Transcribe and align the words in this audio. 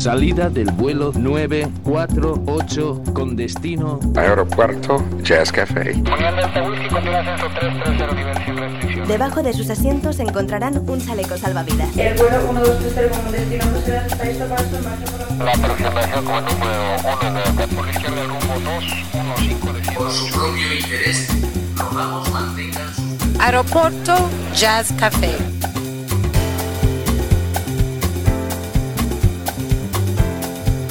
Salida 0.00 0.48
del 0.48 0.70
vuelo 0.72 1.12
948 1.14 3.02
con 3.12 3.36
destino 3.36 4.00
Aeropuerto 4.16 5.04
Jazz 5.22 5.52
Café. 5.52 5.92
Debajo 9.06 9.42
de 9.42 9.52
sus 9.52 9.68
asientos 9.68 10.18
encontrarán 10.20 10.78
un 10.88 11.04
chaleco 11.04 11.36
salvavidas. 11.36 11.94
El 11.98 12.16
vuelo 12.16 12.50
1230 12.50 13.22
con 13.22 13.32
destino 13.32 13.64
La 15.44 15.52
aproximación 15.52 16.24
con 16.24 16.44
número 16.46 16.96
1 17.52 17.68
por 17.76 17.86
izquierda 17.90 18.24
rumbo 18.24 18.54
215 18.70 19.92
Por 19.92 20.10
su 20.10 20.32
propio 20.32 20.74
interés, 20.80 21.28
rogamos 21.76 22.30
mantengan 22.30 22.94
su... 22.94 23.02
Aeropuerto 23.38 24.16
Jazz 24.54 24.94
Café. 24.98 25.36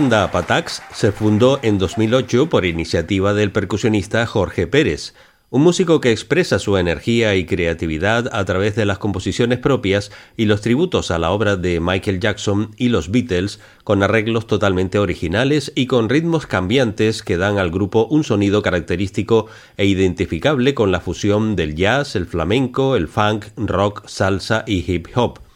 Banda 0.00 0.30
Patax 0.30 0.80
se 0.94 1.12
fundó 1.12 1.60
en 1.62 1.76
2008 1.76 2.48
por 2.48 2.64
iniciativa 2.64 3.34
del 3.34 3.52
percusionista 3.52 4.24
Jorge 4.24 4.66
Pérez, 4.66 5.12
un 5.50 5.60
músico 5.60 6.00
que 6.00 6.10
expresa 6.10 6.58
su 6.58 6.78
energía 6.78 7.34
y 7.34 7.44
creatividad 7.44 8.30
a 8.32 8.42
través 8.46 8.74
de 8.76 8.86
las 8.86 8.96
composiciones 8.96 9.58
propias 9.58 10.10
y 10.38 10.46
los 10.46 10.62
tributos 10.62 11.10
a 11.10 11.18
la 11.18 11.30
obra 11.30 11.56
de 11.56 11.80
Michael 11.80 12.18
Jackson 12.18 12.70
y 12.78 12.88
los 12.88 13.10
Beatles, 13.10 13.60
con 13.84 14.02
arreglos 14.02 14.46
totalmente 14.46 14.98
originales 14.98 15.70
y 15.74 15.84
con 15.84 16.08
ritmos 16.08 16.46
cambiantes 16.46 17.22
que 17.22 17.36
dan 17.36 17.58
al 17.58 17.70
grupo 17.70 18.06
un 18.06 18.24
sonido 18.24 18.62
característico 18.62 19.48
e 19.76 19.84
identificable 19.84 20.72
con 20.72 20.92
la 20.92 21.00
fusión 21.00 21.56
del 21.56 21.74
jazz, 21.74 22.16
el 22.16 22.24
flamenco, 22.24 22.96
el 22.96 23.06
funk, 23.06 23.48
rock, 23.58 24.08
salsa 24.08 24.64
y 24.66 24.90
hip 24.90 25.08
hop. 25.14 25.49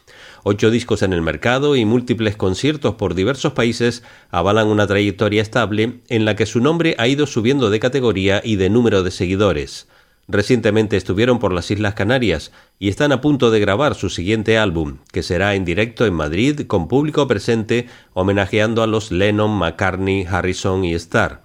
Ocho 0.47 0.71
discos 0.71 1.01
en 1.01 1.15
el 1.15 1.23
mercado 1.23 1.75
y 1.75 1.87
múltiples 1.87 2.37
conciertos 2.37 2.97
por 2.97 3.15
diversos 3.15 3.55
países 3.55 4.03
avalan 4.31 4.69
una 4.69 4.87
trayectoria 4.87 5.41
estable 5.41 6.01
en 6.09 6.27
la 6.27 6.37
que 6.37 6.45
su 6.45 6.61
nombre 6.61 6.95
ha 6.99 7.09
ido 7.09 7.27
subiendo 7.27 7.71
de 7.71 7.81
categoría 7.81 8.43
y 8.45 8.57
de 8.57 8.69
número 8.69 9.03
de 9.03 9.11
seguidores. 9.11 9.89
Recientemente 10.29 10.99
estuvieron 10.99 11.39
por 11.39 11.55
las 11.55 11.71
Islas 11.71 11.95
Canarias 11.95 12.53
y 12.79 12.91
están 12.91 13.13
a 13.13 13.23
punto 13.23 13.51
de 13.51 13.59
grabar 13.59 13.95
su 13.95 14.11
siguiente 14.11 14.59
álbum, 14.59 14.99
que 15.13 15.23
será 15.23 15.55
en 15.55 15.65
directo 15.65 16.05
en 16.05 16.13
Madrid 16.13 16.67
con 16.67 16.89
público 16.89 17.27
presente 17.27 17.87
homenajeando 18.13 18.83
a 18.83 18.87
los 18.87 19.13
Lennon, 19.13 19.51
McCartney, 19.51 20.27
Harrison 20.29 20.85
y 20.85 20.93
Starr. 20.93 21.41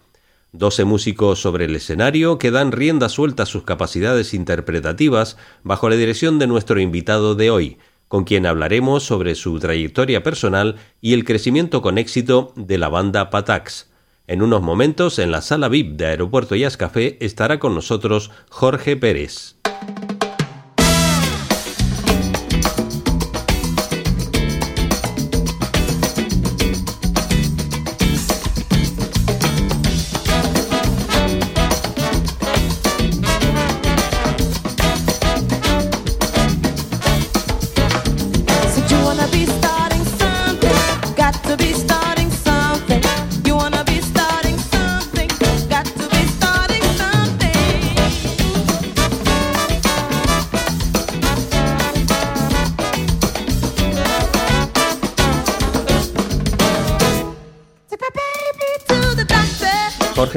Doce 0.52 0.84
músicos 0.84 1.40
sobre 1.40 1.66
el 1.66 1.76
escenario 1.76 2.38
que 2.38 2.52
dan 2.52 2.74
rienda 2.74 3.08
suelta 3.08 3.44
a 3.44 3.46
sus 3.46 3.64
capacidades 3.64 4.34
interpretativas 4.34 5.38
bajo 5.64 5.90
la 5.90 5.96
dirección 5.96 6.38
de 6.38 6.48
nuestro 6.48 6.82
invitado 6.82 7.36
de 7.36 7.50
hoy, 7.50 7.78
con 8.10 8.26
quien 8.26 8.46
hablaremos 8.46 9.04
sobre 9.04 9.36
su 9.36 9.58
trayectoria 9.60 10.24
personal 10.24 10.76
y 11.00 11.14
el 11.14 11.24
crecimiento 11.24 11.82
con 11.82 11.98
éxito 11.98 12.52
de 12.58 12.78
la 12.78 12.90
banda 12.90 13.30
Patax. 13.30 13.90
En 14.28 14.42
unos 14.42 14.62
momentos, 14.62 15.20
en 15.20 15.32
la 15.32 15.42
sala 15.42 15.70
VIP 15.70 15.96
de 15.96 16.08
Aeropuerto 16.08 16.56
Jazz 16.56 16.76
Café, 16.76 17.18
estará 17.22 17.60
con 17.60 17.74
nosotros 17.74 18.32
Jorge 18.50 18.98
Pérez. 18.98 19.59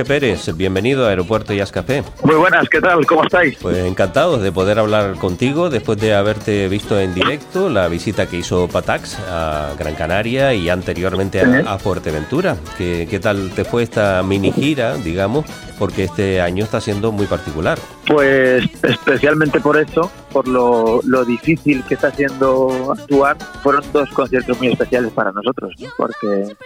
Jorge 0.03 0.21
Pérez, 0.21 0.57
bienvenido 0.57 1.07
a 1.07 1.11
Aeropuerto 1.11 1.55
Jazz 1.55 1.71
Café. 1.71 2.03
Muy 2.25 2.35
buenas, 2.35 2.69
¿qué 2.69 2.81
tal? 2.81 3.07
¿Cómo 3.07 3.23
estáis? 3.23 3.57
Pues 3.63 3.77
encantados 3.79 4.43
de 4.43 4.51
poder 4.51 4.81
hablar 4.81 5.15
contigo 5.15 5.71
después 5.71 5.97
de 6.01 6.13
haberte 6.13 6.69
visto 6.69 6.99
en 6.99 7.15
directo 7.15 7.69
la 7.69 7.87
visita 7.87 8.27
que 8.27 8.39
hizo 8.39 8.67
Patax 8.67 9.19
a 9.29 9.75
Gran 9.79 9.95
Canaria 9.95 10.55
y 10.55 10.69
anteriormente 10.71 11.41
a, 11.41 11.75
a 11.75 11.79
Fuerteventura. 11.79 12.57
¿Qué, 12.77 13.07
¿Qué 13.09 13.21
tal 13.21 13.53
te 13.55 13.65
fue 13.65 13.85
esta 13.85 14.25
mini 14.25 14.51
gira, 14.51 14.97
digamos? 14.97 15.45
Porque 15.79 16.05
este 16.05 16.41
año 16.41 16.65
está 16.65 16.81
siendo 16.81 17.13
muy 17.13 17.27
particular. 17.27 17.79
Pues 18.09 18.65
especialmente 18.83 19.61
por 19.61 19.77
eso, 19.77 20.11
por 20.33 20.49
lo, 20.49 21.01
lo 21.05 21.25
difícil 21.25 21.85
que 21.85 21.95
está 21.95 22.11
siendo 22.11 22.93
actuar, 22.99 23.37
fueron 23.63 23.85
dos 23.93 24.09
conciertos 24.11 24.59
muy 24.59 24.73
especiales 24.73 25.13
para 25.13 25.31
nosotros, 25.31 25.73
¿no? 25.79 25.89
porque 25.97 26.57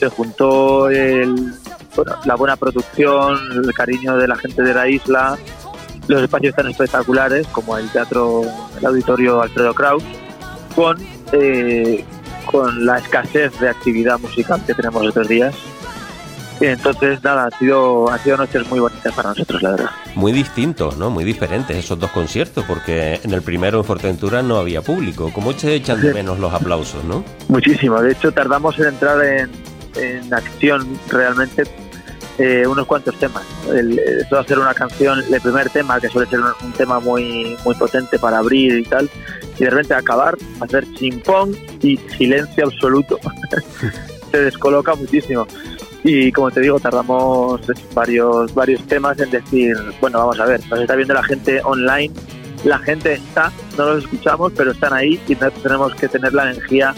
se 0.00 0.08
juntó 0.08 0.88
el, 0.88 1.52
bueno, 1.96 2.16
la 2.24 2.34
buena 2.36 2.56
producción, 2.56 3.38
el 3.64 3.72
cariño 3.74 4.16
de 4.16 4.28
la 4.28 4.36
gente 4.36 4.62
de 4.62 4.74
la 4.74 4.88
isla, 4.88 5.38
los 6.08 6.22
espacios 6.22 6.54
tan 6.54 6.68
espectaculares 6.68 7.46
como 7.48 7.76
el 7.76 7.88
teatro, 7.90 8.42
el 8.78 8.86
auditorio 8.86 9.42
Alfredo 9.42 9.74
Kraus, 9.74 10.02
con, 10.74 10.98
eh, 11.32 12.04
con 12.46 12.84
la 12.84 12.98
escasez 12.98 13.58
de 13.60 13.68
actividad 13.68 14.18
musical 14.18 14.62
que 14.66 14.74
tenemos 14.74 15.06
estos 15.06 15.28
días. 15.28 15.54
Y 16.60 16.66
entonces, 16.66 17.24
nada, 17.24 17.46
ha 17.46 17.58
sido, 17.58 18.10
ha 18.10 18.18
sido 18.18 18.36
noches 18.36 18.68
muy 18.68 18.80
bonitas 18.80 19.14
para 19.14 19.30
nosotros, 19.30 19.62
la 19.62 19.70
verdad. 19.70 19.90
Muy 20.14 20.30
distintos, 20.30 20.98
¿no? 20.98 21.08
Muy 21.08 21.24
diferentes 21.24 21.74
esos 21.74 21.98
dos 21.98 22.10
conciertos, 22.10 22.66
porque 22.66 23.18
en 23.22 23.32
el 23.32 23.40
primero 23.40 23.78
en 23.78 23.84
Fuerteventura 23.84 24.42
no 24.42 24.58
había 24.58 24.82
público. 24.82 25.30
¿Cómo 25.32 25.54
se 25.54 25.74
echan 25.74 26.02
de 26.02 26.12
menos 26.12 26.38
los 26.38 26.52
aplausos, 26.52 27.02
no? 27.04 27.24
Muchísimo. 27.48 28.02
De 28.02 28.12
hecho, 28.12 28.30
tardamos 28.30 28.78
en 28.78 28.88
entrar 28.88 29.24
en, 29.24 29.50
en 29.96 30.32
acción 30.32 30.98
realmente 31.08 31.64
eh, 32.38 32.66
unos 32.66 32.86
cuantos 32.86 33.14
temas. 33.18 33.44
El, 33.68 33.98
eso 33.98 34.36
de 34.36 34.40
hacer 34.40 34.58
una 34.58 34.74
canción, 34.74 35.22
el 35.30 35.40
primer 35.40 35.68
tema, 35.70 36.00
que 36.00 36.08
suele 36.08 36.28
ser 36.28 36.40
un, 36.40 36.52
un, 36.64 36.72
tema 36.72 37.00
muy, 37.00 37.56
muy 37.64 37.74
potente 37.74 38.18
para 38.18 38.38
abrir 38.38 38.78
y 38.78 38.84
tal, 38.84 39.10
y 39.58 39.64
de 39.64 39.70
repente 39.70 39.94
acabar, 39.94 40.36
hacer 40.60 40.86
chimpón 40.94 41.54
y 41.82 41.96
silencio 42.16 42.64
absoluto. 42.64 43.18
se 44.30 44.40
descoloca 44.40 44.94
muchísimo. 44.94 45.46
Y 46.02 46.32
como 46.32 46.50
te 46.50 46.60
digo, 46.60 46.80
tardamos 46.80 47.60
varios, 47.94 48.54
varios 48.54 48.82
temas 48.86 49.18
en 49.18 49.30
decir, 49.30 49.76
bueno, 50.00 50.18
vamos 50.18 50.40
a 50.40 50.46
ver, 50.46 50.60
nos 50.70 50.80
está 50.80 50.94
viendo 50.96 51.12
la 51.12 51.22
gente 51.22 51.60
online, 51.62 52.12
la 52.64 52.78
gente 52.78 53.14
está, 53.14 53.52
no 53.76 53.94
los 53.94 54.04
escuchamos, 54.04 54.52
pero 54.56 54.70
están 54.70 54.94
ahí 54.94 55.20
y 55.28 55.34
tenemos 55.34 55.94
que 55.94 56.08
tener 56.08 56.32
la 56.32 56.50
energía 56.52 56.94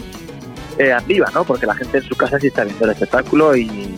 eh, 0.77 0.91
arriba, 0.91 1.29
¿no? 1.33 1.43
Porque 1.43 1.65
la 1.65 1.75
gente 1.75 1.97
en 1.97 2.03
su 2.03 2.15
casa 2.15 2.39
sí 2.39 2.47
está 2.47 2.63
viendo 2.63 2.85
el 2.85 2.91
espectáculo 2.91 3.55
y... 3.55 3.95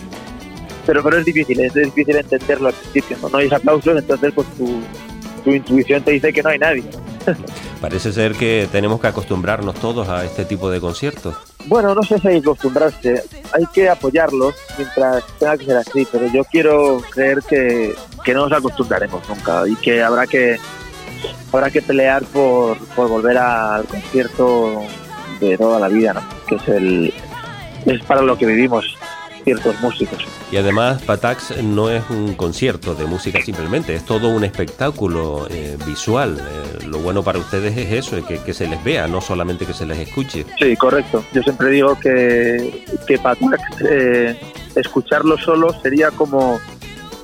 Pero, 0.86 1.02
pero 1.02 1.18
es 1.18 1.26
difícil, 1.26 1.60
es 1.60 1.74
difícil 1.74 2.16
entenderlo 2.16 2.68
al 2.68 2.74
principio, 2.74 3.18
¿no? 3.22 3.30
No 3.30 3.38
hay 3.40 3.50
aplausos, 3.52 3.98
entonces 3.98 4.32
pues 4.34 4.48
tu, 4.56 4.80
tu 5.44 5.52
intuición 5.52 6.04
te 6.04 6.12
dice 6.12 6.34
que 6.34 6.44
no 6.44 6.50
hay 6.50 6.60
nadie. 6.60 6.84
Parece 7.82 8.12
ser 8.12 8.34
que 8.34 8.68
tenemos 8.72 9.00
que 9.00 9.08
acostumbrarnos 9.08 9.76
todos 9.76 10.10
a 10.10 10.26
este 10.26 10.46
tipo 10.46 10.70
de 10.70 10.80
conciertos. 10.80 11.36
Bueno, 11.68 11.96
no 11.96 12.04
sé 12.04 12.20
si 12.20 12.28
hay 12.28 12.42
que 12.42 12.50
acostumbrarse, 12.50 13.24
hay 13.54 13.66
que 13.74 13.90
apoyarlos 13.90 14.56
mientras 14.78 15.24
tenga 15.40 15.58
que 15.58 15.66
ser 15.66 15.78
así, 15.78 16.08
pero 16.12 16.28
yo 16.28 16.44
quiero 16.46 17.02
creer 17.12 17.40
que, 17.48 17.96
que 18.24 18.34
no 18.34 18.48
nos 18.48 18.58
acostumbraremos 18.58 19.28
nunca 19.28 19.68
y 19.68 19.76
que 19.76 20.04
habrá 20.04 20.28
que 20.28 20.58
habrá 21.52 21.70
que 21.70 21.82
pelear 21.82 22.24
por, 22.26 22.78
por 22.96 23.08
volver 23.08 23.38
al 23.38 23.86
concierto 23.86 24.84
de 25.40 25.58
toda 25.58 25.80
la 25.80 25.88
vida, 25.88 26.14
¿no? 26.14 26.22
que 26.48 26.56
es 26.56 26.68
el 26.68 27.14
es 27.86 28.04
para 28.04 28.22
lo 28.22 28.38
que 28.38 28.46
vivimos 28.46 28.98
ciertos 29.44 29.80
músicos. 29.80 30.18
Y 30.52 30.58
además, 30.58 31.02
Patax 31.04 31.62
no 31.64 31.90
es 31.90 32.04
un 32.10 32.34
concierto 32.34 32.96
de 32.96 33.06
música 33.06 33.40
simplemente, 33.42 33.94
es 33.94 34.04
todo 34.04 34.30
un 34.30 34.44
espectáculo 34.44 35.48
eh, 35.50 35.78
visual. 35.86 36.40
Eh, 36.40 36.86
lo 36.88 37.00
bueno 37.00 37.24
para 37.24 37.40
ustedes 37.40 37.78
es 37.78 37.92
eso, 37.92 38.26
que, 38.26 38.40
que, 38.40 38.54
se 38.54 38.68
les 38.68 38.84
vea, 38.84 39.08
no 39.08 39.22
solamente 39.22 39.66
que 39.66 39.74
se 39.74 39.86
les 39.86 40.00
escuche. 40.00 40.46
Sí, 40.60 40.76
correcto. 40.76 41.24
Yo 41.32 41.44
siempre 41.44 41.70
digo 41.70 41.98
que, 42.00 42.86
que 43.08 43.20
Patax, 43.20 43.62
eh, 43.88 44.40
escucharlo 44.76 45.38
solo 45.38 45.70
sería 45.82 46.10
como, 46.10 46.60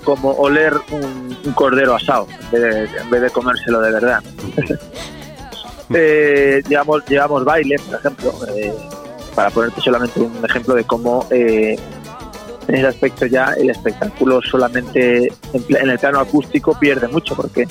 como 0.04 0.32
oler 0.34 0.74
un, 0.92 1.38
un 1.44 1.54
cordero 1.54 1.96
asado, 1.96 2.28
en 2.30 2.52
vez, 2.52 2.62
de, 2.62 2.98
en 3.00 3.10
vez 3.10 3.22
de 3.24 3.30
comérselo 3.32 3.82
de 3.82 3.92
verdad. 3.92 4.24
eh, 5.94 6.62
llevamos, 6.68 7.06
llevamos 7.08 7.46
baile, 7.46 7.76
por 7.88 8.00
ejemplo, 8.00 8.34
eh, 8.56 8.74
para 9.36 9.50
ponerte 9.50 9.82
solamente 9.82 10.20
un 10.20 10.44
ejemplo 10.44 10.76
de 10.76 10.84
cómo 10.84 11.26
eh, 11.32 11.78
en 12.68 12.76
ese 12.76 12.88
aspecto 12.88 13.26
ya 13.26 13.54
el 13.58 13.70
espectáculo 13.70 14.42
solamente 14.42 15.28
en, 15.54 15.66
en, 15.70 15.90
el 15.90 16.00
plano 16.00 16.20
acústico 16.20 16.78
pierde 16.80 17.08
mucho 17.08 17.36
porque 17.36 17.68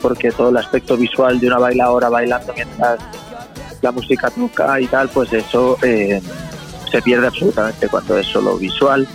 porque 0.00 0.30
todo 0.30 0.50
el 0.50 0.56
aspecto 0.56 0.96
visual 0.96 1.40
de 1.40 1.46
una 1.46 1.58
bailadora 1.58 2.08
bailando 2.08 2.52
mientras 2.54 2.98
la 3.82 3.92
música 3.92 4.30
toca 4.30 4.80
y 4.80 4.86
tal 4.86 5.08
pues 5.08 5.32
eso 5.32 5.78
eh, 5.82 6.20
se 6.90 7.02
pierde 7.02 7.26
absolutamente 7.26 7.88
cuando 7.88 8.18
es 8.18 8.26
solo 8.26 8.56
visual 8.56 9.06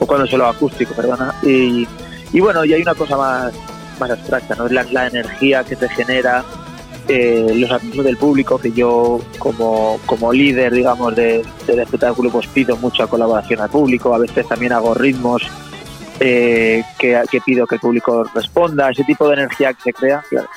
o 0.00 0.06
cuando 0.06 0.24
es 0.24 0.30
solo 0.30 0.46
acústico 0.46 0.94
perdona. 0.94 1.34
Y, 1.42 1.86
y 2.32 2.40
bueno 2.40 2.64
y 2.64 2.72
hay 2.72 2.82
una 2.82 2.94
cosa 2.94 3.16
más 3.16 3.52
más 4.00 4.10
abstracta 4.10 4.54
no 4.54 4.66
es 4.66 4.72
la, 4.72 4.84
la 4.84 5.06
energía 5.06 5.64
que 5.64 5.76
te 5.76 5.88
genera 5.90 6.44
eh, 7.08 7.52
los 7.54 7.70
aplausos 7.70 8.04
del 8.04 8.16
público, 8.16 8.58
que 8.58 8.72
yo 8.72 9.20
como, 9.38 9.98
como 10.06 10.32
líder, 10.32 10.72
digamos, 10.72 11.14
de, 11.14 11.44
del 11.66 11.80
espectáculo, 11.80 12.30
pues 12.30 12.46
pido 12.46 12.76
mucha 12.76 13.06
colaboración 13.06 13.60
al 13.60 13.70
público, 13.70 14.14
a 14.14 14.18
veces 14.18 14.46
también 14.46 14.72
hago 14.72 14.94
ritmos 14.94 15.42
eh, 16.20 16.84
que, 16.98 17.20
que, 17.30 17.40
pido 17.40 17.66
que 17.66 17.76
el 17.76 17.80
público 17.80 18.24
responda, 18.34 18.90
ese 18.90 19.04
tipo 19.04 19.26
de 19.28 19.34
energía 19.34 19.72
que 19.72 19.82
se 19.82 19.92
crea, 19.92 20.22
claro, 20.28 20.48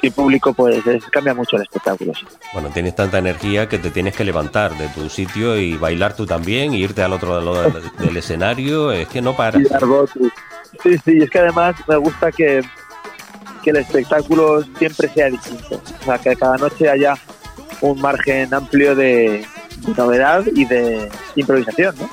sin 0.00 0.12
público 0.12 0.52
pues 0.52 0.86
es, 0.86 1.04
cambia 1.06 1.34
mucho 1.34 1.56
el 1.56 1.62
espectáculo. 1.62 2.14
Sí. 2.14 2.24
Bueno, 2.52 2.70
tienes 2.72 2.94
tanta 2.94 3.18
energía 3.18 3.68
que 3.68 3.78
te 3.78 3.90
tienes 3.90 4.14
que 4.14 4.24
levantar 4.24 4.76
de 4.78 4.88
tu 4.88 5.08
sitio 5.08 5.58
y 5.58 5.76
bailar 5.76 6.14
tú 6.14 6.26
también, 6.26 6.72
e 6.74 6.78
irte 6.78 7.02
al 7.02 7.12
otro 7.12 7.40
lado 7.40 7.70
del, 7.70 7.90
del 7.98 8.16
escenario, 8.16 8.92
es 8.92 9.08
que 9.08 9.20
no 9.20 9.34
para. 9.34 9.58
Sí, 10.82 10.96
sí, 11.04 11.18
es 11.22 11.30
que 11.30 11.38
además 11.38 11.74
me 11.88 11.96
gusta 11.96 12.30
que 12.30 12.62
que 13.58 13.70
el 13.70 13.76
espectáculo 13.76 14.62
siempre 14.78 15.08
sea 15.08 15.30
distinto. 15.30 15.80
O 16.00 16.04
sea, 16.04 16.18
que 16.18 16.36
cada 16.36 16.56
noche 16.56 16.88
haya 16.88 17.14
un 17.80 18.00
margen 18.00 18.52
amplio 18.52 18.94
de, 18.94 19.46
novedad 19.96 20.44
y 20.54 20.64
de 20.64 21.08
improvisación, 21.36 21.94
¿no? 21.98 22.08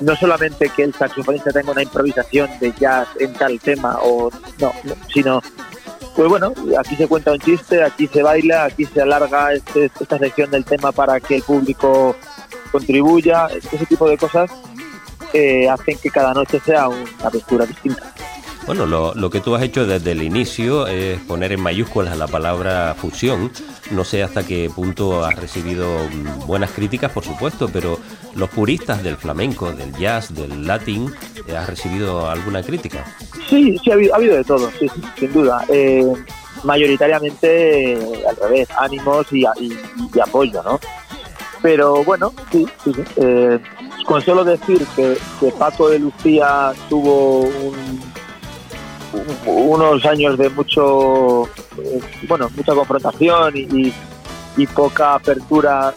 No 0.00 0.16
solamente 0.16 0.68
que 0.68 0.82
el 0.82 0.94
saxofonista 0.94 1.50
tenga 1.50 1.72
una 1.72 1.82
improvisación 1.82 2.50
de 2.60 2.72
jazz 2.72 3.08
en 3.20 3.32
tal 3.34 3.60
tema, 3.60 3.98
o 4.02 4.30
no, 4.58 4.72
no 4.84 4.94
sino, 5.12 5.40
pues 6.16 6.28
bueno, 6.28 6.52
aquí 6.78 6.96
se 6.96 7.06
cuenta 7.06 7.32
un 7.32 7.38
chiste, 7.38 7.82
aquí 7.84 8.08
se 8.08 8.22
baila, 8.22 8.64
aquí 8.64 8.84
se 8.84 9.00
alarga 9.00 9.52
este, 9.52 9.90
esta 10.00 10.18
sección 10.18 10.50
del 10.50 10.64
tema 10.64 10.90
para 10.90 11.20
que 11.20 11.36
el 11.36 11.42
público 11.42 12.16
contribuya, 12.72 13.46
ese 13.46 13.86
tipo 13.86 14.08
de 14.08 14.16
cosas 14.16 14.50
eh, 15.32 15.68
hacen 15.68 15.98
que 15.98 16.10
cada 16.10 16.34
noche 16.34 16.60
sea 16.64 16.88
una 16.88 17.04
aventura 17.22 17.64
distinta. 17.66 18.12
Bueno, 18.66 18.86
lo, 18.86 19.12
lo, 19.14 19.28
que 19.28 19.40
tú 19.40 19.54
has 19.56 19.62
hecho 19.62 19.86
desde 19.86 20.12
el 20.12 20.22
inicio 20.22 20.86
es 20.86 21.18
poner 21.20 21.52
en 21.52 21.60
mayúsculas 21.60 22.16
la 22.16 22.28
palabra 22.28 22.94
fusión. 22.96 23.50
No 23.90 24.04
sé 24.04 24.22
hasta 24.22 24.46
qué 24.46 24.70
punto 24.74 25.24
has 25.24 25.34
recibido 25.34 25.86
buenas 26.46 26.70
críticas, 26.70 27.10
por 27.10 27.24
supuesto, 27.24 27.68
pero 27.72 27.98
los 28.36 28.48
puristas 28.50 29.02
del 29.02 29.16
flamenco, 29.16 29.72
del 29.72 29.92
jazz, 29.96 30.32
del 30.32 30.66
latín, 30.66 31.12
¿has 31.56 31.68
recibido 31.68 32.30
alguna 32.30 32.62
crítica? 32.62 33.04
Sí, 33.48 33.76
sí, 33.82 33.90
ha 33.90 33.94
habido, 33.94 34.14
ha 34.14 34.16
habido 34.16 34.36
de 34.36 34.44
todo, 34.44 34.70
sí, 34.78 34.86
sin 35.18 35.32
duda. 35.32 35.64
Eh, 35.68 36.06
mayoritariamente 36.64 37.94
eh, 37.94 38.24
al 38.28 38.36
revés, 38.36 38.68
ánimos 38.78 39.26
y, 39.32 39.44
y, 39.60 40.20
apoyo, 40.20 40.62
¿no? 40.62 40.78
Pero 41.60 42.04
bueno, 42.04 42.32
sí, 42.50 42.66
sí, 42.84 42.92
sí. 42.94 43.02
Eh, 43.16 43.58
con 44.06 44.20
solo 44.22 44.44
decir 44.44 44.84
que, 44.96 45.16
que 45.40 45.52
Paco 45.52 45.88
de 45.88 45.98
Lucía 45.98 46.72
tuvo 46.88 47.40
un 47.40 48.11
unos 49.46 50.04
años 50.06 50.38
de 50.38 50.48
mucho 50.50 51.48
bueno 52.28 52.48
mucha 52.56 52.74
confrontación 52.74 53.56
y, 53.56 53.92
y 54.56 54.66
poca 54.68 55.14
apertura 55.14 55.92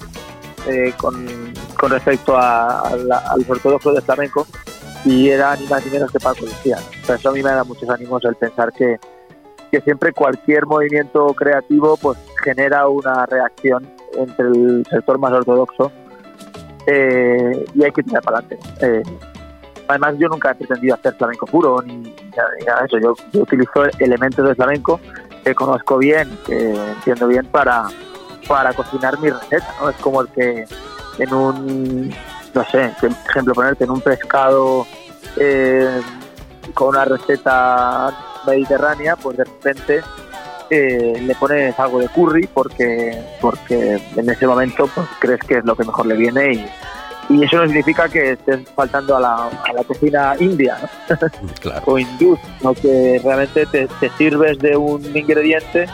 eh, 0.67 0.93
con, 0.97 1.53
con, 1.79 1.91
respecto 1.91 2.35
a, 2.35 2.81
a, 2.81 2.95
la, 2.95 3.35
los 3.37 3.83
del 3.83 4.01
flamenco 4.01 4.47
y 5.05 5.29
era 5.29 5.55
ni 5.55 5.67
más 5.67 5.85
ni 5.85 5.91
menos 5.91 6.11
que 6.11 6.19
Paco 6.19 6.45
decía 6.45 6.77
Por 7.05 7.15
eso 7.15 7.29
a 7.29 7.31
mí 7.33 7.43
me 7.43 7.51
da 7.51 7.63
muchos 7.63 7.87
ánimos 7.89 8.25
el 8.25 8.35
pensar 8.35 8.73
que, 8.73 8.97
que 9.71 9.81
siempre 9.81 10.11
cualquier 10.11 10.65
movimiento 10.65 11.27
creativo 11.35 11.97
pues 11.97 12.17
genera 12.43 12.87
una 12.87 13.25
reacción 13.27 13.87
entre 14.13 14.47
el 14.47 14.85
sector 14.89 15.19
más 15.19 15.33
ortodoxo 15.33 15.91
eh, 16.87 17.65
y 17.73 17.83
hay 17.83 17.91
que 17.91 18.03
tirar 18.03 18.23
para 18.23 18.39
adelante 18.39 18.59
eh, 18.81 19.03
además 19.87 20.15
yo 20.17 20.27
nunca 20.27 20.51
he 20.51 20.55
pretendido 20.55 20.95
hacer 20.95 21.15
flamenco 21.15 21.45
puro 21.45 21.81
ni, 21.81 21.95
ni 21.97 22.31
nada 22.31 22.81
de 22.81 22.85
eso. 22.85 22.97
Yo, 22.99 23.41
utilizo 23.41 23.85
elementos 23.99 24.47
de 24.47 24.55
flamenco 24.55 24.99
que 25.43 25.53
conozco 25.53 25.97
bien, 25.97 26.37
que 26.45 26.73
entiendo 26.73 27.27
bien 27.27 27.45
para, 27.47 27.87
para 28.47 28.73
cocinar 28.73 29.19
mi 29.19 29.29
receta, 29.29 29.67
¿no? 29.79 29.89
Es 29.89 29.95
como 29.97 30.21
el 30.21 30.27
que 30.29 30.65
en 31.19 31.33
un, 31.33 32.09
no 32.53 32.65
sé, 32.65 32.91
por 32.99 33.09
ejemplo, 33.29 33.53
ponerte 33.53 33.83
en 33.83 33.91
un 33.91 34.01
pescado 34.01 34.85
eh, 35.37 36.01
con 36.73 36.89
una 36.89 37.05
receta 37.05 38.11
mediterránea, 38.47 39.15
pues 39.15 39.37
de 39.37 39.43
repente 39.43 40.01
eh, 40.69 41.21
le 41.21 41.35
pones 41.35 41.79
algo 41.79 41.99
de 41.99 42.09
curry 42.09 42.47
porque 42.47 43.21
porque 43.39 44.01
en 44.15 44.29
ese 44.29 44.47
momento 44.47 44.89
pues 44.93 45.07
crees 45.19 45.39
que 45.41 45.57
es 45.59 45.65
lo 45.65 45.75
que 45.75 45.83
mejor 45.83 46.07
le 46.07 46.15
viene 46.15 46.53
y 46.53 46.65
y 47.29 47.43
eso 47.43 47.57
no 47.57 47.65
significa 47.65 48.07
que 48.07 48.31
estés 48.31 48.69
faltando 48.75 49.17
a 49.17 49.19
la, 49.19 49.35
a 49.47 49.73
la 49.73 49.83
cocina 49.83 50.35
india 50.39 50.77
¿no? 51.09 51.17
claro. 51.61 51.83
o 51.85 51.97
hindú, 51.97 52.37
sino 52.59 52.73
que 52.73 53.19
realmente 53.23 53.65
te, 53.65 53.87
te, 53.99 54.09
sirves 54.17 54.59
de 54.59 54.77
un 54.77 55.03
ingrediente 55.15 55.87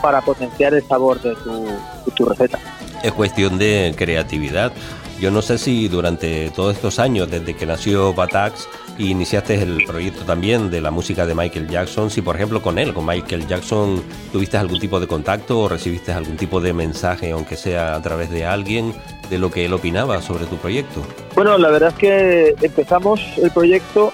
para 0.00 0.20
potenciar 0.20 0.74
el 0.74 0.82
sabor 0.84 1.20
de 1.20 1.34
tu, 1.36 1.64
de 1.66 2.12
tu 2.14 2.24
receta. 2.24 2.58
Es 3.02 3.12
cuestión 3.12 3.58
de 3.58 3.94
creatividad. 3.96 4.72
Yo 5.20 5.30
no 5.30 5.42
sé 5.42 5.58
si 5.58 5.88
durante 5.88 6.50
todos 6.50 6.76
estos 6.76 6.98
años, 6.98 7.30
desde 7.30 7.54
que 7.54 7.66
nació 7.66 8.14
Batax, 8.14 8.68
y 8.98 9.10
iniciaste 9.10 9.62
el 9.62 9.84
proyecto 9.86 10.24
también 10.24 10.70
de 10.70 10.80
la 10.80 10.90
música 10.90 11.24
de 11.24 11.34
Michael 11.34 11.68
Jackson, 11.68 12.10
si 12.10 12.20
por 12.20 12.36
ejemplo 12.36 12.60
con 12.60 12.78
él, 12.78 12.92
con 12.92 13.06
Michael 13.06 13.46
Jackson, 13.46 14.02
tuviste 14.32 14.56
algún 14.56 14.80
tipo 14.80 14.98
de 14.98 15.06
contacto 15.06 15.60
o 15.60 15.68
recibiste 15.68 16.12
algún 16.12 16.36
tipo 16.36 16.60
de 16.60 16.72
mensaje, 16.72 17.30
aunque 17.30 17.56
sea 17.56 17.94
a 17.94 18.02
través 18.02 18.30
de 18.30 18.44
alguien, 18.44 18.92
de 19.30 19.38
lo 19.38 19.50
que 19.50 19.64
él 19.64 19.72
opinaba 19.72 20.20
sobre 20.20 20.46
tu 20.46 20.56
proyecto. 20.56 21.02
Bueno, 21.34 21.56
la 21.58 21.70
verdad 21.70 21.90
es 21.90 21.94
que 21.94 22.54
empezamos 22.60 23.20
el 23.40 23.50
proyecto 23.52 24.12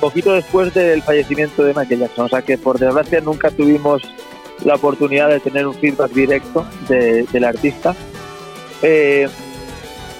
poquito 0.00 0.32
después 0.32 0.72
del 0.72 1.02
fallecimiento 1.02 1.62
de 1.62 1.74
Michael 1.74 2.00
Jackson, 2.00 2.26
o 2.26 2.28
sea 2.28 2.42
que 2.42 2.56
por 2.56 2.78
desgracia 2.78 3.20
nunca 3.20 3.50
tuvimos 3.50 4.02
la 4.64 4.74
oportunidad 4.74 5.28
de 5.28 5.40
tener 5.40 5.66
un 5.66 5.74
feedback 5.74 6.12
directo 6.12 6.66
de, 6.88 7.24
del 7.24 7.44
artista. 7.44 7.94
Eh, 8.82 9.28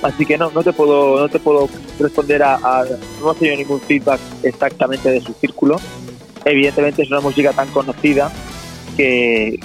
así 0.03 0.27
que 0.27 0.39
no, 0.39 0.51
no 0.51 0.63
te 0.63 0.73
puedo, 0.73 1.21
no 1.21 1.29
te 1.29 1.39
puedo 1.39 1.69
responder 1.99 2.43
a, 2.43 2.85
no 3.21 3.33
he 3.33 3.35
tenido 3.35 3.57
ningún 3.57 3.81
feedback 3.81 4.21
exactamente 4.43 5.11
de 5.11 5.21
su 5.21 5.33
círculo. 5.35 5.77
Evidentemente 6.45 7.03
es 7.03 7.11
una 7.11 7.21
música 7.21 7.53
tan 7.53 7.69
conocida 7.69 8.31
que, 8.97 9.59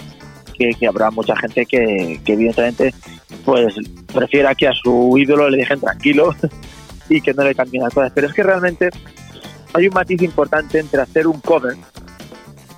que, 0.57 0.87
habrá 0.87 1.11
mucha 1.11 1.35
gente 1.35 1.65
que, 1.65 2.19
que, 2.23 2.33
evidentemente 2.33 2.93
pues 3.43 3.75
prefiera 4.13 4.55
que 4.55 4.67
a 4.67 4.73
su 4.73 5.15
ídolo 5.17 5.49
le 5.49 5.57
dejen 5.57 5.79
tranquilo 5.79 6.35
y 7.09 7.21
que 7.21 7.33
no 7.33 7.43
le 7.43 7.55
cambien 7.55 7.83
las 7.83 7.93
cosas. 7.93 8.11
Pero 8.13 8.27
es 8.27 8.33
que 8.33 8.43
realmente 8.43 8.89
hay 9.73 9.87
un 9.87 9.93
matiz 9.93 10.21
importante 10.21 10.79
entre 10.79 11.01
hacer 11.01 11.27
un 11.27 11.39
cover, 11.41 11.75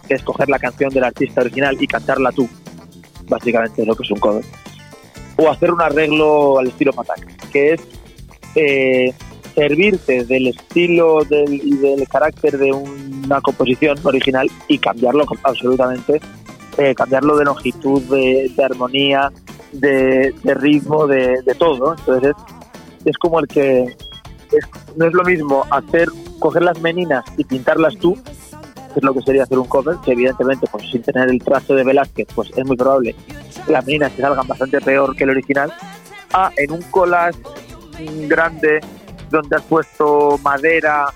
que 0.08 0.16
es 0.16 0.24
coger 0.24 0.50
la 0.50 0.58
canción 0.58 0.90
del 0.90 1.04
artista 1.04 1.42
original 1.42 1.78
y 1.80 1.86
cantarla 1.86 2.32
tú, 2.32 2.50
básicamente 3.28 3.82
es 3.82 3.88
lo 3.88 3.96
que 3.96 4.04
es 4.04 4.12
un 4.12 4.20
cover, 4.20 4.44
o 5.36 5.50
hacer 5.50 5.72
un 5.72 5.82
arreglo 5.82 6.58
al 6.58 6.68
estilo 6.68 6.92
Patak, 6.94 7.37
que 7.58 7.74
es 7.74 7.82
eh, 8.56 9.14
servirte 9.56 10.24
del 10.26 10.48
estilo 10.48 11.24
del, 11.24 11.54
y 11.54 11.76
del 11.78 12.08
carácter 12.08 12.58
de 12.58 12.72
una 12.72 13.42
composición 13.42 13.98
original 14.04 14.50
y 14.68 14.78
cambiarlo 14.78 15.26
absolutamente, 15.44 16.22
eh, 16.78 16.94
cambiarlo 16.94 17.38
de 17.38 17.46
longitud, 17.46 18.02
de, 18.04 18.52
armonía, 18.64 19.32
de, 19.72 20.34
ritmo, 20.44 21.08
de, 21.08 21.42
todo. 21.58 21.96
Entonces 21.98 22.32
es, 22.32 23.06
es 23.06 23.18
como 23.18 23.40
el 23.40 23.48
que 23.48 23.96
no 24.96 25.08
es 25.08 25.14
lo 25.14 25.24
mismo 25.24 25.66
hacer, 25.72 26.08
coger 26.40 26.62
las 26.62 26.80
meninas 26.80 27.26
y 27.38 27.44
pintarlas 27.44 27.98
tú, 27.98 28.14
que 28.14 29.00
es 29.00 29.04
lo 29.04 29.14
que 29.14 29.22
sería 29.24 29.44
hacer 29.44 29.58
un 29.58 29.68
cover, 29.68 29.98
que 30.06 30.12
evidentemente 30.12 30.68
pues 30.72 30.88
sin 30.90 31.02
tener 31.02 31.30
el 31.30 31.40
trazo 31.44 31.74
de 31.74 31.84
Velázquez, 31.84 32.28
pues 32.36 32.52
es 32.56 32.66
muy 32.66 32.78
probable 32.78 33.16
que 33.66 33.72
las 33.72 33.86
meninas 33.86 34.12
te 34.12 34.22
salgan 34.22 34.48
bastante 34.48 34.80
peor 34.82 35.16
que 35.16 35.24
el 35.24 35.32
original, 35.32 35.74
ah, 36.34 36.52
en 36.56 36.72
un 36.72 36.82
collage 36.84 37.38
grande 38.28 38.80
donde 39.30 39.56
has 39.56 39.64
puesto 39.64 40.38
madera, 40.44 41.14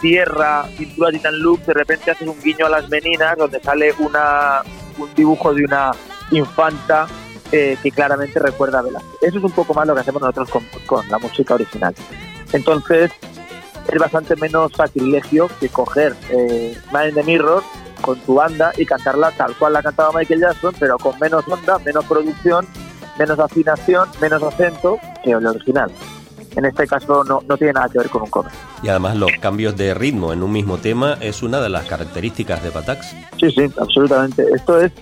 tierra, 0.00 0.64
pintura 0.76 1.10
Titan 1.10 1.38
Look, 1.40 1.64
de 1.64 1.74
repente 1.74 2.10
haces 2.10 2.28
un 2.28 2.40
guiño 2.40 2.66
a 2.66 2.68
las 2.68 2.88
meninas 2.88 3.36
donde 3.36 3.60
sale 3.60 3.94
una, 3.98 4.62
un 4.98 5.14
dibujo 5.14 5.54
de 5.54 5.64
una 5.64 5.92
infanta 6.30 7.06
eh, 7.50 7.76
que 7.82 7.90
claramente 7.90 8.38
recuerda 8.38 8.80
a 8.80 8.82
Velázquez. 8.82 9.22
Eso 9.22 9.38
es 9.38 9.44
un 9.44 9.52
poco 9.52 9.74
más 9.74 9.86
lo 9.86 9.94
que 9.94 10.00
hacemos 10.00 10.20
nosotros 10.20 10.50
con, 10.50 10.64
con 10.86 11.08
la 11.08 11.18
música 11.18 11.54
original. 11.54 11.94
Entonces, 12.52 13.10
es 13.88 13.98
bastante 13.98 14.36
menos 14.36 14.72
sacrilegio 14.72 15.48
que 15.60 15.68
coger 15.68 16.14
eh, 16.30 16.76
Man 16.92 17.08
in 17.08 17.14
the 17.14 17.22
Mirror 17.22 17.62
con 18.02 18.18
tu 18.20 18.34
banda 18.34 18.72
y 18.76 18.84
cantarla 18.84 19.30
tal 19.32 19.56
cual 19.56 19.72
la 19.72 19.82
cantaba 19.82 20.12
Michael 20.12 20.40
Jackson, 20.40 20.74
pero 20.78 20.98
con 20.98 21.18
menos 21.18 21.46
onda, 21.48 21.78
menos 21.78 22.04
producción, 22.04 22.66
menos 23.18 23.38
afinación, 23.38 24.08
menos 24.20 24.42
acento 24.42 24.98
que 25.22 25.30
el 25.30 25.46
original. 25.46 25.90
En 26.56 26.64
este 26.64 26.86
caso 26.86 27.22
no, 27.24 27.40
no 27.46 27.56
tiene 27.56 27.74
nada 27.74 27.88
que 27.88 27.98
ver 27.98 28.08
con 28.08 28.22
un 28.22 28.30
cover. 28.30 28.50
Y 28.82 28.88
además 28.88 29.16
los 29.16 29.30
cambios 29.40 29.76
de 29.76 29.94
ritmo 29.94 30.32
en 30.32 30.42
un 30.42 30.50
mismo 30.50 30.78
tema 30.78 31.16
es 31.20 31.42
una 31.42 31.60
de 31.60 31.68
las 31.68 31.86
características 31.86 32.62
de 32.62 32.70
Patax. 32.70 33.14
Sí, 33.38 33.50
sí, 33.50 33.70
absolutamente. 33.78 34.44
Esto 34.54 34.80
es, 34.80 34.92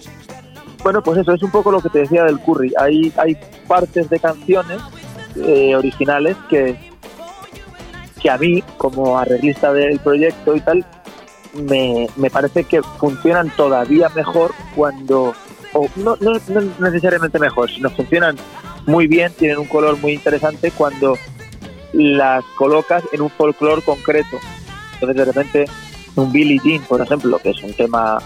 bueno, 0.82 1.02
pues 1.02 1.18
eso 1.18 1.32
es 1.32 1.42
un 1.42 1.50
poco 1.50 1.70
lo 1.70 1.80
que 1.80 1.88
te 1.88 2.00
decía 2.00 2.24
del 2.24 2.38
curry. 2.40 2.72
Hay, 2.78 3.12
hay 3.16 3.36
partes 3.66 4.10
de 4.10 4.18
canciones 4.18 4.82
eh, 5.36 5.74
originales 5.74 6.36
que, 6.48 6.76
que 8.20 8.30
a 8.30 8.36
mí, 8.36 8.62
como 8.76 9.18
arreglista 9.18 9.72
del 9.72 9.98
proyecto 10.00 10.56
y 10.56 10.60
tal, 10.60 10.84
me, 11.54 12.08
me 12.16 12.30
parece 12.30 12.64
que 12.64 12.82
funcionan 12.82 13.50
todavía 13.56 14.08
mejor 14.10 14.52
cuando, 14.74 15.34
o 15.76 15.88
no, 15.96 16.16
no, 16.20 16.32
necesariamente 16.80 17.38
mejor, 17.38 17.70
sino 17.70 17.90
funcionan 17.90 18.36
muy 18.86 19.06
bien, 19.06 19.32
tienen 19.32 19.58
un 19.58 19.66
color 19.66 19.98
muy 19.98 20.12
interesante 20.12 20.70
cuando 20.70 21.18
las 21.92 22.44
colocas 22.56 23.02
en 23.12 23.22
un 23.22 23.30
folclore 23.30 23.82
concreto. 23.82 24.38
Entonces 24.94 25.16
de 25.16 25.24
repente 25.24 25.64
un 26.14 26.32
Billie 26.32 26.60
Jean, 26.64 26.82
por 26.84 27.00
ejemplo, 27.00 27.38
que 27.38 27.50
es 27.50 27.62
un 27.62 27.72
tema 27.74 28.18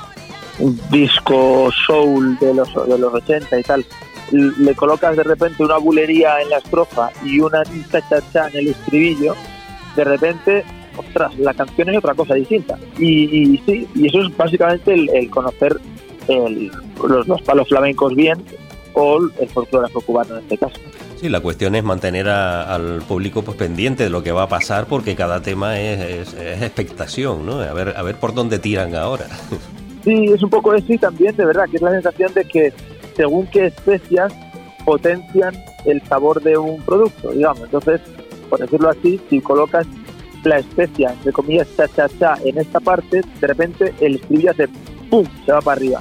un 0.58 0.78
disco 0.90 1.70
soul 1.86 2.38
de 2.38 2.54
los, 2.54 2.68
de 2.86 2.98
los 2.98 3.14
80 3.14 3.58
y 3.58 3.62
tal, 3.62 3.84
le 4.30 4.74
colocas 4.74 5.16
de 5.16 5.22
repente 5.22 5.62
una 5.62 5.78
bulería 5.78 6.40
en 6.42 6.50
la 6.50 6.58
estrofa 6.58 7.10
y 7.24 7.40
una 7.40 7.62
cha-cha-cha 7.64 8.48
en 8.48 8.58
el 8.58 8.68
estribillo, 8.68 9.34
de 9.96 10.04
repente, 10.04 10.64
ostras, 10.96 11.36
la 11.38 11.54
canción 11.54 11.88
es 11.88 11.98
otra 11.98 12.14
cosa 12.14 12.34
distinta. 12.34 12.78
Y, 12.98 13.60
sí, 13.64 13.88
y 13.94 14.06
eso 14.06 14.20
es 14.20 14.36
básicamente 14.36 14.92
el 14.94 15.30
conocer 15.30 15.80
el- 16.30 16.70
los, 17.08 17.26
los 17.28 17.42
palos 17.42 17.68
flamencos 17.68 18.14
bien 18.14 18.42
o 18.94 19.18
el 19.40 19.48
folclore 19.48 19.86
afrocubano 19.86 20.36
en 20.36 20.42
este 20.42 20.58
caso. 20.58 20.76
Sí, 21.20 21.28
la 21.28 21.40
cuestión 21.40 21.74
es 21.74 21.84
mantener 21.84 22.28
a- 22.28 22.74
al 22.74 23.02
público 23.06 23.42
pues 23.42 23.56
pendiente 23.56 24.04
de 24.04 24.10
lo 24.10 24.22
que 24.22 24.32
va 24.32 24.44
a 24.44 24.48
pasar 24.48 24.86
porque 24.86 25.14
cada 25.14 25.42
tema 25.42 25.78
es, 25.78 26.00
es- 26.00 26.34
es 26.34 26.62
expectación, 26.62 27.44
¿no? 27.46 27.60
A 27.60 27.72
ver, 27.74 27.94
a 27.96 28.02
ver 28.02 28.16
por 28.16 28.32
dónde 28.34 28.58
tiran 28.58 28.94
ahora. 28.94 29.26
Sí, 30.02 30.24
es 30.32 30.42
un 30.42 30.48
poco 30.48 30.74
eso 30.74 30.90
y 30.94 30.96
también 30.96 31.36
de 31.36 31.44
verdad 31.44 31.64
que 31.70 31.76
es 31.76 31.82
la 31.82 31.90
sensación 31.90 32.32
de 32.32 32.46
que 32.46 32.72
según 33.16 33.46
qué 33.48 33.66
especias 33.66 34.32
potencian 34.86 35.54
el 35.84 36.00
sabor 36.08 36.42
de 36.42 36.56
un 36.56 36.80
producto, 36.82 37.30
digamos. 37.32 37.64
Entonces, 37.64 38.00
por 38.48 38.58
decirlo 38.60 38.88
así, 38.88 39.20
si 39.28 39.42
colocas 39.42 39.86
la 40.44 40.56
especia, 40.58 41.12
entre 41.12 41.32
comillas, 41.32 41.68
cha 41.76 41.86
cha 41.88 42.08
cha 42.18 42.34
en 42.46 42.56
esta 42.56 42.80
parte, 42.80 43.20
de 43.42 43.46
repente 43.46 43.92
el 44.00 44.14
estribillo 44.14 44.52
hace 44.52 44.68
¡pum! 45.10 45.26
se 45.44 45.52
va 45.52 45.60
para 45.60 45.76
arriba. 45.76 46.00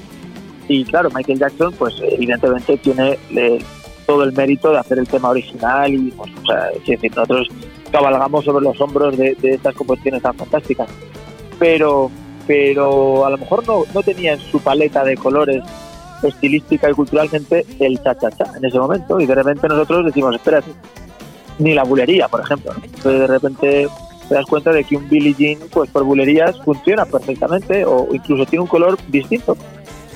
Y 0.69 0.85
claro, 0.85 1.09
Michael 1.13 1.39
Jackson, 1.39 1.73
pues 1.73 1.95
evidentemente 2.01 2.77
tiene 2.77 3.17
eh, 3.35 3.59
todo 4.05 4.23
el 4.23 4.31
mérito 4.31 4.71
de 4.71 4.77
hacer 4.77 4.99
el 4.99 5.07
tema 5.07 5.29
original 5.29 5.93
y, 5.93 6.11
pues, 6.11 6.31
o 6.41 6.45
sea, 6.45 6.69
decir, 6.87 7.11
nosotros 7.15 7.49
cabalgamos 7.91 8.45
sobre 8.45 8.63
los 8.63 8.79
hombros 8.79 9.17
de, 9.17 9.35
estas 9.41 9.75
composiciones 9.75 10.21
tan 10.21 10.35
fantásticas. 10.35 10.87
Pero, 11.57 12.11
pero 12.45 13.25
a 13.25 13.31
lo 13.31 13.37
mejor 13.39 13.67
no, 13.67 13.83
no 13.93 14.03
tenía 14.03 14.33
en 14.33 14.39
su 14.39 14.59
paleta 14.61 15.03
de 15.03 15.17
colores 15.17 15.63
estilística 16.21 16.89
y 16.89 16.93
culturalmente 16.93 17.65
el 17.79 18.01
cha-cha-cha 18.01 18.51
en 18.57 18.65
ese 18.65 18.77
momento 18.77 19.19
y 19.19 19.25
de 19.25 19.35
repente 19.35 19.67
nosotros 19.67 20.05
decimos, 20.05 20.35
espérate, 20.35 20.71
ni 21.59 21.73
la 21.73 21.83
bulería, 21.83 22.27
por 22.27 22.41
ejemplo. 22.41 22.73
Entonces 22.83 23.21
de 23.21 23.27
repente 23.27 23.87
te 24.27 24.35
das 24.35 24.45
cuenta 24.45 24.71
de 24.71 24.83
que 24.83 24.95
un 24.95 25.09
Billie 25.09 25.33
Jean, 25.33 25.59
pues 25.71 25.89
por 25.89 26.03
bulerías 26.03 26.59
funciona 26.63 27.05
perfectamente 27.05 27.83
o 27.85 28.07
incluso 28.11 28.45
tiene 28.45 28.63
un 28.63 28.67
color 28.67 28.97
distinto. 29.07 29.57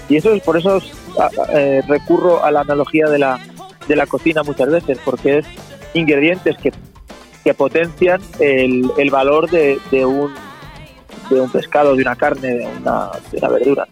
Y 0.10 0.18
eso 0.18 0.34
es 0.34 0.42
por 0.44 0.58
eso 0.58 0.82
a- 1.20 1.26
a- 1.26 1.60
eh, 1.60 1.82
recurro 1.88 2.44
a 2.44 2.52
la 2.52 2.62
analogía 2.62 3.08
de 3.10 3.20
la, 3.20 3.40
de 3.88 3.96
la 3.96 4.06
cocina 4.06 4.44
muchas 4.44 4.70
veces, 4.70 4.98
porque 5.04 5.40
es 5.40 5.46
ingredientes 5.94 6.58
que, 6.58 6.72
que 7.44 7.54
potencian 7.54 8.22
el, 8.40 8.90
el 8.98 9.10
valor 9.12 9.50
de, 9.50 9.80
de 9.92 10.06
un, 10.06 10.34
de 11.30 11.40
un 11.42 11.50
pescado, 11.52 11.96
de 11.96 12.02
una 12.02 12.16
carne, 12.16 12.48
de 12.56 12.68
una, 12.82 13.10
de 13.32 13.38
una 13.38 13.48
verdura. 13.50 13.88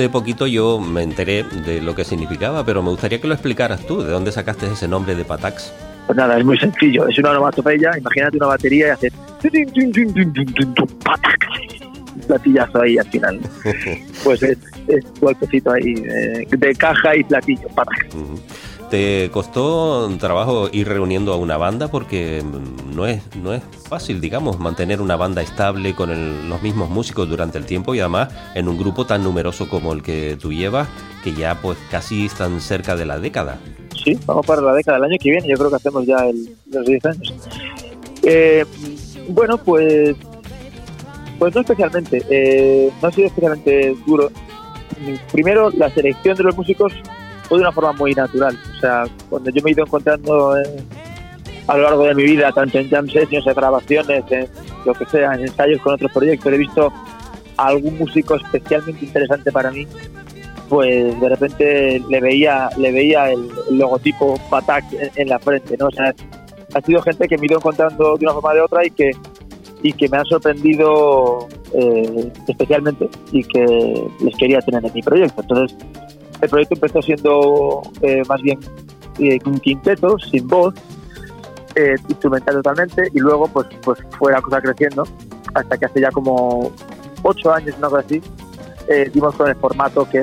Hace 0.00 0.08
poquito 0.08 0.46
yo 0.46 0.80
me 0.80 1.02
enteré 1.02 1.42
de 1.42 1.82
lo 1.82 1.94
que 1.94 2.04
significaba, 2.04 2.64
pero 2.64 2.82
me 2.82 2.88
gustaría 2.88 3.20
que 3.20 3.28
lo 3.28 3.34
explicaras 3.34 3.86
tú. 3.86 4.02
¿De 4.02 4.10
dónde 4.10 4.32
sacaste 4.32 4.64
ese 4.64 4.88
nombre 4.88 5.14
de 5.14 5.26
Patax? 5.26 5.74
Pues 6.06 6.16
nada, 6.16 6.38
es 6.38 6.44
muy 6.46 6.58
sencillo. 6.58 7.06
Es 7.06 7.18
una 7.18 7.32
onomatopeya. 7.32 7.90
Imagínate 7.98 8.38
una 8.38 8.46
batería 8.46 8.86
y 8.86 8.90
hace 8.92 9.12
tin, 9.42 9.50
tin, 9.70 9.92
tin, 9.92 10.14
tin, 10.14 10.32
tin, 10.32 10.54
tin, 10.54 10.74
tum, 10.74 10.86
patac. 11.04 11.46
un 12.16 12.22
platillazo 12.22 12.80
ahí 12.80 12.96
al 12.96 13.10
final. 13.10 13.40
Pues 14.24 14.42
es, 14.42 14.56
es 14.88 15.04
golpecito 15.20 15.70
ahí 15.70 15.92
eh, 16.08 16.46
de 16.50 16.74
caja 16.76 17.14
y 17.14 17.22
platillo. 17.22 17.68
patac. 17.74 18.08
¿Te 18.90 19.30
costó 19.30 20.08
trabajo 20.18 20.68
ir 20.72 20.88
reuniendo 20.88 21.32
a 21.32 21.36
una 21.36 21.56
banda? 21.56 21.86
Porque 21.88 22.42
mm, 22.42 22.96
no 22.96 23.06
es, 23.06 23.22
no 23.36 23.52
es 23.54 23.62
fácil, 23.88 24.20
digamos, 24.20 24.58
mantener 24.58 25.00
una 25.00 25.14
banda 25.16 25.42
estable 25.42 25.94
con 25.94 26.10
el- 26.10 26.48
los 26.48 26.60
mismos 26.60 26.90
músicos 26.90 27.28
durante 27.28 27.56
el 27.58 27.66
tiempo 27.66 27.94
y 27.94 28.00
además 28.00 28.30
en 28.56 28.66
un 28.66 28.76
grupo 28.76 29.06
tan 29.06 29.22
numeroso 29.22 29.68
como 29.68 29.92
el 29.92 30.02
que 30.02 30.36
tú 30.40 30.52
llevas, 30.52 30.88
que 31.22 31.32
ya 31.32 31.60
pues 31.60 31.78
casi 31.88 32.26
están 32.26 32.60
cerca 32.60 32.96
de 32.96 33.06
la 33.06 33.20
década. 33.20 33.58
Sí, 34.04 34.18
vamos 34.26 34.44
para 34.44 34.60
la 34.60 34.72
década 34.74 34.98
del 34.98 35.10
año 35.10 35.18
que 35.20 35.30
viene. 35.30 35.46
Yo 35.48 35.56
creo 35.56 35.70
que 35.70 35.76
hacemos 35.76 36.04
ya 36.04 36.16
el- 36.28 36.56
los 36.72 36.84
10 36.84 37.06
años. 37.06 37.34
Eh, 38.24 38.64
bueno, 39.28 39.56
pues 39.58 40.16
pues 41.38 41.54
no 41.54 41.60
especialmente. 41.60 42.22
Eh, 42.28 42.90
no 43.00 43.08
ha 43.08 43.12
sido 43.12 43.28
especialmente 43.28 43.94
duro. 44.04 44.30
Primero, 45.32 45.70
la 45.70 45.88
selección 45.90 46.36
de 46.36 46.42
los 46.42 46.56
músicos 46.56 46.92
fue 47.50 47.58
de 47.58 47.64
una 47.64 47.72
forma 47.72 47.92
muy 47.94 48.14
natural. 48.14 48.56
O 48.76 48.80
sea, 48.80 49.04
cuando 49.28 49.50
yo 49.50 49.60
me 49.62 49.70
he 49.70 49.72
ido 49.72 49.84
encontrando 49.84 50.56
eh, 50.56 50.82
a 51.66 51.76
lo 51.76 51.82
largo 51.82 52.04
de 52.04 52.14
mi 52.14 52.22
vida, 52.22 52.52
tanto 52.52 52.78
en 52.78 52.88
jam 52.88 53.08
sessions, 53.08 53.44
en 53.44 53.54
grabaciones, 53.54 54.24
en 54.30 54.48
lo 54.86 54.94
que 54.94 55.04
sea, 55.06 55.34
en 55.34 55.40
ensayos 55.40 55.82
con 55.82 55.94
otros 55.94 56.12
proyectos, 56.12 56.52
he 56.52 56.56
visto 56.56 56.92
a 57.56 57.66
algún 57.66 57.98
músico 57.98 58.36
especialmente 58.36 59.04
interesante 59.04 59.50
para 59.50 59.72
mí, 59.72 59.84
pues 60.68 61.20
de 61.20 61.28
repente 61.28 62.00
le 62.08 62.20
veía, 62.20 62.70
le 62.78 62.92
veía 62.92 63.32
el, 63.32 63.50
el 63.68 63.78
logotipo 63.78 64.38
Patak 64.48 64.84
en, 64.92 65.10
en 65.16 65.28
la 65.28 65.40
frente, 65.40 65.76
¿no? 65.76 65.88
O 65.88 65.90
sea, 65.90 66.14
ha 66.72 66.80
sido 66.82 67.02
gente 67.02 67.26
que 67.26 67.36
me 67.36 67.42
he 67.42 67.46
ido 67.46 67.58
encontrando 67.58 68.16
de 68.16 68.24
una 68.26 68.32
forma 68.32 68.50
o 68.50 68.54
de 68.54 68.60
otra 68.60 68.86
y 68.86 68.90
que 68.92 69.10
y 69.82 69.92
que 69.92 70.08
me 70.08 70.18
han 70.18 70.26
sorprendido 70.26 71.48
eh, 71.72 72.32
especialmente 72.48 73.08
y 73.32 73.42
que 73.44 74.08
les 74.22 74.36
quería 74.36 74.60
tener 74.60 74.84
en 74.84 74.92
mi 74.92 75.02
proyecto. 75.02 75.40
Entonces, 75.40 75.76
el 76.42 76.48
proyecto 76.48 76.74
empezó 76.74 77.02
siendo 77.02 77.82
eh, 78.02 78.22
más 78.28 78.40
bien 78.42 78.58
eh, 79.18 79.38
un 79.44 79.58
quinteto, 79.60 80.18
sin 80.18 80.46
voz, 80.48 80.74
eh, 81.74 81.94
instrumental 82.08 82.56
totalmente, 82.56 83.08
y 83.14 83.18
luego 83.20 83.46
pues, 83.48 83.66
pues 83.82 83.98
fue 84.18 84.32
la 84.32 84.40
cosa 84.40 84.60
creciendo 84.60 85.04
hasta 85.54 85.76
que 85.78 85.86
hace 85.86 86.00
ya 86.00 86.10
como 86.10 86.70
ocho 87.22 87.52
años, 87.52 87.74
una 87.78 87.88
cosa 87.88 88.04
así, 88.06 88.20
eh, 88.88 89.10
dimos 89.12 89.34
con 89.36 89.48
el 89.48 89.56
formato 89.56 90.08
que, 90.08 90.22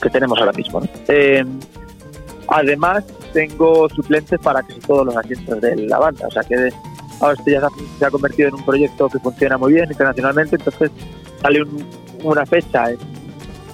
que 0.00 0.10
tenemos 0.10 0.38
ahora 0.38 0.52
mismo. 0.52 0.80
Eh, 1.08 1.44
además, 2.48 3.04
tengo 3.32 3.88
suplentes 3.90 4.38
para 4.40 4.62
casi 4.62 4.80
todos 4.80 5.06
los 5.06 5.16
asientos 5.16 5.60
de 5.60 5.76
la 5.76 5.98
banda, 5.98 6.26
o 6.26 6.30
sea 6.30 6.42
que 6.42 6.70
ahora 7.20 7.34
este 7.38 7.52
ya 7.52 7.60
se 7.60 7.66
ha, 7.66 7.70
se 7.98 8.06
ha 8.06 8.10
convertido 8.10 8.48
en 8.48 8.54
un 8.54 8.64
proyecto 8.64 9.08
que 9.08 9.18
funciona 9.18 9.58
muy 9.58 9.74
bien 9.74 9.86
internacionalmente, 9.90 10.56
entonces 10.56 10.90
sale 11.42 11.62
un- 11.62 11.86
una 12.24 12.44
fecha 12.46 12.90
en, 12.90 12.98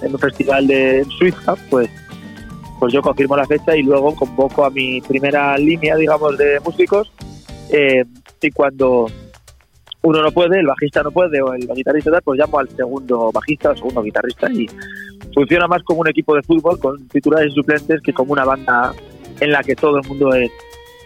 en 0.01 0.13
un 0.13 0.19
festival 0.19 0.67
de 0.67 1.05
Suiza, 1.17 1.55
pues 1.69 1.89
pues 2.79 2.93
yo 2.93 3.01
confirmo 3.01 3.35
la 3.35 3.45
fecha 3.45 3.75
y 3.75 3.83
luego 3.83 4.15
convoco 4.15 4.63
a 4.63 4.69
mi 4.69 5.01
primera 5.01 5.57
línea, 5.57 5.95
digamos, 5.95 6.37
de 6.37 6.59
músicos 6.59 7.11
eh, 7.71 8.03
y 8.41 8.51
cuando 8.51 9.07
uno 10.03 10.21
no 10.21 10.31
puede, 10.31 10.59
el 10.59 10.67
bajista 10.67 11.01
no 11.01 11.11
puede 11.11 11.41
o 11.41 11.53
el 11.53 11.67
guitarrista 11.67 12.11
tal, 12.11 12.21
pues 12.21 12.39
llamo 12.39 12.59
al 12.59 12.69
segundo 12.69 13.31
bajista 13.31 13.71
o 13.71 13.75
segundo 13.75 14.01
guitarrista 14.03 14.47
y 14.51 14.67
funciona 15.33 15.67
más 15.67 15.83
como 15.83 16.01
un 16.01 16.07
equipo 16.07 16.35
de 16.35 16.43
fútbol 16.43 16.79
con 16.79 17.07
titulares 17.07 17.51
y 17.51 17.55
suplentes 17.55 18.01
que 18.01 18.13
como 18.13 18.33
una 18.33 18.45
banda 18.45 18.93
en 19.39 19.51
la 19.51 19.63
que 19.63 19.75
todo 19.75 19.97
el 19.97 20.07
mundo 20.07 20.33
es, 20.33 20.51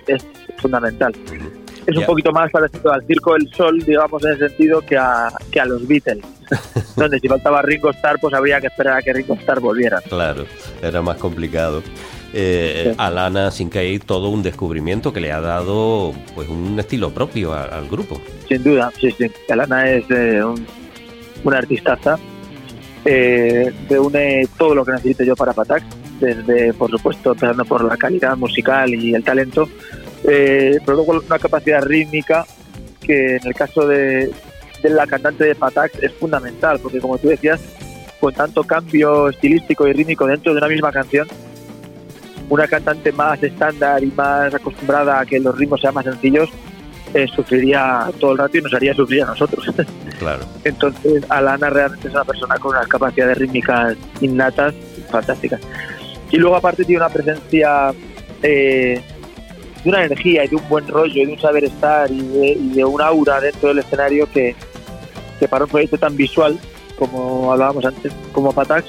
es 0.08 0.26
fundamental. 0.58 1.14
Es 1.88 1.98
un 1.98 2.06
poquito 2.06 2.32
más 2.32 2.52
parecido 2.52 2.94
al 2.94 3.04
Circo 3.08 3.34
del 3.34 3.50
Sol, 3.54 3.80
digamos, 3.80 4.24
en 4.24 4.34
ese 4.34 4.50
sentido, 4.50 4.82
que 4.82 4.98
a, 4.98 5.30
que 5.52 5.60
a 5.60 5.66
los 5.66 5.88
Beatles, 5.88 6.24
donde 6.96 7.20
si 7.20 7.28
faltaba 7.28 7.62
Ringo 7.62 7.90
Starr, 7.92 8.20
pues 8.20 8.34
habría 8.34 8.60
que 8.60 8.68
esperar 8.68 8.98
a 8.98 9.02
que 9.02 9.14
Ringo 9.14 9.36
Starr 9.36 9.60
volviera. 9.60 10.02
Claro, 10.02 10.46
era 10.82 11.02
más 11.02 11.18
complicado. 11.18 11.82
Eh, 12.34 12.94
Alana 12.98 13.52
Sinkei, 13.52 14.00
todo 14.00 14.30
un 14.30 14.42
descubrimiento 14.42 15.12
que 15.12 15.20
le 15.20 15.32
ha 15.32 15.42
dado 15.42 16.14
pues 16.34 16.48
un 16.48 16.80
estilo 16.80 17.12
propio 17.14 17.54
a- 17.54 17.64
al 17.66 17.90
grupo. 17.90 18.22
Sin 18.48 18.64
duda, 18.64 18.92
sí, 19.00 19.12
sí. 19.12 19.30
Alana 19.50 19.90
es 19.90 20.06
eh, 20.10 20.44
un, 20.44 20.66
una 21.44 21.58
artistaza. 21.58 22.18
Eh, 23.04 23.72
reúne 23.90 24.48
todo 24.58 24.76
lo 24.76 24.86
que 24.86 24.92
necesito 24.92 25.24
yo 25.24 25.36
para 25.36 25.54
Patak, 25.54 25.84
desde, 26.20 26.72
por 26.74 26.90
supuesto, 26.92 27.32
empezando 27.32 27.66
por 27.66 27.84
la 27.84 27.98
calidad 27.98 28.38
musical 28.38 28.94
y 28.94 29.16
el 29.16 29.24
talento, 29.24 29.68
eh, 30.24 30.78
pero 30.86 30.98
luego 30.98 31.14
una 31.26 31.40
capacidad 31.40 31.82
rítmica 31.82 32.46
que 33.02 33.38
en 33.38 33.48
el 33.48 33.56
caso 33.56 33.88
de, 33.88 34.32
de 34.82 34.90
la 34.90 35.08
cantante 35.08 35.46
de 35.46 35.56
Patak 35.56 35.92
es 36.02 36.14
fundamental, 36.14 36.80
porque 36.80 37.00
como 37.00 37.18
tú 37.18 37.30
decías, 37.30 37.60
con 38.20 38.34
tanto 38.34 38.64
cambio 38.64 39.30
estilístico 39.30 39.88
y 39.88 39.94
rítmico 39.94 40.26
dentro 40.28 40.54
de 40.54 40.60
una 40.60 40.68
misma 40.68 40.92
canción, 40.92 41.28
una 42.50 42.68
cantante 42.68 43.12
más 43.12 43.42
estándar 43.42 44.04
y 44.04 44.08
más 44.08 44.54
acostumbrada 44.54 45.20
a 45.20 45.26
que 45.26 45.40
los 45.40 45.58
ritmos 45.58 45.82
sean 45.82 45.94
más 45.94 46.06
sencillos, 46.06 46.50
eh, 47.14 47.28
sufriría 47.36 48.10
todo 48.20 48.34
el 48.34 48.38
rato 48.38 48.58
y 48.58 48.62
nos 48.62 48.74
haría 48.74 48.94
sufrir 48.94 49.24
a 49.24 49.28
nosotros. 49.28 49.66
Claro. 50.22 50.46
Entonces, 50.64 51.24
Alana 51.30 51.72
realmente 51.72 52.08
es 52.08 52.14
una 52.14 52.24
persona 52.24 52.56
con 52.60 52.76
unas 52.76 52.88
capacidades 52.88 53.40
rítmicas 53.40 53.98
innatas 54.20 54.76
fantásticas. 55.10 55.60
Y 56.30 56.38
luego, 56.38 56.58
aparte, 56.58 56.86
tiene 56.86 57.04
una 57.04 57.10
presencia 57.10 57.92
eh, 58.44 59.02
de 59.84 59.90
una 59.90 60.06
energía 60.06 60.46
y 60.46 60.50
de 60.50 60.58
un 60.58 60.70
buen 60.70 60.88
rollo 60.88 61.24
y 61.24 61.26
de 61.26 61.34
un 61.34 61.40
saber 61.40 61.64
estar 61.64 62.12
y 62.12 62.22
de, 62.22 62.50
y 62.52 62.70
de 62.76 62.86
un 62.86 63.02
aura 63.02 63.42
dentro 63.42 63.70
del 63.70 63.80
escenario 63.80 64.30
que, 64.32 64.56
que 65.42 65.48
para 65.48 65.66
un 65.66 65.72
proyecto 65.72 65.98
tan 65.98 66.16
visual 66.16 66.60
como 67.00 67.52
hablábamos 67.52 67.84
antes, 67.84 68.14
como 68.32 68.54
Patax, 68.54 68.86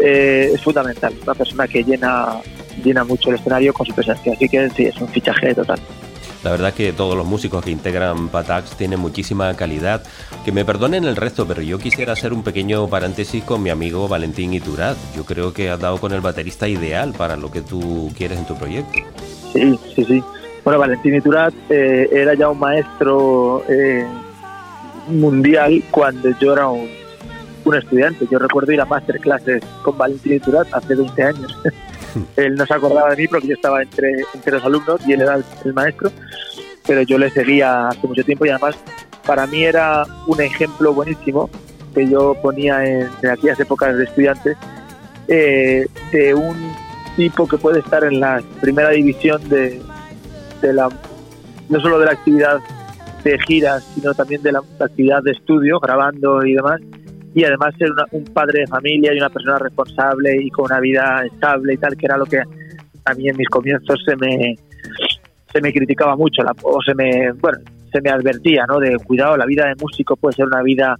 eh, 0.00 0.50
es 0.52 0.60
fundamental. 0.60 1.12
Es 1.12 1.22
una 1.22 1.34
persona 1.34 1.68
que 1.68 1.84
llena, 1.84 2.40
llena 2.82 3.04
mucho 3.04 3.30
el 3.30 3.36
escenario 3.36 3.72
con 3.72 3.86
su 3.86 3.94
presencia. 3.94 4.32
Así 4.32 4.48
que 4.48 4.68
sí, 4.70 4.86
es 4.86 5.00
un 5.00 5.06
fichaje 5.06 5.54
total. 5.54 5.78
La 6.42 6.50
verdad 6.50 6.74
que 6.74 6.92
todos 6.92 7.16
los 7.16 7.24
músicos 7.24 7.64
que 7.64 7.70
integran 7.70 8.30
Patax 8.30 8.76
tienen 8.76 8.98
muchísima 8.98 9.54
calidad. 9.54 10.02
Que 10.44 10.50
me 10.50 10.64
perdonen 10.64 11.04
el 11.04 11.14
resto, 11.14 11.46
pero 11.46 11.62
yo 11.62 11.78
quisiera 11.78 12.14
hacer 12.14 12.32
un 12.32 12.42
pequeño 12.42 12.88
paréntesis 12.88 13.44
con 13.44 13.62
mi 13.62 13.70
amigo 13.70 14.08
Valentín 14.08 14.52
Iturat. 14.52 14.96
Yo 15.14 15.24
creo 15.24 15.52
que 15.52 15.70
has 15.70 15.78
dado 15.78 15.98
con 15.98 16.12
el 16.12 16.20
baterista 16.20 16.66
ideal 16.66 17.12
para 17.16 17.36
lo 17.36 17.52
que 17.52 17.62
tú 17.62 18.10
quieres 18.16 18.38
en 18.38 18.46
tu 18.46 18.56
proyecto. 18.56 18.98
Sí, 19.52 19.78
sí, 19.94 20.04
sí. 20.04 20.24
Bueno, 20.64 20.80
Valentín 20.80 21.14
Iturat 21.14 21.54
eh, 21.70 22.08
era 22.10 22.34
ya 22.34 22.48
un 22.48 22.58
maestro 22.58 23.62
eh, 23.68 24.04
mundial 25.08 25.82
cuando 25.90 26.30
yo 26.38 26.52
era 26.52 26.68
un, 26.68 26.88
un 27.64 27.74
estudiante. 27.74 28.26
Yo 28.30 28.38
recuerdo 28.38 28.72
ir 28.72 28.80
a 28.80 28.84
masterclasses 28.84 29.62
con 29.82 29.96
Valentín 29.98 30.34
Iturat 30.34 30.68
hace 30.72 30.94
20 30.94 31.22
años. 31.22 31.58
él 32.36 32.54
no 32.54 32.66
se 32.66 32.74
acordaba 32.74 33.10
de 33.10 33.16
mí 33.16 33.28
porque 33.28 33.48
yo 33.48 33.54
estaba 33.54 33.82
entre, 33.82 34.24
entre 34.34 34.52
los 34.52 34.64
alumnos 34.64 35.00
y 35.06 35.12
él 35.12 35.22
era 35.22 35.36
el, 35.36 35.44
el 35.64 35.74
maestro, 35.74 36.10
pero 36.86 37.02
yo 37.02 37.18
le 37.18 37.30
seguía 37.30 37.88
hace 37.88 38.06
mucho 38.06 38.24
tiempo 38.24 38.46
y 38.46 38.50
además 38.50 38.76
para 39.26 39.46
mí 39.46 39.64
era 39.64 40.04
un 40.26 40.40
ejemplo 40.40 40.94
buenísimo 40.94 41.50
que 41.94 42.08
yo 42.08 42.34
ponía 42.40 42.84
en, 42.84 43.08
en 43.22 43.30
aquellas 43.30 43.58
épocas 43.58 43.96
de 43.96 44.04
estudiante 44.04 44.56
eh, 45.28 45.86
de 46.12 46.34
un 46.34 46.56
tipo 47.16 47.48
que 47.48 47.56
puede 47.56 47.80
estar 47.80 48.04
en 48.04 48.20
la 48.20 48.42
primera 48.60 48.90
división 48.90 49.46
de, 49.48 49.80
de 50.60 50.72
la 50.72 50.88
no 51.68 51.80
solo 51.80 51.98
de 51.98 52.06
la 52.06 52.12
actividad 52.12 52.60
de 53.30 53.38
giras 53.46 53.82
sino 53.94 54.14
también 54.14 54.42
de 54.42 54.52
la 54.52 54.60
actividad 54.80 55.22
de 55.22 55.32
estudio 55.32 55.78
grabando 55.80 56.44
y 56.44 56.54
demás. 56.54 56.80
Y 57.34 57.44
además 57.44 57.74
ser 57.78 57.92
una- 57.92 58.06
un 58.12 58.24
padre 58.24 58.60
de 58.60 58.66
familia 58.66 59.12
y 59.12 59.18
una 59.18 59.28
persona 59.28 59.58
responsable 59.58 60.36
y 60.42 60.48
con 60.50 60.66
una 60.66 60.80
vida 60.80 61.22
estable 61.26 61.74
y 61.74 61.76
tal 61.76 61.96
que 61.96 62.06
era 62.06 62.16
lo 62.16 62.24
que 62.24 62.38
a 63.04 63.14
mí 63.14 63.28
en 63.28 63.36
mis 63.36 63.48
comienzos 63.48 63.98
se 64.04 64.16
me 64.16 64.56
se 65.52 65.60
me 65.60 65.72
criticaba 65.72 66.16
mucho 66.16 66.42
la- 66.42 66.54
o 66.62 66.80
se 66.82 66.94
me 66.94 67.32
bueno 67.32 67.58
se 67.92 68.00
me 68.00 68.10
advertía 68.10 68.64
no 68.66 68.78
de 68.78 68.96
cuidado 68.98 69.36
la 69.36 69.46
vida 69.46 69.66
de 69.68 69.74
músico 69.80 70.16
puede 70.16 70.34
ser 70.36 70.46
una 70.46 70.62
vida 70.62 70.96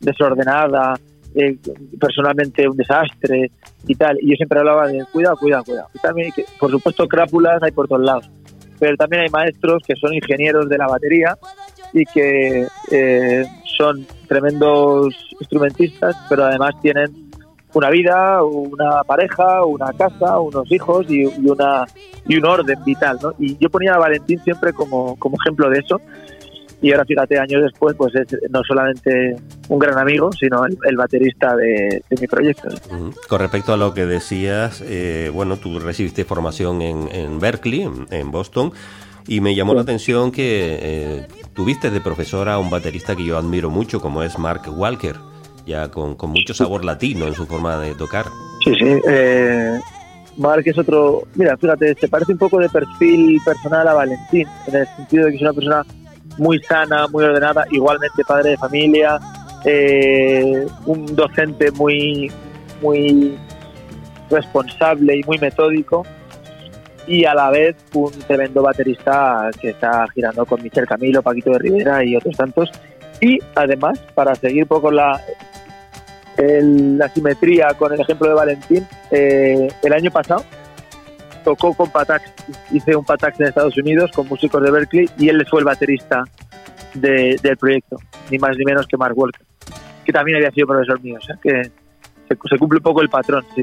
desordenada 0.00 0.94
eh, 1.34 1.56
personalmente 2.00 2.68
un 2.68 2.76
desastre 2.76 3.50
y 3.86 3.94
tal 3.94 4.16
y 4.20 4.30
yo 4.30 4.36
siempre 4.36 4.58
hablaba 4.58 4.86
de 4.88 5.04
cuidado 5.12 5.36
cuidado 5.36 5.64
cuidado 5.64 5.88
y 5.94 5.98
también 5.98 6.30
que, 6.32 6.44
por 6.58 6.70
supuesto 6.70 7.06
crápulas 7.08 7.62
hay 7.62 7.72
por 7.72 7.88
todos 7.88 8.02
lados 8.02 8.30
pero 8.78 8.96
también 8.96 9.22
hay 9.22 9.28
maestros 9.30 9.82
que 9.86 9.94
son 9.96 10.12
ingenieros 10.14 10.68
de 10.68 10.78
la 10.78 10.86
batería 10.86 11.36
y 11.92 12.04
que 12.06 12.66
eh, 12.90 13.44
son 13.78 14.06
tremendos 14.26 15.14
instrumentistas 15.38 16.16
pero 16.28 16.44
además 16.44 16.74
tienen 16.82 17.26
una 17.74 17.90
vida, 17.90 18.42
una 18.42 19.04
pareja, 19.04 19.64
una 19.64 19.92
casa, 19.92 20.38
unos 20.38 20.70
hijos 20.72 21.06
y, 21.10 21.22
y 21.22 21.50
una 21.50 21.84
y 22.26 22.36
un 22.36 22.44
orden 22.46 22.78
vital, 22.84 23.18
¿no? 23.22 23.34
Y 23.38 23.56
yo 23.58 23.68
ponía 23.68 23.94
a 23.94 23.98
Valentín 23.98 24.40
siempre 24.42 24.72
como, 24.72 25.16
como 25.16 25.36
ejemplo 25.42 25.68
de 25.70 25.80
eso. 25.80 26.00
Y 26.82 26.92
ahora 26.92 27.04
fíjate, 27.06 27.38
años 27.38 27.62
después, 27.62 27.96
pues 27.96 28.14
es 28.14 28.36
no 28.50 28.62
solamente 28.62 29.36
un 29.68 29.78
gran 29.78 29.98
amigo, 29.98 30.30
sino 30.32 30.64
el, 30.66 30.96
baterista 30.96 31.56
de, 31.56 32.02
mi 32.20 32.26
proyecto. 32.26 32.68
Con 33.28 33.40
respecto 33.40 33.72
a 33.72 33.76
lo 33.76 33.94
que 33.94 34.04
decías, 34.04 34.82
eh, 34.84 35.30
bueno, 35.32 35.56
tú 35.56 35.78
recibiste 35.78 36.24
formación 36.24 36.82
en, 36.82 37.08
en 37.12 37.40
Berkeley, 37.40 37.88
en 38.10 38.30
Boston, 38.30 38.72
y 39.28 39.40
me 39.40 39.54
llamó 39.54 39.74
la 39.74 39.82
atención 39.82 40.30
que 40.30 40.78
eh, 40.80 41.26
tuviste 41.54 41.90
de 41.90 42.00
profesora 42.00 42.54
a 42.54 42.58
un 42.58 42.70
baterista 42.70 43.16
que 43.16 43.24
yo 43.24 43.38
admiro 43.38 43.70
mucho, 43.70 44.00
como 44.00 44.22
es 44.22 44.38
Mark 44.38 44.62
Walker, 44.68 45.16
ya 45.66 45.90
con, 45.90 46.14
con 46.14 46.30
mucho 46.30 46.54
sabor 46.54 46.84
latino 46.84 47.26
en 47.26 47.34
su 47.34 47.46
forma 47.46 47.78
de 47.78 47.94
tocar. 47.94 48.26
Sí, 48.64 48.72
sí. 48.78 49.00
Eh, 49.08 49.78
Mark 50.36 50.62
es 50.66 50.78
otro. 50.78 51.22
Mira, 51.34 51.56
fíjate, 51.56 51.94
se 51.94 52.08
parece 52.08 52.32
un 52.32 52.38
poco 52.38 52.58
de 52.58 52.68
perfil 52.68 53.40
personal 53.44 53.88
a 53.88 53.94
Valentín, 53.94 54.46
en 54.66 54.76
el 54.76 54.86
sentido 54.96 55.24
de 55.24 55.30
que 55.30 55.36
es 55.36 55.42
una 55.42 55.52
persona 55.52 55.86
muy 56.38 56.62
sana, 56.62 57.06
muy 57.08 57.24
ordenada, 57.24 57.64
igualmente 57.70 58.22
padre 58.26 58.50
de 58.50 58.56
familia, 58.58 59.18
eh, 59.64 60.66
un 60.84 61.06
docente 61.16 61.70
muy, 61.72 62.30
muy 62.82 63.36
responsable 64.30 65.16
y 65.16 65.22
muy 65.24 65.38
metódico, 65.38 66.04
y 67.06 67.24
a 67.24 67.34
la 67.34 67.50
vez 67.50 67.76
un 67.94 68.10
tremendo 68.12 68.62
baterista 68.62 69.50
que 69.60 69.70
está 69.70 70.06
girando 70.14 70.44
con 70.46 70.62
Michel 70.62 70.86
Camilo, 70.86 71.22
Paquito 71.22 71.50
de 71.52 71.58
Rivera 71.58 72.04
y 72.04 72.16
otros 72.16 72.36
tantos. 72.36 72.70
Y 73.20 73.38
además, 73.54 73.98
para 74.14 74.34
seguir 74.34 74.62
un 74.64 74.68
poco 74.68 74.90
la, 74.90 75.20
la 76.38 77.08
simetría 77.08 77.68
con 77.78 77.92
el 77.92 78.00
ejemplo 78.00 78.28
de 78.28 78.34
Valentín, 78.34 78.86
eh, 79.10 79.68
el 79.82 79.92
año 79.92 80.10
pasado 80.10 80.44
tocó 81.44 81.72
con 81.74 81.90
Patax, 81.90 82.32
hice 82.72 82.96
un 82.96 83.04
Patax 83.04 83.38
en 83.40 83.46
Estados 83.46 83.76
Unidos 83.78 84.10
con 84.12 84.26
músicos 84.28 84.60
de 84.62 84.70
Berkeley 84.70 85.08
y 85.16 85.28
él 85.28 85.46
fue 85.48 85.60
el 85.60 85.64
baterista 85.64 86.24
de- 86.94 87.38
del 87.42 87.56
proyecto, 87.56 87.96
ni 88.30 88.38
más 88.38 88.56
ni 88.58 88.64
menos 88.64 88.86
que 88.86 88.96
Mark 88.96 89.16
Walker, 89.16 89.40
que 90.04 90.12
también 90.12 90.38
había 90.38 90.50
sido 90.50 90.66
profesor 90.66 91.00
mío, 91.02 91.18
o 91.20 91.24
sea 91.24 91.36
que 91.40 91.62
se, 92.28 92.58
cumple 92.58 92.78
un 92.78 92.82
poco 92.82 93.00
el 93.00 93.08
patrón, 93.08 93.44
sí. 93.54 93.62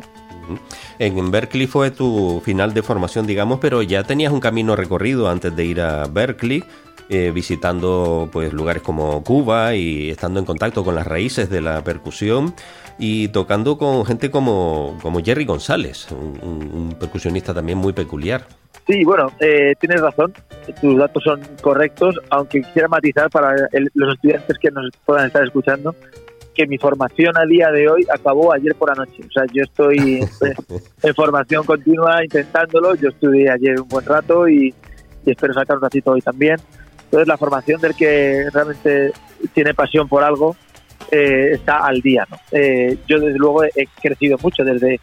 En 0.99 1.31
Berkeley 1.31 1.67
fue 1.67 1.91
tu 1.91 2.41
final 2.43 2.73
de 2.73 2.81
formación, 2.83 3.25
digamos, 3.25 3.59
pero 3.59 3.81
ya 3.81 4.03
tenías 4.03 4.31
un 4.31 4.39
camino 4.39 4.75
recorrido 4.75 5.29
antes 5.29 5.55
de 5.55 5.65
ir 5.65 5.81
a 5.81 6.05
Berkeley, 6.07 6.63
eh, 7.09 7.31
visitando 7.33 8.29
pues 8.31 8.53
lugares 8.53 8.81
como 8.81 9.23
Cuba 9.23 9.75
y 9.75 10.09
estando 10.09 10.39
en 10.39 10.45
contacto 10.45 10.83
con 10.83 10.95
las 10.95 11.05
raíces 11.05 11.49
de 11.49 11.61
la 11.61 11.83
percusión 11.83 12.53
y 12.97 13.27
tocando 13.29 13.77
con 13.77 14.05
gente 14.05 14.31
como, 14.31 14.97
como 15.01 15.21
Jerry 15.21 15.45
González, 15.45 16.07
un, 16.11 16.95
percusionista 16.99 17.53
también 17.53 17.77
muy 17.77 17.93
peculiar. 17.93 18.45
Sí, 18.87 19.03
bueno, 19.03 19.31
eh, 19.39 19.73
tienes 19.79 20.01
razón, 20.01 20.33
tus 20.81 20.97
datos 20.97 21.23
son 21.23 21.41
correctos, 21.61 22.19
aunque 22.29 22.61
quisiera 22.61 22.87
matizar 22.87 23.29
para 23.29 23.55
los 23.93 24.13
estudiantes 24.13 24.57
que 24.57 24.71
nos 24.71 24.89
puedan 25.05 25.27
estar 25.27 25.43
escuchando 25.43 25.95
que 26.53 26.67
mi 26.67 26.77
formación 26.77 27.37
a 27.37 27.45
día 27.45 27.71
de 27.71 27.89
hoy 27.89 28.05
acabó 28.13 28.53
ayer 28.53 28.75
por 28.75 28.89
la 28.89 28.95
noche. 28.95 29.23
O 29.27 29.31
sea, 29.31 29.43
yo 29.51 29.63
estoy 29.63 30.19
en 31.03 31.13
formación 31.15 31.65
continua 31.65 32.23
intentándolo. 32.23 32.95
Yo 32.95 33.09
estudié 33.09 33.49
ayer 33.49 33.79
un 33.81 33.87
buen 33.87 34.05
rato 34.05 34.47
y, 34.47 34.73
y 35.25 35.31
espero 35.31 35.53
sacar 35.53 35.77
un 35.77 35.83
ratito 35.83 36.11
hoy 36.11 36.21
también. 36.21 36.57
Entonces, 37.05 37.27
la 37.27 37.37
formación 37.37 37.79
del 37.81 37.95
que 37.95 38.45
realmente 38.51 39.11
tiene 39.53 39.73
pasión 39.73 40.07
por 40.07 40.23
algo 40.23 40.55
eh, 41.11 41.51
está 41.53 41.85
al 41.85 42.01
día. 42.01 42.25
¿no? 42.29 42.37
Eh, 42.51 42.97
yo, 43.07 43.19
desde 43.19 43.37
luego, 43.37 43.63
he 43.63 43.71
crecido 44.01 44.37
mucho 44.41 44.63
desde 44.63 44.99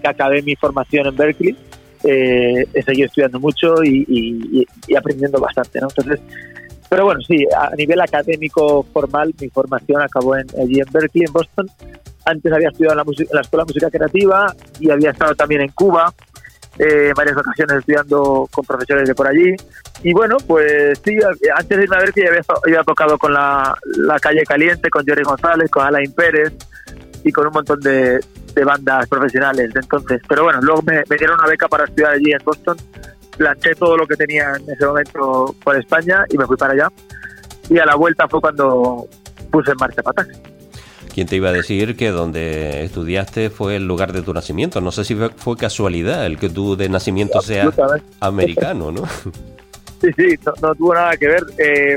que 0.00 0.08
acabé 0.08 0.42
mi 0.42 0.56
formación 0.56 1.06
en 1.06 1.16
Berkeley. 1.16 1.56
Eh, 2.04 2.66
he 2.74 2.82
seguido 2.82 3.06
estudiando 3.06 3.38
mucho 3.38 3.74
y, 3.84 4.04
y- 4.08 4.60
y- 4.60 4.66
y 4.88 4.96
aprendiendo 4.96 5.40
bastante. 5.40 5.80
¿no? 5.80 5.88
Entonces, 5.88 6.20
pero 6.92 7.06
bueno, 7.06 7.22
sí, 7.26 7.46
a 7.56 7.74
nivel 7.74 7.98
académico 8.02 8.82
formal, 8.92 9.32
mi 9.40 9.48
formación 9.48 10.02
acabó 10.02 10.36
en, 10.36 10.46
allí 10.60 10.78
en 10.78 10.84
Berkeley, 10.92 11.24
en 11.24 11.32
Boston. 11.32 11.66
Antes 12.26 12.52
había 12.52 12.68
estudiado 12.68 13.00
en 13.00 13.06
la, 13.06 13.12
en 13.16 13.28
la 13.32 13.40
Escuela 13.40 13.64
de 13.64 13.68
Música 13.68 13.90
Creativa 13.90 14.54
y 14.78 14.90
había 14.90 15.12
estado 15.12 15.34
también 15.34 15.62
en 15.62 15.68
Cuba, 15.68 16.12
eh, 16.78 17.08
en 17.08 17.14
varias 17.14 17.38
ocasiones 17.38 17.78
estudiando 17.78 18.46
con 18.52 18.66
profesores 18.66 19.08
de 19.08 19.14
por 19.14 19.26
allí. 19.26 19.54
Y 20.02 20.12
bueno, 20.12 20.36
pues 20.46 21.00
sí, 21.02 21.16
antes 21.56 21.78
de 21.78 21.84
irme 21.84 21.96
a 21.96 22.00
Berkeley 22.00 22.26
había, 22.26 22.42
había 22.62 22.84
tocado 22.84 23.16
con 23.16 23.32
la, 23.32 23.74
la 23.96 24.18
Calle 24.18 24.42
Caliente, 24.42 24.90
con 24.90 25.02
Jerry 25.06 25.22
González, 25.22 25.70
con 25.70 25.86
Alain 25.86 26.12
Pérez 26.12 26.52
y 27.24 27.32
con 27.32 27.46
un 27.46 27.54
montón 27.54 27.80
de, 27.80 28.20
de 28.54 28.64
bandas 28.66 29.08
profesionales 29.08 29.72
de 29.72 29.80
entonces. 29.80 30.20
Pero 30.28 30.44
bueno, 30.44 30.60
luego 30.60 30.82
me, 30.82 31.02
me 31.08 31.16
dieron 31.16 31.38
una 31.40 31.48
beca 31.48 31.68
para 31.68 31.84
estudiar 31.84 32.12
allí 32.12 32.32
en 32.32 32.44
Boston 32.44 32.76
planché 33.42 33.74
todo 33.74 33.96
lo 33.96 34.06
que 34.06 34.16
tenía 34.16 34.54
en 34.56 34.70
ese 34.70 34.86
momento 34.86 35.54
por 35.62 35.76
España 35.76 36.24
y 36.30 36.38
me 36.38 36.46
fui 36.46 36.56
para 36.56 36.72
allá. 36.74 36.88
Y 37.68 37.78
a 37.78 37.86
la 37.86 37.96
vuelta 37.96 38.28
fue 38.28 38.40
cuando 38.40 39.06
puse 39.50 39.72
en 39.72 39.76
marcha 39.78 40.02
Patax. 40.02 40.28
¿Quién 41.12 41.26
te 41.26 41.36
iba 41.36 41.50
a 41.50 41.52
decir 41.52 41.96
que 41.96 42.10
donde 42.10 42.84
estudiaste 42.84 43.50
fue 43.50 43.76
el 43.76 43.86
lugar 43.86 44.12
de 44.12 44.22
tu 44.22 44.32
nacimiento? 44.32 44.80
No 44.80 44.92
sé 44.92 45.04
si 45.04 45.14
fue, 45.14 45.56
casualidad 45.56 46.24
el 46.24 46.38
que 46.38 46.48
tú 46.48 46.76
de 46.76 46.88
nacimiento 46.88 47.42
seas 47.42 47.66
Absolutamente. 47.66 48.16
americano, 48.20 48.92
¿no? 48.92 49.02
Sí, 50.02 50.08
sí, 50.16 50.34
no, 50.44 50.52
no 50.60 50.74
tuvo 50.74 50.94
nada 50.94 51.16
que 51.16 51.28
ver. 51.28 51.44
Eh, 51.58 51.96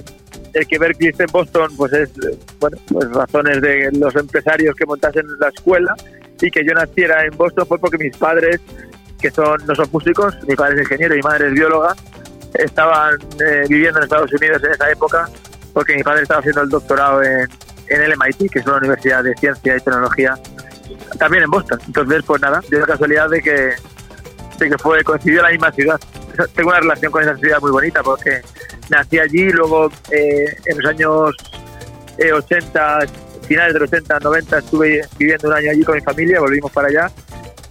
el 0.54 0.68
que 0.68 0.78
Berkeley 0.78 1.10
esté 1.10 1.24
en 1.24 1.32
Boston, 1.32 1.72
pues 1.76 1.92
es, 1.92 2.12
bueno, 2.60 2.78
pues 2.88 3.10
razones 3.10 3.60
de 3.62 3.90
los 3.94 4.16
empresarios 4.16 4.76
que 4.76 4.86
montasen 4.86 5.26
la 5.40 5.50
escuela 5.50 5.96
y 6.40 6.52
que 6.52 6.64
yo 6.64 6.74
naciera 6.74 7.26
en 7.26 7.36
Boston 7.36 7.66
fue 7.66 7.80
porque 7.80 7.98
mis 7.98 8.16
padres, 8.16 8.62
que 9.26 9.32
son 9.32 9.58
no 9.66 9.74
son 9.74 9.90
músicos, 9.92 10.36
mi 10.48 10.56
padre 10.56 10.76
es 10.76 10.82
ingeniero 10.82 11.16
y 11.16 11.18
mi 11.18 11.24
madre 11.24 11.48
es 11.48 11.54
bióloga, 11.54 11.96
estaban 12.54 13.16
eh, 13.44 13.64
viviendo 13.68 13.98
en 13.98 14.04
Estados 14.04 14.32
Unidos 14.32 14.64
en 14.64 14.72
esa 14.72 14.92
época 14.92 15.28
porque 15.74 15.96
mi 15.96 16.04
padre 16.04 16.22
estaba 16.22 16.42
haciendo 16.42 16.62
el 16.62 16.70
doctorado 16.70 17.24
en, 17.24 17.50
en 17.90 18.02
el 18.04 18.14
MIT, 18.16 18.52
que 18.52 18.60
es 18.60 18.68
una 18.68 18.78
universidad 18.78 19.24
de 19.24 19.34
ciencia 19.36 19.76
y 19.76 19.80
tecnología, 19.80 20.36
también 21.18 21.44
en 21.44 21.50
Boston. 21.50 21.80
Entonces, 21.88 22.24
pues 22.24 22.40
nada, 22.40 22.62
dio 22.70 22.80
la 22.80 22.86
casualidad 22.86 23.30
de 23.30 23.42
que, 23.42 23.74
de 24.60 24.70
que 24.70 24.78
fue 24.78 25.04
coincidió 25.04 25.42
la 25.42 25.50
misma 25.50 25.72
ciudad. 25.72 26.00
Tengo 26.54 26.70
una 26.70 26.82
relación 26.82 27.12
con 27.12 27.24
esa 27.24 27.36
ciudad 27.36 27.60
muy 27.62 27.72
bonita 27.72 28.04
porque 28.04 28.42
nací 28.90 29.18
allí, 29.18 29.50
luego 29.50 29.90
eh, 30.12 30.56
en 30.66 30.78
los 30.78 30.86
años 30.86 31.36
eh, 32.20 32.32
80, 32.32 33.00
finales 33.48 33.74
de 33.74 33.80
los 33.80 33.90
80, 33.92 34.20
90, 34.20 34.58
estuve 34.60 35.02
viviendo 35.18 35.48
un 35.48 35.56
año 35.56 35.72
allí 35.72 35.84
con 35.84 35.96
mi 35.96 36.02
familia, 36.02 36.40
volvimos 36.40 36.72
para 36.72 36.90
allá 36.90 37.12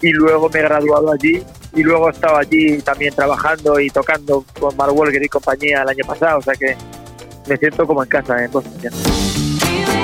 y 0.05 0.13
luego 0.13 0.51
me 0.51 0.59
he 0.59 0.63
graduado 0.63 1.11
allí 1.13 1.43
y 1.75 1.83
luego 1.83 2.09
he 2.09 2.13
estado 2.13 2.37
allí 2.37 2.79
también 2.83 3.15
trabajando 3.15 3.81
y 3.81 3.89
tocando 3.89 4.45
con 4.61 4.77
Mark 4.77 4.93
Walker 4.95 5.23
y 5.23 5.29
compañía 5.29 5.83
el 5.83 5.89
año 5.89 6.05
pasado, 6.07 6.39
o 6.41 6.43
sea 6.43 6.55
que 6.55 6.77
me 7.49 7.57
siento 7.57 7.87
como 7.87 8.03
en 8.03 8.09
casa 8.11 8.45
en 8.45 8.51
Boston. 8.51 8.75
ya. 8.83 10.04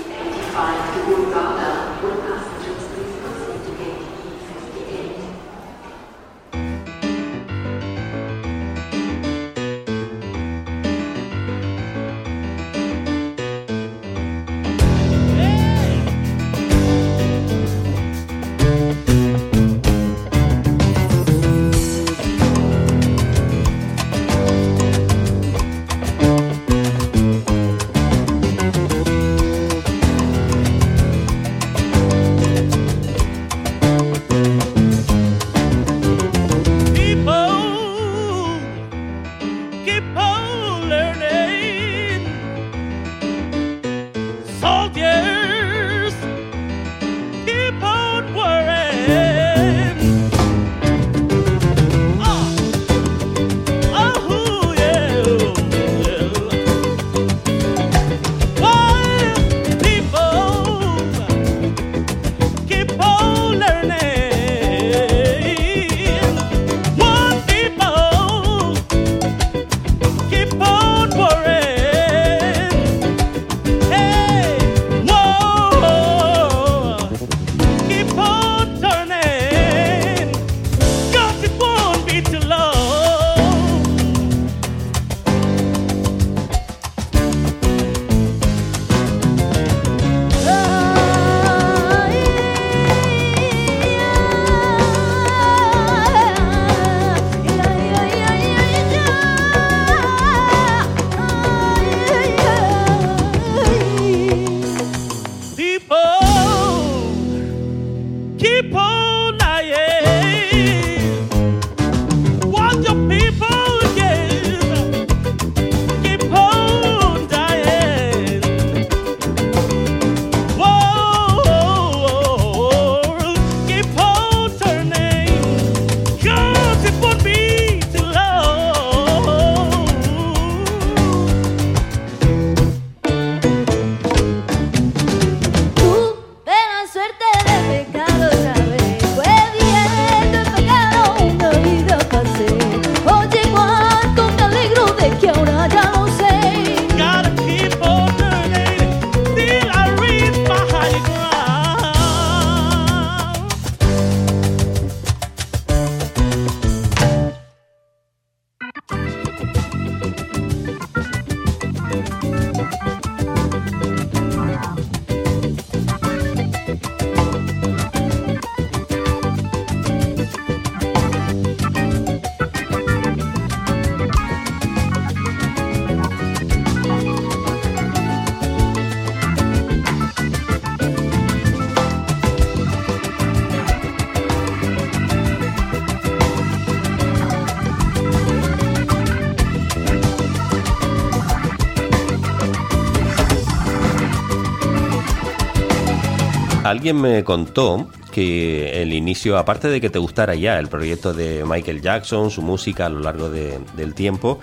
Alguien 196.81 196.99
me 196.99 197.23
contó 197.23 197.87
que 198.11 198.81
el 198.81 198.91
inicio, 198.93 199.37
aparte 199.37 199.67
de 199.67 199.79
que 199.79 199.91
te 199.91 199.99
gustara 199.99 200.33
ya 200.33 200.57
el 200.57 200.67
proyecto 200.67 201.13
de 201.13 201.43
Michael 201.45 201.79
Jackson, 201.79 202.31
su 202.31 202.41
música 202.41 202.87
a 202.87 202.89
lo 202.89 203.01
largo 203.01 203.29
de- 203.29 203.59
del 203.77 203.93
tiempo, 203.93 204.39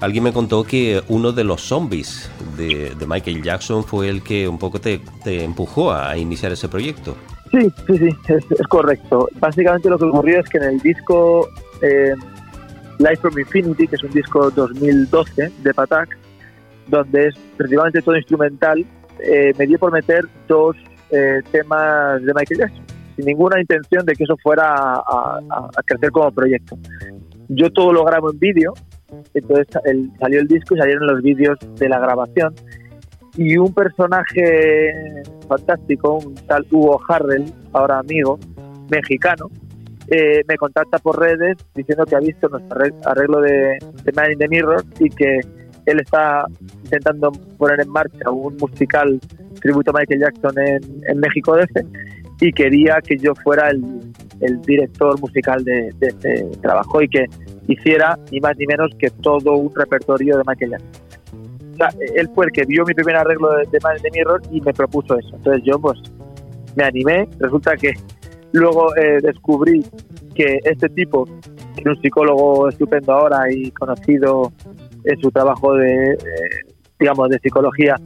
alguien 0.00 0.24
me 0.24 0.34
contó 0.34 0.64
que 0.64 1.00
uno 1.08 1.32
de 1.32 1.44
los 1.44 1.62
zombies 1.62 2.30
de, 2.58 2.94
de 2.94 3.06
Michael 3.06 3.42
Jackson 3.42 3.84
fue 3.84 4.10
el 4.10 4.22
que 4.22 4.46
un 4.46 4.58
poco 4.58 4.78
te, 4.82 5.00
te 5.24 5.42
empujó 5.42 5.90
a 5.90 6.14
iniciar 6.18 6.52
ese 6.52 6.68
proyecto. 6.68 7.16
Sí, 7.52 7.72
sí, 7.86 7.96
sí, 7.96 8.08
es, 8.34 8.44
es 8.50 8.66
correcto. 8.68 9.26
Básicamente 9.40 9.88
lo 9.88 9.96
que 9.98 10.04
ocurrió 10.04 10.40
es 10.40 10.48
que 10.50 10.58
en 10.58 10.64
el 10.64 10.78
disco 10.80 11.48
eh, 11.80 12.12
Life 12.98 13.16
from 13.16 13.38
Infinity, 13.38 13.86
que 13.88 13.96
es 13.96 14.04
un 14.04 14.10
disco 14.10 14.50
2012 14.50 15.50
de 15.62 15.72
Patak, 15.72 16.18
donde 16.88 17.28
es 17.28 17.34
prácticamente 17.56 18.02
todo 18.02 18.14
instrumental, 18.14 18.84
eh, 19.24 19.54
me 19.58 19.66
dio 19.66 19.78
por 19.78 19.90
meter 19.90 20.26
dos 20.46 20.76
eh, 21.10 21.40
temas 21.50 22.22
de 22.22 22.32
Michael 22.34 22.60
Jackson, 22.60 22.84
sin 23.16 23.26
ninguna 23.26 23.60
intención 23.60 24.04
de 24.06 24.14
que 24.14 24.24
eso 24.24 24.36
fuera 24.42 24.66
a, 24.74 25.40
a- 25.50 25.82
crecer 25.84 26.10
como 26.10 26.30
proyecto. 26.30 26.76
Yo 27.48 27.70
todo 27.70 27.92
lo 27.92 28.04
grabo 28.04 28.30
en 28.30 28.38
vídeo, 28.38 28.74
entonces 29.34 29.66
salió 30.20 30.40
el 30.40 30.48
disco 30.48 30.74
y 30.74 30.78
salieron 30.78 31.06
los 31.06 31.22
vídeos 31.22 31.58
de 31.76 31.88
la 31.88 31.98
grabación 31.98 32.54
y 33.36 33.56
un 33.56 33.72
personaje 33.72 34.92
fantástico, 35.48 36.18
un 36.18 36.34
tal 36.46 36.66
Hugo 36.70 37.00
Harrell, 37.08 37.44
ahora 37.72 38.00
amigo, 38.00 38.38
mexicano, 38.90 39.46
eh, 40.10 40.42
me 40.48 40.56
contacta 40.56 40.98
por 40.98 41.18
redes 41.18 41.56
diciendo 41.74 42.04
que 42.06 42.16
ha 42.16 42.20
visto 42.20 42.48
nuestro 42.48 42.78
arreg- 42.78 42.94
arreglo 43.06 43.40
de, 43.40 43.78
de 44.04 44.32
in 44.32 44.38
the 44.38 44.48
Mirror 44.48 44.84
y 44.98 45.08
que 45.10 45.40
él 45.90 46.00
está 46.00 46.44
intentando 46.84 47.32
poner 47.56 47.80
en 47.80 47.88
marcha 47.90 48.30
un 48.30 48.56
musical 48.56 49.20
tributo 49.60 49.90
a 49.90 49.98
Michael 49.98 50.20
Jackson 50.20 50.58
en, 50.58 50.82
en 51.06 51.18
México 51.18 51.56
DF 51.56 51.84
y 52.40 52.52
quería 52.52 53.00
que 53.00 53.16
yo 53.18 53.34
fuera 53.34 53.70
el, 53.70 53.82
director 54.64 55.18
musical 55.20 55.64
de, 55.64 55.92
de 55.98 56.06
este 56.06 56.44
trabajo 56.62 57.02
y 57.02 57.08
que 57.08 57.26
hiciera 57.66 58.16
ni 58.30 58.38
más 58.38 58.56
ni 58.56 58.66
menos 58.66 58.90
que 58.96 59.10
todo 59.10 59.54
un 59.56 59.74
repertorio 59.74 60.38
de 60.38 60.44
Michael 60.46 60.70
Jackson. 60.72 61.08
Él 62.14 62.28
fue 62.34 62.46
el 62.46 62.52
que 62.52 62.64
vio 62.64 62.84
mi 62.84 62.94
primer 62.94 63.16
arreglo 63.16 63.52
de, 63.56 63.64
de 63.64 63.78
the 63.78 64.10
Mirror 64.12 64.42
y 64.50 64.60
me 64.60 64.72
propuso 64.72 65.18
eso. 65.18 65.34
Entonces 65.34 65.62
yo 65.64 65.78
pues 65.78 65.98
me 66.76 66.84
animé. 66.84 67.28
Resulta 67.38 67.76
que 67.76 67.94
luego 68.52 68.94
eh, 68.96 69.18
descubrí 69.22 69.84
que 70.34 70.58
este 70.64 70.88
tipo, 70.90 71.24
que 71.74 71.80
es 71.80 71.86
un 71.86 72.00
psicólogo 72.00 72.68
estupendo 72.68 73.12
ahora 73.12 73.52
y 73.52 73.70
conocido 73.72 74.52
en 75.08 75.20
su 75.20 75.30
trabajo 75.30 75.74
de, 75.74 76.12
eh, 76.12 76.18
digamos, 77.00 77.28
de 77.30 77.38
psicología, 77.38 77.96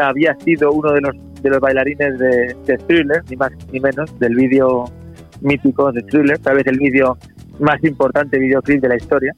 había 0.00 0.34
sido 0.40 0.72
uno 0.72 0.92
de 0.92 1.00
los, 1.00 1.14
de 1.42 1.50
los 1.50 1.60
bailarines 1.60 2.18
de, 2.18 2.56
de 2.66 2.78
Thriller, 2.78 3.22
ni 3.30 3.36
más 3.36 3.52
ni 3.72 3.80
menos, 3.80 4.18
del 4.18 4.34
vídeo 4.34 4.84
mítico 5.40 5.92
de 5.92 6.02
Thriller, 6.02 6.38
tal 6.38 6.56
vez 6.56 6.66
el 6.66 6.78
vídeo 6.78 7.16
más 7.58 7.82
importante 7.84 8.38
videoclip 8.38 8.82
de 8.82 8.88
la 8.88 8.96
historia. 8.96 9.32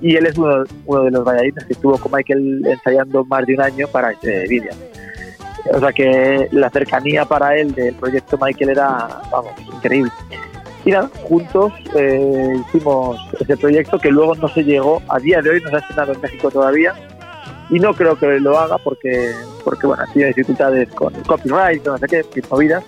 Y 0.00 0.16
él 0.16 0.26
es 0.26 0.36
uno, 0.38 0.64
uno 0.86 1.04
de 1.04 1.10
los 1.10 1.24
bailarines 1.24 1.64
que 1.64 1.72
estuvo 1.72 1.98
con 1.98 2.12
Michael 2.12 2.62
ensayando 2.66 3.24
más 3.24 3.46
de 3.46 3.54
un 3.54 3.60
año 3.60 3.86
para 3.88 4.12
este 4.12 4.46
vídeo. 4.48 4.72
O 5.72 5.80
sea 5.80 5.92
que 5.92 6.48
la 6.52 6.70
cercanía 6.70 7.24
para 7.24 7.56
él 7.56 7.74
del 7.74 7.94
proyecto 7.94 8.38
Michael 8.40 8.70
era, 8.70 9.20
vamos, 9.30 9.52
increíble. 9.74 10.10
Y 10.88 10.90
nada, 10.90 11.10
juntos 11.24 11.70
eh, 11.94 12.56
hicimos 12.66 13.20
ese 13.38 13.58
proyecto 13.58 13.98
que 13.98 14.10
luego 14.10 14.34
no 14.36 14.48
se 14.48 14.64
llegó, 14.64 15.02
a 15.08 15.18
día 15.18 15.42
de 15.42 15.50
hoy 15.50 15.60
no 15.60 15.68
se 15.68 15.76
ha 15.76 15.78
estrenado 15.80 16.14
en 16.14 16.20
México 16.22 16.50
todavía. 16.50 16.94
Y 17.68 17.78
no 17.78 17.92
creo 17.92 18.18
que 18.18 18.40
lo 18.40 18.58
haga 18.58 18.78
porque, 18.78 19.34
porque 19.66 19.86
bueno, 19.86 20.02
ha 20.02 20.10
tenido 20.14 20.28
dificultades 20.28 20.88
con 20.94 21.14
el 21.14 21.22
copyright, 21.24 21.84
no 21.84 21.98
sé 21.98 22.06
qué, 22.06 22.42
movidas. 22.48 22.84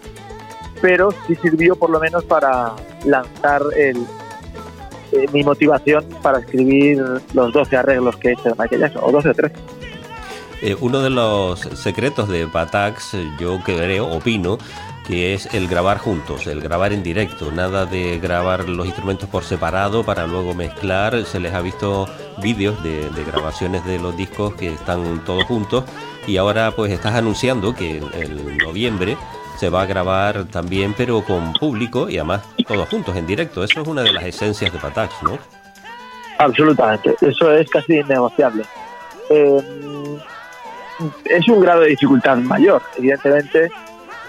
Pero 0.80 1.10
sí 1.26 1.34
sirvió 1.42 1.76
por 1.76 1.90
lo 1.90 2.00
menos 2.00 2.24
para 2.24 2.72
lanzar 3.04 3.60
el, 3.76 3.98
eh, 5.12 5.26
mi 5.34 5.42
motivación 5.42 6.02
para 6.22 6.38
escribir 6.38 7.04
los 7.34 7.52
12 7.52 7.76
arreglos 7.76 8.16
que 8.16 8.28
he 8.28 8.32
hecho 8.32 8.44
de 8.44 8.54
Michael 8.58 8.92
o 9.02 9.12
12 9.12 9.28
o 9.28 9.34
13. 9.34 9.54
Eh, 10.62 10.76
uno 10.80 11.00
de 11.00 11.10
los 11.10 11.60
secretos 11.60 12.30
de 12.30 12.46
Patax, 12.46 13.14
yo 13.38 13.60
creo, 13.62 14.06
opino, 14.08 14.56
que 15.10 15.34
es 15.34 15.52
el 15.54 15.66
grabar 15.66 15.98
juntos, 15.98 16.46
el 16.46 16.60
grabar 16.60 16.92
en 16.92 17.02
directo, 17.02 17.50
nada 17.50 17.84
de 17.84 18.20
grabar 18.20 18.68
los 18.68 18.86
instrumentos 18.86 19.28
por 19.28 19.42
separado 19.42 20.04
para 20.04 20.28
luego 20.28 20.54
mezclar. 20.54 21.24
Se 21.24 21.40
les 21.40 21.52
ha 21.52 21.60
visto 21.60 22.08
vídeos 22.40 22.80
de, 22.84 23.10
grabaciones 23.26 23.84
de 23.84 23.98
los 23.98 24.16
discos 24.16 24.54
que 24.54 24.68
están 24.68 25.24
todos 25.24 25.42
juntos 25.44 25.82
y 26.28 26.36
ahora 26.36 26.70
pues 26.70 26.92
estás 26.92 27.16
anunciando 27.16 27.74
que 27.74 27.98
en, 27.98 28.04
en 28.14 28.58
noviembre 28.58 29.16
se 29.58 29.68
va 29.68 29.82
a 29.82 29.86
grabar 29.86 30.44
también, 30.44 30.94
pero 30.96 31.24
con 31.24 31.54
público 31.54 32.08
y 32.08 32.18
además 32.18 32.42
todos 32.68 32.88
juntos 32.88 33.16
en 33.16 33.26
directo. 33.26 33.64
Eso 33.64 33.82
es 33.82 33.88
una 33.88 34.02
de 34.02 34.12
las 34.12 34.22
esencias 34.22 34.72
de 34.72 34.78
Patax, 34.78 35.24
¿no? 35.24 35.38
Absolutamente, 36.38 37.16
eso 37.20 37.50
es 37.52 37.68
casi 37.68 37.98
innegociable. 37.98 38.62
Eh, 39.28 39.60
es 41.24 41.48
un 41.48 41.60
grado 41.60 41.80
de 41.80 41.88
dificultad 41.88 42.36
mayor, 42.36 42.80
evidentemente, 42.96 43.70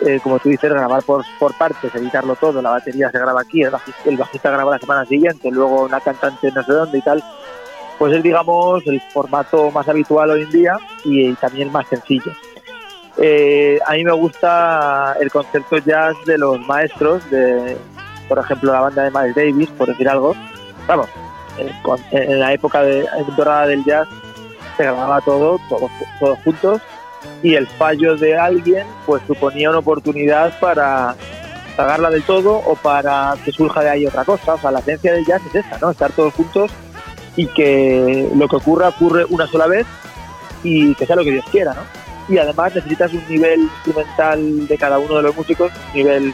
eh, 0.05 0.19
como 0.21 0.39
tú 0.39 0.49
dices, 0.49 0.69
grabar 0.71 1.03
por, 1.03 1.23
por 1.39 1.53
partes, 1.55 1.93
editarlo 1.95 2.35
todo, 2.35 2.61
la 2.61 2.71
batería 2.71 3.09
se 3.11 3.19
graba 3.19 3.41
aquí, 3.41 3.61
el 3.63 3.69
bajista, 3.69 4.09
el 4.09 4.17
bajista 4.17 4.51
graba 4.51 4.71
la 4.71 4.79
semana 4.79 5.05
siguiente, 5.05 5.49
luego 5.51 5.83
una 5.83 5.99
cantante 5.99 6.51
no 6.51 6.63
sé 6.63 6.71
dónde 6.73 6.97
y 6.97 7.01
tal, 7.01 7.23
pues 7.99 8.15
es, 8.15 8.23
digamos, 8.23 8.81
el 8.87 8.99
formato 9.13 9.69
más 9.71 9.87
habitual 9.87 10.31
hoy 10.31 10.41
en 10.43 10.49
día 10.51 10.77
y, 11.05 11.27
y 11.27 11.33
también 11.35 11.71
más 11.71 11.87
sencillo. 11.87 12.31
Eh, 13.17 13.79
a 13.85 13.93
mí 13.93 14.03
me 14.03 14.13
gusta 14.13 15.15
el 15.19 15.29
concepto 15.31 15.77
jazz 15.79 16.15
de 16.25 16.37
los 16.37 16.59
maestros, 16.61 17.29
de, 17.29 17.77
por 18.27 18.39
ejemplo, 18.39 18.71
la 18.71 18.79
banda 18.81 19.03
de 19.03 19.11
Miles 19.11 19.35
Davis, 19.35 19.69
por 19.77 19.87
decir 19.89 20.07
algo. 20.09 20.33
Vamos, 20.87 21.07
eh, 21.59 21.71
con- 21.83 21.99
en 22.11 22.39
la 22.39 22.53
época 22.53 22.81
de, 22.81 23.01
en 23.01 23.35
dorada 23.35 23.67
del 23.67 23.83
jazz 23.83 24.07
se 24.77 24.83
grababa 24.83 25.19
todo, 25.21 25.59
todos, 25.69 25.91
todos 26.19 26.39
juntos, 26.43 26.81
y 27.43 27.55
el 27.55 27.67
fallo 27.67 28.15
de 28.15 28.37
alguien 28.37 28.85
pues 29.05 29.21
suponía 29.27 29.69
una 29.69 29.79
oportunidad 29.79 30.57
para 30.59 31.15
pagarla 31.75 32.09
del 32.09 32.23
todo 32.23 32.55
o 32.55 32.75
para 32.75 33.35
que 33.43 33.51
surja 33.51 33.81
de 33.81 33.89
ahí 33.89 34.05
otra 34.05 34.23
cosa. 34.25 34.55
O 34.55 34.59
sea, 34.59 34.71
la 34.71 34.79
esencia 34.79 35.13
del 35.13 35.25
jazz 35.25 35.41
es 35.53 35.65
esa, 35.65 35.77
¿no? 35.79 35.91
Estar 35.91 36.11
todos 36.11 36.33
juntos 36.33 36.71
y 37.35 37.47
que 37.47 38.29
lo 38.35 38.47
que 38.47 38.55
ocurra 38.57 38.89
ocurre 38.89 39.25
una 39.29 39.47
sola 39.47 39.67
vez 39.67 39.85
y 40.63 40.93
que 40.95 41.05
sea 41.05 41.15
lo 41.15 41.23
que 41.23 41.31
Dios 41.31 41.45
quiera, 41.51 41.73
¿no? 41.73 41.81
Y 42.33 42.37
además 42.37 42.75
necesitas 42.75 43.11
un 43.13 43.23
nivel 43.29 43.61
instrumental 43.61 44.67
de 44.67 44.77
cada 44.77 44.99
uno 44.99 45.15
de 45.15 45.23
los 45.23 45.35
músicos, 45.35 45.71
un 45.89 45.93
nivel 45.97 46.33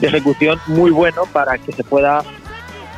de 0.00 0.08
ejecución 0.08 0.58
muy 0.66 0.90
bueno 0.90 1.22
para 1.32 1.56
que 1.58 1.72
se 1.72 1.84
pueda 1.84 2.22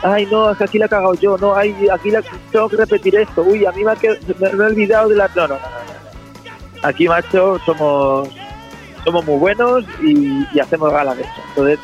ay 0.02 0.26
no, 0.30 0.50
es 0.50 0.58
que 0.58 0.64
aquí 0.64 0.78
la 0.78 0.84
he 0.86 0.88
cagado 0.88 1.14
yo, 1.14 1.38
no, 1.38 1.54
ay, 1.54 1.74
aquí 1.90 2.10
la, 2.10 2.22
tengo 2.52 2.68
que 2.68 2.76
repetir 2.76 3.16
esto, 3.16 3.42
uy, 3.42 3.64
a 3.64 3.72
mí 3.72 3.84
me, 3.84 3.92
ha 3.92 3.94
qued- 3.94 4.18
me, 4.38 4.52
me 4.52 4.64
he 4.64 4.66
olvidado 4.66 5.08
de 5.08 5.16
la... 5.16 5.28
No, 5.28 5.42
no, 5.48 5.54
no, 5.54 5.60
no. 5.60 6.03
Aquí, 6.84 7.08
macho, 7.08 7.58
somos, 7.66 8.28
somos 9.04 9.24
muy 9.24 9.38
buenos 9.38 9.84
y, 10.02 10.46
y 10.52 10.60
hacemos 10.60 10.92
gala 10.92 11.14
de 11.14 11.22
eso. 11.22 11.32
Entonces, 11.48 11.78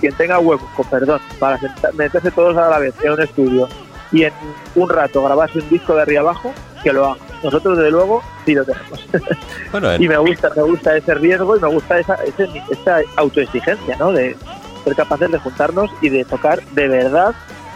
quien 0.00 0.12
tenga 0.14 0.38
huevos, 0.38 0.68
con 0.76 0.86
perdón, 0.86 1.20
para 1.38 1.58
sentar- 1.58 1.94
meterse 1.94 2.30
todos 2.30 2.56
a 2.56 2.68
la 2.68 2.78
vez 2.78 2.94
en 3.02 3.12
un 3.12 3.20
estudio 3.22 3.68
y 4.12 4.24
en 4.24 4.32
un 4.74 4.88
rato 4.88 5.22
grabarse 5.22 5.58
un 5.60 5.68
disco 5.68 5.94
de 5.94 6.02
arriba 6.02 6.20
abajo, 6.20 6.52
que 6.82 6.92
lo 6.92 7.06
haga. 7.06 7.16
Nosotros, 7.42 7.76
desde 7.78 7.90
luego, 7.92 8.22
sí 8.44 8.54
lo 8.54 8.64
tenemos. 8.64 9.06
Bueno, 9.70 9.94
y 9.96 10.08
me 10.08 10.16
gusta, 10.16 10.48
me 10.56 10.62
gusta 10.62 10.96
ese 10.96 11.14
riesgo 11.14 11.56
y 11.56 11.60
me 11.60 11.68
gusta 11.68 11.98
esa, 11.98 12.14
ese- 12.24 12.48
esa 12.70 13.00
autoexigencia, 13.16 13.96
¿no? 13.98 14.12
De 14.12 14.34
ser 14.82 14.96
capaces 14.96 15.30
de 15.30 15.38
juntarnos 15.38 15.90
y 16.00 16.08
de 16.08 16.24
tocar 16.24 16.62
de 16.72 16.88
verdad, 16.88 17.34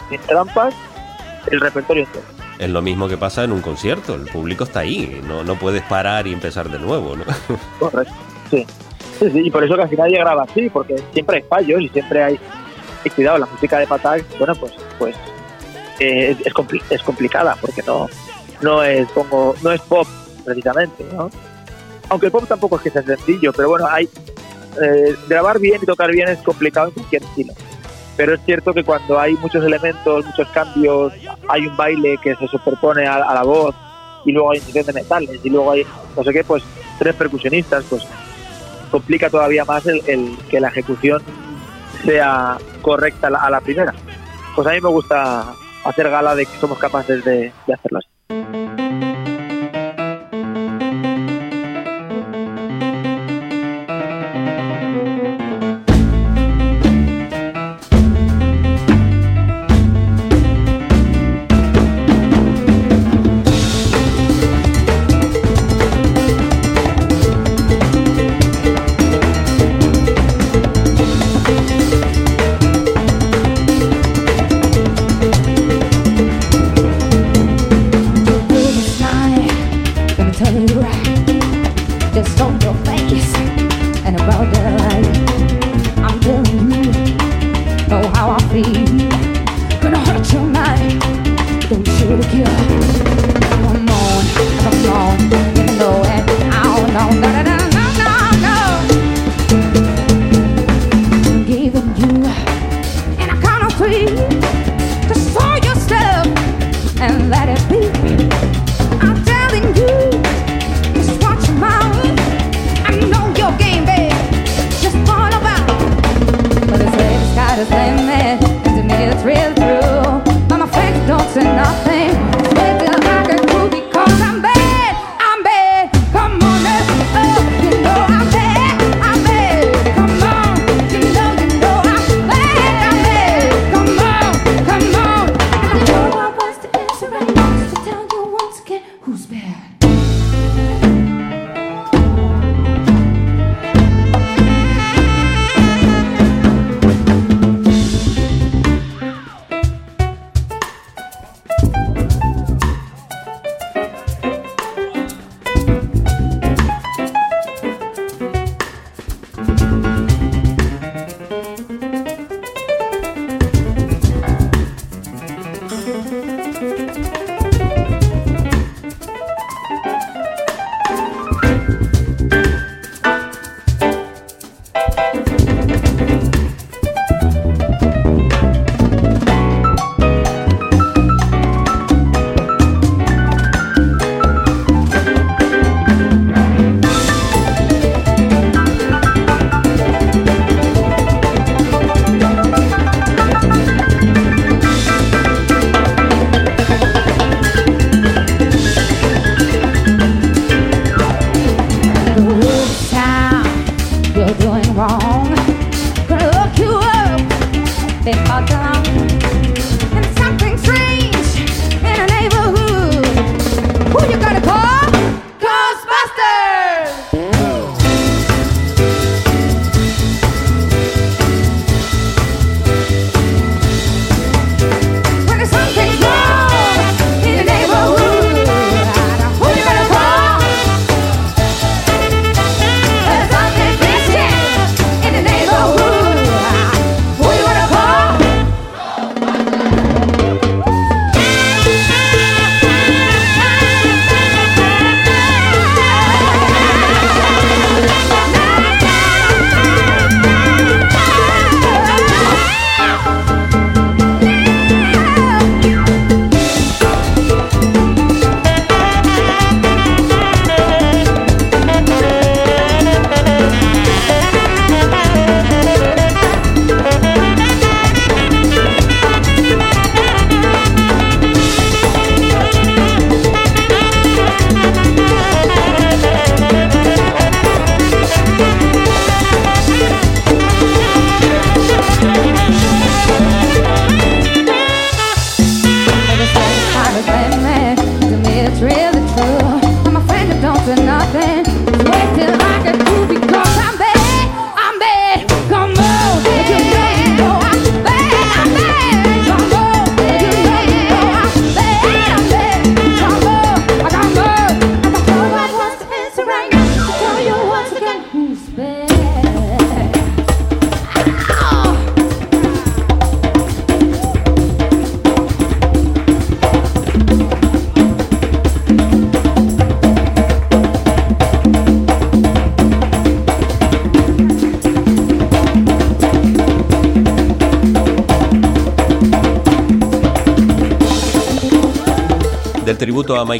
sin 0.09 0.19
trampas, 0.21 0.73
el 1.51 1.61
repertorio 1.61 2.03
entero. 2.05 2.25
Es 2.59 2.69
lo 2.69 2.81
mismo 2.81 3.07
que 3.07 3.17
pasa 3.17 3.43
en 3.43 3.51
un 3.51 3.61
concierto, 3.61 4.13
el 4.15 4.25
público 4.25 4.63
está 4.63 4.81
ahí, 4.81 5.21
no, 5.27 5.43
no 5.43 5.55
puedes 5.55 5.81
parar 5.83 6.27
y 6.27 6.33
empezar 6.33 6.69
de 6.69 6.79
nuevo, 6.79 7.15
¿no? 7.15 7.23
Correcto, 7.79 8.13
sí. 8.51 8.65
Sí, 9.19 9.29
sí, 9.31 9.41
y 9.45 9.51
por 9.51 9.63
eso 9.63 9.75
casi 9.77 9.95
nadie 9.95 10.17
graba 10.19 10.43
así, 10.43 10.69
porque 10.69 10.95
siempre 11.13 11.37
hay 11.37 11.43
fallos 11.43 11.81
y 11.81 11.89
siempre 11.89 12.23
hay... 12.23 12.39
Cuidado, 13.15 13.37
la 13.37 13.45
música 13.47 13.77
de 13.79 13.85
Patak, 13.85 14.23
bueno, 14.37 14.55
pues 14.55 14.71
pues 14.97 15.15
eh, 15.99 16.29
es, 16.39 16.47
es 16.47 16.53
compli- 16.53 16.81
es 16.89 17.03
complicada, 17.03 17.57
porque 17.59 17.83
no 17.85 18.07
no 18.61 18.81
es 18.81 19.09
pongo, 19.11 19.55
no 19.61 19.71
es 19.73 19.81
pop, 19.81 20.07
precisamente, 20.45 21.05
¿no? 21.11 21.29
Aunque 22.07 22.27
el 22.27 22.31
pop 22.31 22.45
tampoco 22.47 22.77
es 22.77 22.83
que 22.83 22.89
sea 22.91 23.03
sencillo, 23.03 23.51
pero 23.51 23.67
bueno, 23.71 23.87
hay 23.89 24.07
eh, 24.81 25.15
grabar 25.27 25.59
bien 25.59 25.79
y 25.83 25.85
tocar 25.85 26.11
bien 26.11 26.29
es 26.29 26.39
complicado 26.39 26.87
en 26.87 26.93
cualquier 26.93 27.23
estilo. 27.23 27.53
Pero 28.15 28.35
es 28.35 28.41
cierto 28.45 28.73
que 28.73 28.83
cuando 28.83 29.19
hay 29.19 29.33
muchos 29.35 29.63
elementos, 29.63 30.25
muchos 30.25 30.47
cambios, 30.49 31.13
hay 31.47 31.67
un 31.67 31.75
baile 31.75 32.17
que 32.21 32.35
se 32.35 32.47
superpone 32.47 33.07
a, 33.07 33.15
a 33.15 33.33
la 33.33 33.43
voz 33.43 33.75
y 34.25 34.31
luego 34.31 34.51
hay 34.51 34.59
un 34.59 34.85
de 34.85 34.93
metales 34.93 35.39
y 35.43 35.49
luego 35.49 35.71
hay 35.71 35.85
no 36.15 36.23
sé 36.23 36.31
qué, 36.31 36.43
pues 36.43 36.63
tres 36.99 37.15
percusionistas, 37.15 37.83
pues 37.89 38.03
complica 38.91 39.29
todavía 39.29 39.65
más 39.65 39.85
el, 39.87 40.37
que 40.49 40.59
la 40.59 40.67
ejecución 40.67 41.21
sea 42.05 42.57
correcta 42.81 43.27
a 43.27 43.31
la, 43.31 43.39
a 43.39 43.49
la 43.49 43.61
primera. 43.61 43.93
Pues 44.55 44.67
a 44.67 44.71
mí 44.71 44.81
me 44.81 44.89
gusta 44.89 45.53
hacer 45.83 46.09
gala 46.09 46.35
de 46.35 46.45
que 46.45 46.57
somos 46.59 46.77
capaces 46.77 47.23
de, 47.25 47.51
de 47.65 47.73
hacerlo 47.73 47.99
así. 47.99 48.12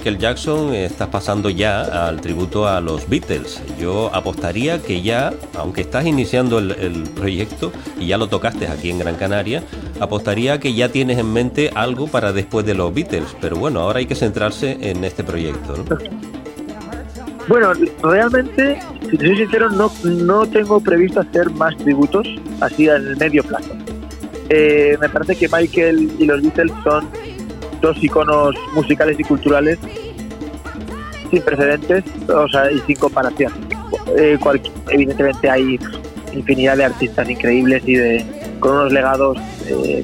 Michael 0.03 0.19
Jackson 0.19 0.73
estás 0.73 1.07
pasando 1.07 1.49
ya 1.49 2.09
al 2.09 2.19
tributo 2.19 2.67
a 2.67 2.81
los 2.81 3.07
Beatles. 3.07 3.61
Yo 3.79 4.13
apostaría 4.13 4.81
que 4.81 5.01
ya, 5.01 5.31
aunque 5.55 5.79
estás 5.79 6.05
iniciando 6.05 6.59
el, 6.59 7.03
proyecto 7.15 7.71
y 7.97 8.07
ya 8.07 8.17
lo 8.17 8.27
tocaste 8.27 8.67
aquí 8.67 8.89
en 8.89 8.99
Gran 8.99 9.15
Canaria, 9.15 9.63
apostaría 10.01 10.59
que 10.59 10.73
ya 10.73 10.89
tienes 10.89 11.19
en 11.19 11.31
mente 11.31 11.71
algo 11.73 12.07
para 12.07 12.33
después 12.33 12.65
de 12.65 12.73
los 12.73 12.93
Beatles. 12.93 13.33
Pero 13.39 13.55
bueno, 13.55 13.79
ahora 13.79 13.99
hay 13.99 14.05
que 14.05 14.15
centrarse 14.15 14.77
en 14.81 15.05
este 15.05 15.23
proyecto. 15.23 15.77
¿no? 15.77 15.97
Bueno, 17.47 17.71
realmente, 18.01 18.81
si 19.09 19.15
soy 19.15 19.37
sincero, 19.37 19.69
no, 19.69 19.89
no 20.03 20.45
tengo 20.47 20.81
previsto 20.81 21.21
hacer 21.21 21.49
más 21.51 21.77
tributos 21.77 22.27
así 22.59 22.87
el 22.87 23.15
medio 23.15 23.41
plazo. 23.41 23.71
Eh, 24.49 24.97
me 24.99 25.07
parece 25.07 25.37
que 25.37 25.47
Michael 25.47 26.11
y 26.19 26.25
los 26.25 26.41
Beatles 26.41 26.73
son 26.83 27.07
dos 27.83 28.01
iconos 28.01 28.55
musicales 28.73 29.19
y 29.19 29.23
culturales 29.23 29.77
sin 31.29 31.41
precedentes 31.41 32.03
o 32.29 32.47
sea, 32.47 32.71
y 32.71 32.79
sin 32.79 32.95
comparación. 32.95 33.53
Eh, 34.17 34.39
evidentemente 34.89 35.49
hay 35.49 35.79
infinidad 36.31 36.77
de 36.77 36.85
artistas 36.85 37.29
increíbles 37.29 37.83
y 37.85 37.95
de 37.95 38.25
con 38.59 38.71
unos 38.71 38.93
legados 38.93 39.37
eh, 39.67 40.03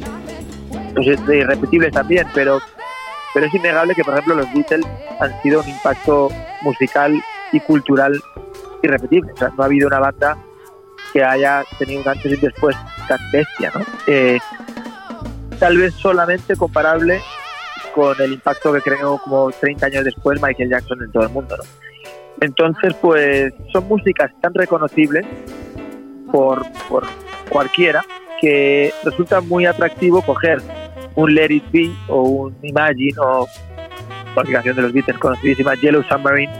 pues, 0.94 1.08
irrepetibles 1.08 1.92
también, 1.94 2.28
pero 2.34 2.60
pero 3.34 3.46
es 3.46 3.54
innegable 3.54 3.94
que, 3.96 4.04
por 4.04 4.14
ejemplo, 4.14 4.36
los 4.36 4.54
Beatles 4.54 4.86
han 5.20 5.42
sido 5.42 5.62
un 5.62 5.70
impacto 5.70 6.30
musical 6.62 7.14
y 7.52 7.60
cultural 7.60 8.20
irrepetible. 8.82 9.32
O 9.34 9.38
sea, 9.38 9.52
no 9.56 9.64
ha 9.64 9.66
habido 9.68 9.88
una 9.88 10.00
banda 10.00 10.38
que 11.14 11.24
haya 11.24 11.64
tenido 11.78 12.02
un 12.02 12.08
antes 12.08 12.32
y 12.32 12.36
después 12.36 12.76
tan 13.08 13.20
bestia, 13.32 13.72
¿no? 13.76 13.86
Eh, 14.08 14.40
tal 15.60 15.78
vez 15.78 15.94
solamente 15.94 16.56
comparable 16.56 17.22
con 17.94 18.20
el 18.22 18.34
impacto 18.34 18.74
que 18.74 18.82
creó 18.82 19.18
como 19.20 19.52
30 19.52 19.86
años 19.86 20.04
después 20.06 20.42
Michael 20.42 20.70
Jackson 20.70 21.04
en 21.04 21.12
todo 21.12 21.24
el 21.24 21.30
mundo. 21.30 21.58
¿no? 21.58 21.64
Entonces, 22.42 22.94
pues 23.02 23.54
son 23.74 23.88
músicas 23.88 24.32
tan 24.42 24.54
reconocibles 24.54 25.26
por, 26.32 26.62
por 26.88 27.06
cualquiera 27.50 28.02
que 28.40 28.94
resulta 29.04 29.42
muy 29.42 29.66
atractivo 29.66 30.22
coger 30.22 30.62
un 31.16 31.36
Let 31.36 31.52
It 31.52 31.72
Be 31.72 31.92
o 32.08 32.22
un 32.22 32.58
Imagine 32.62 33.20
o 33.20 33.48
cualquier 34.34 34.56
canción 34.56 34.76
de 34.78 34.82
los 34.84 34.94
Beatles 34.94 35.18
conocidísima, 35.18 35.74
Yellow 35.76 36.04
Submarine, 36.04 36.52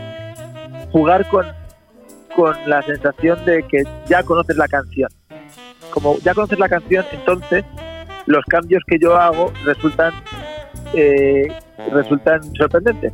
jugar 0.92 1.26
con, 1.28 1.46
con 2.36 2.54
la 2.66 2.82
sensación 2.82 3.42
de 3.44 3.62
que 3.62 3.84
ya 4.06 4.22
conoces 4.22 4.56
la 4.56 4.68
canción. 4.68 5.08
Como 5.90 6.18
ya 6.18 6.34
conoces 6.34 6.58
la 6.58 6.68
canción, 6.68 7.04
entonces 7.12 7.64
los 8.26 8.44
cambios 8.44 8.82
que 8.86 8.98
yo 8.98 9.16
hago 9.16 9.52
resultan 9.64 10.12
eh, 10.94 11.48
resultan 11.92 12.42
sorprendentes. 12.54 13.12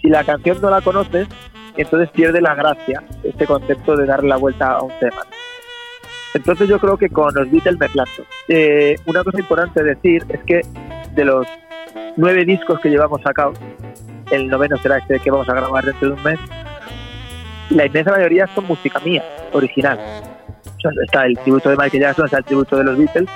Si 0.00 0.08
la 0.08 0.24
canción 0.24 0.60
no 0.60 0.70
la 0.70 0.80
conoces, 0.80 1.28
entonces 1.76 2.10
pierde 2.10 2.40
la 2.40 2.54
gracia 2.54 3.02
este 3.22 3.46
concepto 3.46 3.96
de 3.96 4.06
darle 4.06 4.28
la 4.28 4.36
vuelta 4.36 4.72
a 4.72 4.82
un 4.82 4.92
tema. 5.00 5.22
Entonces 6.34 6.68
yo 6.68 6.78
creo 6.78 6.96
que 6.96 7.08
con 7.08 7.32
los 7.34 7.50
Beatles 7.50 7.78
me 7.78 7.88
planto. 7.88 8.24
Eh, 8.48 8.96
una 9.06 9.24
cosa 9.24 9.40
importante 9.40 9.82
decir 9.82 10.24
es 10.28 10.40
que 10.44 10.60
de 11.14 11.24
los 11.24 11.46
nueve 12.16 12.44
discos 12.44 12.80
que 12.80 12.90
llevamos 12.90 13.22
sacados, 13.22 13.58
el 14.30 14.48
noveno 14.48 14.76
será 14.76 14.98
este 14.98 15.20
que 15.20 15.30
vamos 15.30 15.48
a 15.48 15.54
grabar 15.54 15.84
dentro 15.84 16.08
de 16.10 16.14
un 16.14 16.22
mes, 16.22 16.38
la 17.70 17.86
inmensa 17.86 18.10
mayoría 18.10 18.46
son 18.54 18.66
música 18.66 18.98
mía, 19.00 19.22
original. 19.52 19.98
Está 21.04 21.26
el 21.26 21.38
tributo 21.38 21.70
de 21.70 21.76
Michael 21.76 22.02
Jackson, 22.02 22.24
está 22.26 22.38
el 22.38 22.44
tributo 22.44 22.76
de 22.76 22.84
los 22.84 22.96
Beatles, 22.96 23.28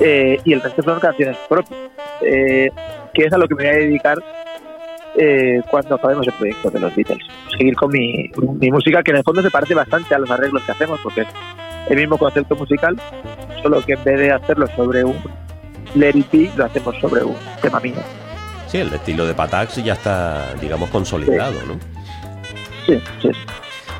eh, 0.00 0.38
y 0.44 0.52
el 0.52 0.60
resto 0.60 0.82
son 0.82 0.98
canciones 1.00 1.36
propias, 1.48 1.78
eh, 2.24 2.70
que 3.12 3.24
es 3.24 3.32
a 3.32 3.38
lo 3.38 3.48
que 3.48 3.54
me 3.54 3.64
voy 3.64 3.72
a 3.72 3.78
dedicar 3.78 4.18
eh, 5.16 5.60
cuando 5.70 5.94
acabemos 5.94 6.26
el 6.26 6.32
proyecto 6.34 6.70
de 6.70 6.80
los 6.80 6.94
Beatles. 6.94 7.26
Seguir 7.50 7.76
con 7.76 7.90
mi, 7.90 8.30
mi 8.60 8.70
música, 8.70 9.02
que 9.02 9.10
en 9.10 9.18
el 9.18 9.24
fondo 9.24 9.42
se 9.42 9.50
parece 9.50 9.74
bastante 9.74 10.14
a 10.14 10.18
los 10.18 10.30
arreglos 10.30 10.62
que 10.64 10.72
hacemos, 10.72 11.00
porque 11.02 11.22
es 11.22 11.28
el 11.88 11.96
mismo 11.96 12.16
concepto 12.16 12.56
musical, 12.56 12.96
solo 13.62 13.82
que 13.84 13.94
en 13.94 14.04
vez 14.04 14.18
de 14.18 14.32
hacerlo 14.32 14.66
sobre 14.68 15.04
un 15.04 15.16
Let 15.94 16.16
It 16.16 16.30
Be, 16.32 16.50
lo 16.56 16.64
hacemos 16.64 16.96
sobre 17.00 17.24
un 17.24 17.36
tema 17.60 17.80
mío. 17.80 17.96
Sí, 18.66 18.78
el 18.78 18.92
estilo 18.92 19.26
de 19.26 19.34
Patax 19.34 19.84
ya 19.84 19.92
está, 19.92 20.54
digamos, 20.54 20.88
consolidado, 20.88 21.56
¿no? 21.66 21.78
Sí, 22.86 22.98
sí. 23.20 23.28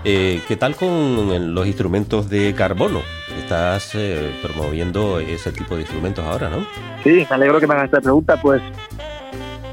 Eh, 0.04 0.42
¿Qué 0.48 0.56
tal 0.56 0.74
con 0.74 1.54
los 1.54 1.66
instrumentos 1.66 2.28
de 2.28 2.54
carbono? 2.54 3.00
Estás 3.38 3.94
eh, 3.94 4.32
promoviendo 4.42 5.20
ese 5.20 5.52
tipo 5.52 5.76
de 5.76 5.82
instrumentos 5.82 6.24
ahora, 6.24 6.48
¿no? 6.48 6.66
Sí, 7.04 7.24
me 7.28 7.36
alegro 7.36 7.60
que 7.60 7.68
me 7.68 7.74
hagas 7.74 7.86
esta 7.86 8.00
pregunta, 8.00 8.36
pues, 8.40 8.60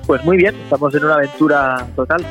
pues 0.05 0.23
muy 0.23 0.37
bien, 0.37 0.55
estamos 0.55 0.93
en 0.93 1.03
una 1.03 1.15
aventura 1.15 1.87
total. 1.95 2.23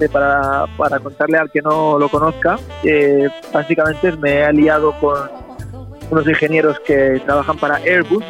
Eh, 0.00 0.08
para, 0.08 0.66
para 0.78 0.98
contarle 0.98 1.36
al 1.36 1.50
que 1.50 1.60
no 1.60 1.98
lo 1.98 2.08
conozca, 2.08 2.58
eh, 2.82 3.28
básicamente 3.52 4.12
me 4.12 4.36
he 4.36 4.44
aliado 4.44 4.92
con 4.98 5.18
unos 6.10 6.26
ingenieros 6.26 6.80
que 6.80 7.20
trabajan 7.26 7.58
para 7.58 7.76
Airbus, 7.76 8.24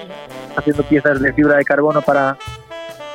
haciendo 0.56 0.82
piezas 0.82 1.20
de 1.20 1.32
fibra 1.32 1.58
de 1.58 1.64
carbono 1.64 2.02
para, 2.02 2.36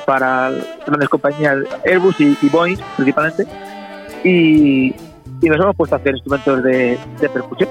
para 0.05 0.51
grandes 0.87 1.09
compañías 1.09 1.57
Airbus 1.85 2.17
y, 2.21 2.37
y 2.41 2.49
Boeing 2.49 2.79
principalmente, 2.95 3.45
y, 4.23 4.95
y 5.41 5.49
nos 5.49 5.59
hemos 5.59 5.75
puesto 5.75 5.95
a 5.95 5.99
hacer 5.99 6.13
instrumentos 6.13 6.63
de, 6.63 6.97
de 7.19 7.29
percusión. 7.29 7.69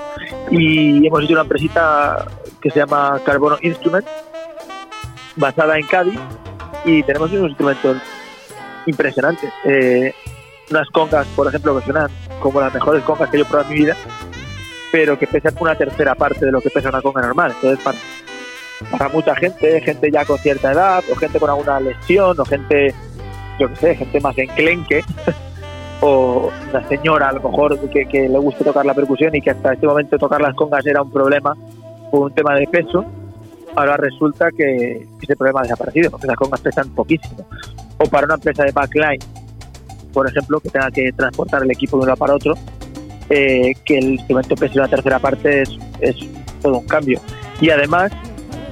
y 0.50 1.06
hemos 1.06 1.22
hecho 1.24 1.32
una 1.32 1.42
empresita 1.42 2.26
que 2.60 2.70
se 2.70 2.80
llama 2.80 3.20
Carbono 3.24 3.58
Instrument, 3.62 4.06
basada 5.36 5.78
en 5.78 5.86
Cádiz, 5.86 6.18
y 6.84 7.02
tenemos 7.02 7.32
unos 7.32 7.48
instrumentos 7.50 7.98
impresionantes. 8.86 9.52
Eh, 9.64 10.12
unas 10.70 10.88
congas, 10.90 11.26
por 11.28 11.46
ejemplo, 11.46 11.78
que 11.78 11.84
suenan 11.84 12.10
como 12.40 12.60
las 12.60 12.72
mejores 12.72 13.02
congas 13.04 13.30
que 13.30 13.38
yo 13.38 13.44
he 13.44 13.46
probado 13.46 13.70
en 13.70 13.74
mi 13.74 13.84
vida, 13.84 13.96
pero 14.92 15.18
que 15.18 15.26
pesan 15.26 15.54
una 15.60 15.74
tercera 15.74 16.14
parte 16.14 16.44
de 16.44 16.52
lo 16.52 16.60
que 16.60 16.70
pesa 16.70 16.88
una 16.88 17.02
conga 17.02 17.22
normal. 17.22 17.52
Entonces, 17.56 17.84
para, 17.84 17.98
para 18.90 19.08
mucha 19.08 19.34
gente, 19.36 19.80
gente 19.80 20.10
ya 20.10 20.24
con 20.24 20.38
cierta 20.38 20.72
edad, 20.72 21.04
o 21.10 21.16
gente 21.16 21.38
con 21.38 21.50
alguna 21.50 21.80
lesión, 21.80 22.38
o 22.38 22.44
gente, 22.44 22.94
yo 23.58 23.68
qué 23.68 23.76
sé, 23.76 23.96
gente 23.96 24.20
más 24.20 24.36
enclenque, 24.38 25.02
o 26.00 26.50
una 26.70 26.88
señora 26.88 27.28
a 27.28 27.32
lo 27.32 27.40
mejor 27.40 27.78
que, 27.90 28.28
le 28.28 28.38
guste 28.38 28.64
tocar 28.64 28.84
la 28.84 28.94
percusión 28.94 29.34
y 29.34 29.40
que 29.40 29.50
hasta 29.50 29.72
este 29.72 29.86
momento 29.86 30.18
tocar 30.18 30.40
las 30.40 30.54
congas 30.54 30.84
era 30.86 31.02
un 31.02 31.10
problema 31.10 31.54
por 32.10 32.22
un 32.22 32.32
tema 32.32 32.54
de 32.54 32.66
peso, 32.66 33.04
ahora 33.74 33.96
resulta 33.96 34.50
que 34.56 35.06
ese 35.22 35.36
problema 35.36 35.60
ha 35.60 35.62
desaparecido 35.64 36.10
porque 36.10 36.26
las 36.26 36.36
congas 36.36 36.60
pesan 36.60 36.88
poquísimo. 36.90 37.46
O 37.98 38.04
para 38.08 38.26
una 38.26 38.34
empresa 38.34 38.64
de 38.64 38.72
backline, 38.72 39.20
por 40.12 40.28
ejemplo, 40.28 40.60
que 40.60 40.70
tenga 40.70 40.90
que 40.90 41.12
transportar 41.12 41.62
el 41.62 41.70
equipo 41.70 41.96
de 41.96 42.02
un 42.02 42.06
lado 42.08 42.18
para 42.18 42.34
otro, 42.34 42.54
eh, 43.30 43.72
que 43.84 43.98
el 43.98 44.12
instrumento 44.12 44.54
pese 44.54 44.78
una 44.78 44.88
tercera 44.88 45.18
parte 45.18 45.62
es, 45.62 45.70
es 46.00 46.16
todo 46.62 46.78
un 46.78 46.86
cambio. 46.86 47.20
Y 47.60 47.70
además 47.70 48.12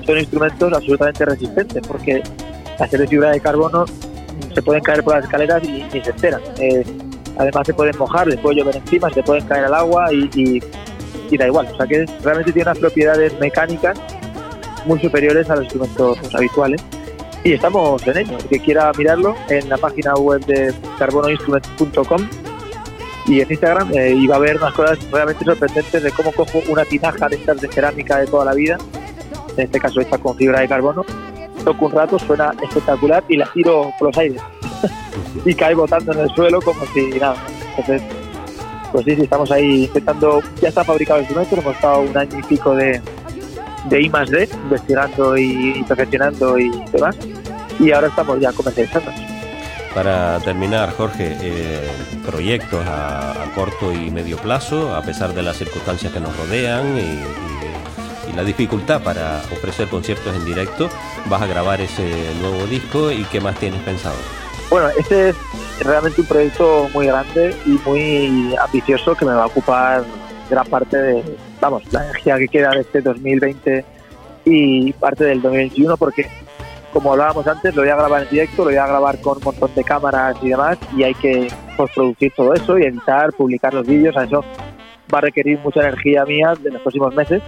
son 0.06 0.18
instrumentos 0.18 0.72
absolutamente 0.72 1.24
resistentes 1.24 1.86
porque 1.86 2.22
ser 2.90 3.00
de 3.00 3.08
fibra 3.08 3.30
de 3.30 3.40
carbono 3.40 3.86
se 4.54 4.62
pueden 4.62 4.82
caer 4.82 5.02
por 5.02 5.14
las 5.14 5.24
escaleras 5.24 5.62
y 5.64 5.84
se 5.90 6.10
enteran. 6.10 6.40
Además 7.36 7.66
se 7.66 7.74
pueden 7.74 7.96
mojar, 7.98 8.26
les 8.26 8.38
puede 8.38 8.56
llover 8.56 8.76
encima, 8.76 9.10
se 9.10 9.22
pueden 9.22 9.44
caer 9.46 9.64
al 9.64 9.74
agua 9.74 10.12
y, 10.12 10.60
da 11.36 11.46
igual. 11.46 11.66
O 11.72 11.76
sea 11.76 11.86
que 11.86 12.06
realmente 12.22 12.52
tiene 12.52 12.70
unas 12.70 12.78
propiedades 12.78 13.38
mecánicas 13.40 13.98
muy 14.86 15.00
superiores 15.00 15.50
a 15.50 15.56
los 15.56 15.64
instrumentos 15.64 16.18
habituales. 16.34 16.80
Y 17.42 17.52
estamos 17.52 18.06
en 18.06 18.18
ello. 18.18 18.38
El 18.38 18.44
que 18.46 18.60
quiera 18.60 18.92
mirarlo 18.96 19.34
en 19.48 19.68
la 19.68 19.76
página 19.76 20.14
web 20.14 20.44
de 20.46 20.72
carbonoinstrument.com 20.98 22.28
y 23.26 23.40
en 23.40 23.50
Instagram 23.50 23.90
eh, 23.94 24.14
y 24.14 24.26
va 24.26 24.36
a 24.36 24.38
ver 24.38 24.56
unas 24.56 24.74
cosas 24.74 24.98
realmente 25.10 25.44
sorprendentes 25.44 26.02
de 26.02 26.10
cómo 26.10 26.32
cojo 26.32 26.62
una 26.68 26.84
tinaja 26.84 27.28
de 27.28 27.36
estas 27.36 27.60
de 27.60 27.68
cerámica 27.68 28.18
de 28.18 28.26
toda 28.26 28.44
la 28.44 28.54
vida, 28.54 28.76
en 29.56 29.64
este 29.64 29.80
caso 29.80 30.00
hecha 30.00 30.18
con 30.18 30.36
fibra 30.36 30.60
de 30.60 30.68
carbono, 30.68 31.04
toco 31.64 31.86
un 31.86 31.92
rato, 31.92 32.18
suena 32.18 32.52
espectacular 32.62 33.24
y 33.28 33.36
la 33.36 33.46
tiro 33.52 33.92
por 33.98 34.08
los 34.08 34.18
aires 34.18 34.40
y 35.44 35.54
cae 35.54 35.74
botando 35.74 36.12
en 36.12 36.20
el 36.20 36.30
suelo 36.30 36.60
como 36.60 36.80
si 36.92 37.06
nada. 37.18 37.36
Entonces, 37.76 38.02
pues 38.92 39.04
sí, 39.06 39.16
sí, 39.16 39.22
estamos 39.22 39.50
ahí 39.50 39.84
intentando, 39.84 40.40
ya 40.60 40.68
está 40.68 40.84
fabricado 40.84 41.18
el 41.18 41.24
instrumento, 41.24 41.56
hemos 41.56 41.74
estado 41.74 42.00
un 42.02 42.16
año 42.16 42.38
y 42.38 42.42
pico 42.44 42.74
de, 42.76 43.00
de 43.88 44.02
I 44.02 44.08
más 44.08 44.30
D, 44.30 44.48
investigando 44.52 45.36
y, 45.36 45.78
y 45.78 45.82
perfeccionando 45.82 46.58
y 46.58 46.70
demás, 46.92 47.16
y 47.80 47.90
ahora 47.90 48.06
estamos 48.06 48.38
ya 48.38 48.52
comercializando. 48.52 49.10
Para 49.94 50.38
terminar, 50.40 50.90
Jorge, 50.96 51.36
eh, 51.40 51.88
proyectos 52.26 52.84
a, 52.86 53.30
a 53.42 53.52
corto 53.54 53.92
y 53.92 54.10
medio 54.10 54.36
plazo, 54.38 54.94
a 54.94 55.02
pesar 55.02 55.34
de 55.34 55.42
las 55.42 55.56
circunstancias 55.56 56.12
que 56.12 56.18
nos 56.20 56.36
rodean 56.36 56.96
y, 56.96 57.00
y- 57.00 57.53
la 58.36 58.44
dificultad 58.44 59.02
para 59.02 59.38
ofrecer 59.52 59.88
conciertos 59.88 60.34
en 60.34 60.44
directo, 60.44 60.88
vas 61.26 61.42
a 61.42 61.46
grabar 61.46 61.80
ese 61.80 62.04
nuevo 62.40 62.66
disco 62.66 63.10
y 63.10 63.24
qué 63.24 63.40
más 63.40 63.56
tienes 63.58 63.80
pensado. 63.82 64.16
Bueno, 64.70 64.88
este 64.98 65.30
es 65.30 65.36
realmente 65.80 66.20
un 66.20 66.26
proyecto 66.26 66.88
muy 66.92 67.06
grande 67.06 67.54
y 67.66 67.78
muy 67.86 68.56
ambicioso 68.56 69.14
que 69.14 69.24
me 69.24 69.32
va 69.32 69.44
a 69.44 69.46
ocupar 69.46 70.04
gran 70.50 70.66
parte 70.66 70.96
de, 70.96 71.36
vamos, 71.60 71.82
la 71.92 72.04
energía 72.04 72.38
que 72.38 72.48
queda 72.48 72.70
de 72.70 72.80
este 72.80 73.00
2020 73.00 73.84
y 74.46 74.92
parte 74.94 75.24
del 75.24 75.40
2021 75.40 75.96
porque 75.96 76.28
como 76.92 77.10
hablábamos 77.10 77.46
antes, 77.48 77.74
lo 77.74 77.82
voy 77.82 77.90
a 77.90 77.96
grabar 77.96 78.22
en 78.22 78.28
directo, 78.30 78.58
lo 78.58 78.64
voy 78.66 78.76
a 78.76 78.86
grabar 78.86 79.20
con 79.20 79.38
un 79.38 79.44
montón 79.44 79.74
de 79.74 79.82
cámaras 79.82 80.36
y 80.42 80.50
demás 80.50 80.78
y 80.96 81.02
hay 81.02 81.14
que 81.14 81.48
postproducir 81.76 82.32
todo 82.36 82.54
eso 82.54 82.78
y 82.78 82.84
editar, 82.84 83.32
publicar 83.32 83.74
los 83.74 83.84
vídeos, 83.84 84.16
a 84.16 84.24
eso 84.24 84.44
va 85.12 85.18
a 85.18 85.22
requerir 85.22 85.58
mucha 85.58 85.80
energía 85.80 86.24
mía 86.24 86.54
de 86.60 86.70
los 86.70 86.80
próximos 86.82 87.12
meses 87.14 87.42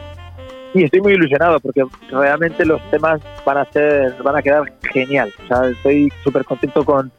y 0.77 0.85
estoy 0.85 1.01
muy 1.01 1.15
ilusionado 1.15 1.59
porque 1.61 1.83
realmente 2.11 2.65
los 2.67 2.81
temas 2.91 3.21
van 3.45 3.59
a 3.59 3.65
ser 3.73 4.15
van 4.23 4.37
a 4.37 4.43
quedar 4.43 4.73
genial. 4.93 5.33
O 5.45 5.47
sea 5.47 5.69
estoy 5.71 6.13
súper 6.23 6.45
contento 6.45 6.85
con 6.85 7.11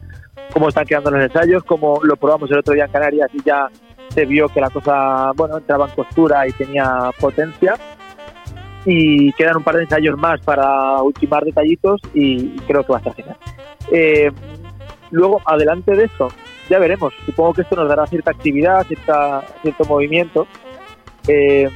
cómo 0.54 0.70
están 0.70 0.86
quedando 0.86 1.12
los 1.12 1.24
ensayos 1.24 1.64
cómo 1.64 2.00
lo 2.04 2.16
probamos 2.16 2.50
el 2.52 2.60
otro 2.60 2.74
día 2.74 2.86
en 2.86 2.92
Canarias 2.92 3.30
y 3.34 3.44
ya 3.44 3.68
se 4.10 4.26
vio 4.26 4.48
que 4.50 4.62
la 4.62 4.70
cosa 4.70 5.32
bueno 5.36 5.58
entraba 5.58 5.88
en 5.88 5.96
costura 5.96 6.48
y 6.48 6.52
tenía 6.54 7.10
potencia. 7.20 7.76
Y 8.86 9.34
quedan 9.34 9.58
un 9.58 9.64
par 9.64 9.76
de 9.76 9.84
ensayos 9.84 10.18
más 10.18 10.40
para 10.42 11.02
ultimar 11.02 11.44
detallitos 11.44 12.00
y 12.14 12.58
creo 12.60 12.84
que 12.84 12.94
va 12.94 13.00
a 13.00 13.00
estar 13.00 13.16
genial. 13.16 13.38
Eh, 13.92 14.32
luego 15.12 15.42
adelante 15.46 15.94
de 15.94 16.06
eso 16.06 16.30
ya 16.70 16.80
veremos. 16.80 17.14
Supongo 17.26 17.56
que 17.56 17.62
esto 17.64 17.76
nos 17.76 17.90
dará 17.90 18.06
cierta 18.06 18.32
actividad 18.32 18.86
cierta, 18.86 19.44
cierto 19.62 19.84
movimiento. 19.86 20.48
Eh, 21.28 21.70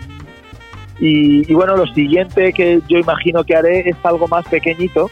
y, 0.99 1.51
y 1.51 1.53
bueno, 1.53 1.75
lo 1.75 1.87
siguiente 1.87 2.53
que 2.53 2.81
yo 2.87 2.97
imagino 2.97 3.43
que 3.43 3.55
haré 3.55 3.89
es 3.89 3.95
algo 4.03 4.27
más 4.27 4.45
pequeñito. 4.47 5.09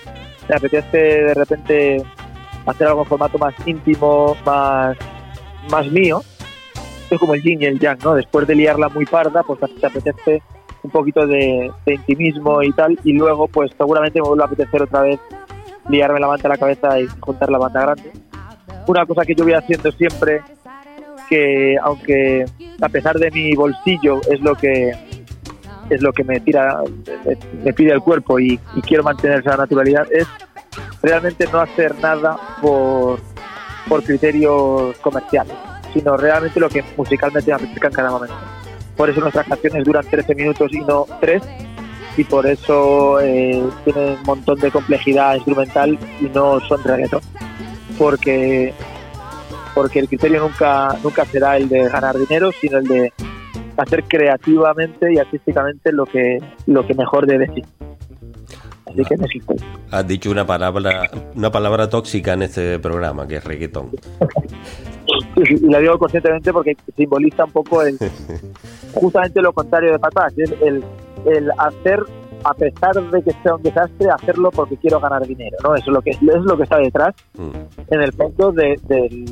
Me 0.48 0.56
apetece 0.56 0.98
de 0.98 1.34
repente 1.34 2.04
hacer 2.66 2.88
algo 2.88 3.02
en 3.02 3.08
formato 3.08 3.38
más 3.38 3.54
íntimo, 3.66 4.36
más, 4.46 4.98
más 5.72 5.92
mío. 5.92 6.22
Es 7.10 7.20
como 7.20 7.34
el 7.34 7.42
yin 7.42 7.62
y 7.62 7.66
el 7.66 7.80
yang, 7.80 7.98
¿no? 8.04 8.14
Después 8.14 8.46
de 8.48 8.56
liarla 8.56 8.90
muy 8.90 9.06
parda, 9.06 9.42
pues 9.44 9.60
te 9.60 9.86
apetece 9.86 10.42
un 10.84 10.92
poquito 10.92 11.26
de, 11.26 11.72
de 11.86 11.94
intimismo 11.96 12.62
y 12.62 12.72
tal. 12.72 13.00
Y 13.04 13.14
luego, 13.14 13.48
pues 13.48 13.72
seguramente 13.78 14.22
me 14.22 14.28
vuelve 14.28 14.44
a 14.44 14.48
apetecer 14.48 14.84
otra 14.84 15.02
vez 15.02 15.20
liarme 15.90 16.20
la 16.20 16.28
manta 16.28 16.48
a 16.48 16.50
la 16.50 16.58
cabeza 16.58 17.00
y 17.00 17.08
juntar 17.20 17.50
la 17.50 17.58
banda 17.58 17.82
grande. 17.82 18.12
Una 18.88 19.06
cosa 19.06 19.26
que 19.26 19.36
yo 19.36 19.44
voy 19.44 19.54
haciendo 19.54 19.92
siempre, 19.92 20.42
que 21.30 21.76
aunque 21.82 22.46
a 22.82 22.90
pesar 22.90 23.18
de 23.18 23.30
mi 23.32 23.54
bolsillo 23.56 24.22
es 24.30 24.40
lo 24.42 24.56
que 24.56 24.94
es 25.90 26.02
lo 26.02 26.14
que 26.14 26.24
me 26.24 26.40
tira, 26.40 26.82
me, 27.64 27.74
pide 27.74 27.92
el 27.92 28.02
cuerpo 28.02 28.40
y, 28.40 28.58
quiero 28.88 29.04
mantener 29.04 29.40
esa 29.40 29.58
naturalidad, 29.58 30.08
es 30.12 30.28
realmente 31.02 31.48
no 31.52 31.60
hacer 31.60 31.96
nada 32.00 32.38
por, 32.62 33.20
por 33.88 34.04
criterios 34.04 34.98
comerciales, 34.98 35.56
sino 35.94 36.18
realmente 36.18 36.60
lo 36.60 36.70
que 36.70 36.84
musicalmente 36.96 37.52
me 37.52 37.56
apetezca 37.56 37.88
en 37.88 37.94
cada 37.94 38.12
momento. 38.12 38.36
Por 38.96 39.10
eso 39.10 39.22
nuestras 39.22 39.48
canciones 39.48 39.86
duran 39.86 40.06
13 40.06 40.36
minutos 40.36 40.74
y 40.74 40.80
no 40.82 41.06
3, 41.22 41.42
y 42.18 42.24
por 42.26 42.46
eso 42.46 43.20
eh, 43.22 43.64
tienen 43.86 44.18
un 44.18 44.24
montón 44.24 44.60
de 44.60 44.72
complejidad 44.72 45.36
instrumental 45.36 45.98
y 46.20 46.26
no 46.26 46.60
son 46.62 46.84
reggaeton. 46.84 47.22
Porque, 47.98 48.74
porque 49.74 50.00
el 50.00 50.08
criterio 50.08 50.42
nunca, 50.42 50.98
nunca 51.02 51.26
será 51.26 51.58
el 51.58 51.70
de 51.70 51.88
ganar 51.88 52.18
dinero, 52.18 52.52
sino 52.60 52.78
el 52.78 52.86
de 52.86 53.14
hacer 53.80 54.04
creativamente 54.06 55.14
y 55.14 55.18
artísticamente 55.18 55.92
lo 55.92 56.06
que, 56.06 56.38
lo 56.68 56.86
que 56.86 56.94
mejor 56.94 57.26
debe 57.26 57.48
sí. 57.54 57.62
Así 58.88 59.04
que 59.06 59.18
no 59.18 59.26
existe. 59.26 59.56
Has 59.92 60.08
dicho 60.08 60.32
una 60.32 60.46
palabra, 60.48 61.10
una 61.36 61.52
palabra 61.52 61.90
tóxica 61.90 62.34
en 62.34 62.42
este 62.44 62.80
programa, 62.80 63.28
que 63.28 63.36
es 63.36 63.44
reggaetón. 63.44 63.92
Y 65.36 65.68
la 65.70 65.80
digo 65.80 65.98
conscientemente 66.00 66.52
porque 66.52 66.76
simboliza 66.96 67.46
un 67.46 67.52
poco 67.52 67.82
el, 67.84 67.98
justamente 68.94 69.42
lo 69.42 69.54
contrario 69.54 69.92
de 69.94 70.00
patas, 70.00 70.34
es 70.38 70.52
el, 70.62 70.84
el 71.26 71.52
hacer 71.58 72.00
a 72.44 72.54
pesar 72.54 72.94
de 73.12 73.22
que 73.22 73.32
sea 73.44 73.56
un 73.56 73.62
desastre, 73.64 74.08
hacerlo 74.10 74.50
porque 74.50 74.78
quiero 74.78 75.00
ganar 75.02 75.26
dinero, 75.28 75.58
¿no? 75.62 75.76
Eso 75.76 75.86
es 75.88 75.94
lo 75.94 76.02
que 76.02 76.12
es 76.12 76.22
lo 76.22 76.56
que 76.56 76.64
está 76.64 76.78
detrás, 76.78 77.14
en 77.38 78.02
el 78.02 78.14
fondo 78.14 78.52
de, 78.54 78.80
de- 78.88 79.26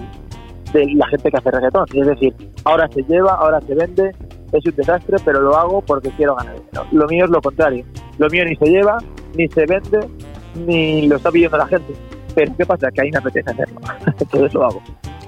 de 0.73 0.85
la 0.95 1.07
gente 1.07 1.31
que 1.31 1.37
hace 1.37 1.49
reggaetón. 1.49 1.85
Es 1.93 2.05
decir, 2.05 2.33
ahora 2.65 2.89
se 2.93 3.01
lleva, 3.03 3.31
ahora 3.35 3.61
se 3.61 3.73
vende, 3.73 4.11
es 4.51 4.65
un 4.65 4.75
desastre, 4.75 5.17
pero 5.23 5.41
lo 5.41 5.55
hago 5.55 5.81
porque 5.81 6.09
quiero 6.11 6.35
ganar 6.35 6.55
dinero. 6.55 6.87
Lo 6.91 7.07
mío 7.07 7.25
es 7.25 7.31
lo 7.31 7.41
contrario. 7.41 7.85
Lo 8.17 8.29
mío 8.29 8.45
ni 8.45 8.55
se 8.55 8.65
lleva, 8.65 8.97
ni 9.35 9.47
se 9.47 9.65
vende, 9.65 10.07
ni 10.55 11.07
lo 11.07 11.17
está 11.17 11.31
pidiendo 11.31 11.57
la 11.57 11.67
gente. 11.67 11.93
Pero 12.35 12.53
¿qué 12.57 12.65
pasa? 12.65 12.91
Que 12.91 13.01
ahí 13.01 13.11
me 13.11 13.17
apetece 13.17 13.49
hacerlo. 13.49 13.79
Entonces 14.19 14.53
lo 14.53 14.65
hago. 14.65 14.81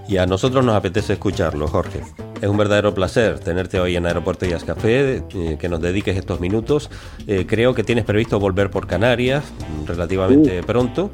Y 0.07 0.17
a 0.17 0.25
nosotros 0.25 0.65
nos 0.65 0.75
apetece 0.75 1.13
escucharlo, 1.13 1.67
Jorge. 1.67 2.01
Es 2.41 2.49
un 2.49 2.57
verdadero 2.57 2.93
placer 2.93 3.39
tenerte 3.39 3.79
hoy 3.79 3.95
en 3.95 4.05
Aeropuerto 4.05 4.45
Jazz 4.45 4.63
Café, 4.63 5.23
eh, 5.35 5.57
que 5.59 5.69
nos 5.69 5.81
dediques 5.81 6.17
estos 6.17 6.39
minutos. 6.39 6.89
Eh, 7.27 7.45
creo 7.47 7.75
que 7.75 7.83
tienes 7.83 8.05
previsto 8.05 8.39
volver 8.39 8.71
por 8.71 8.87
Canarias 8.87 9.43
mm, 9.83 9.85
relativamente 9.85 10.63
pronto 10.63 11.11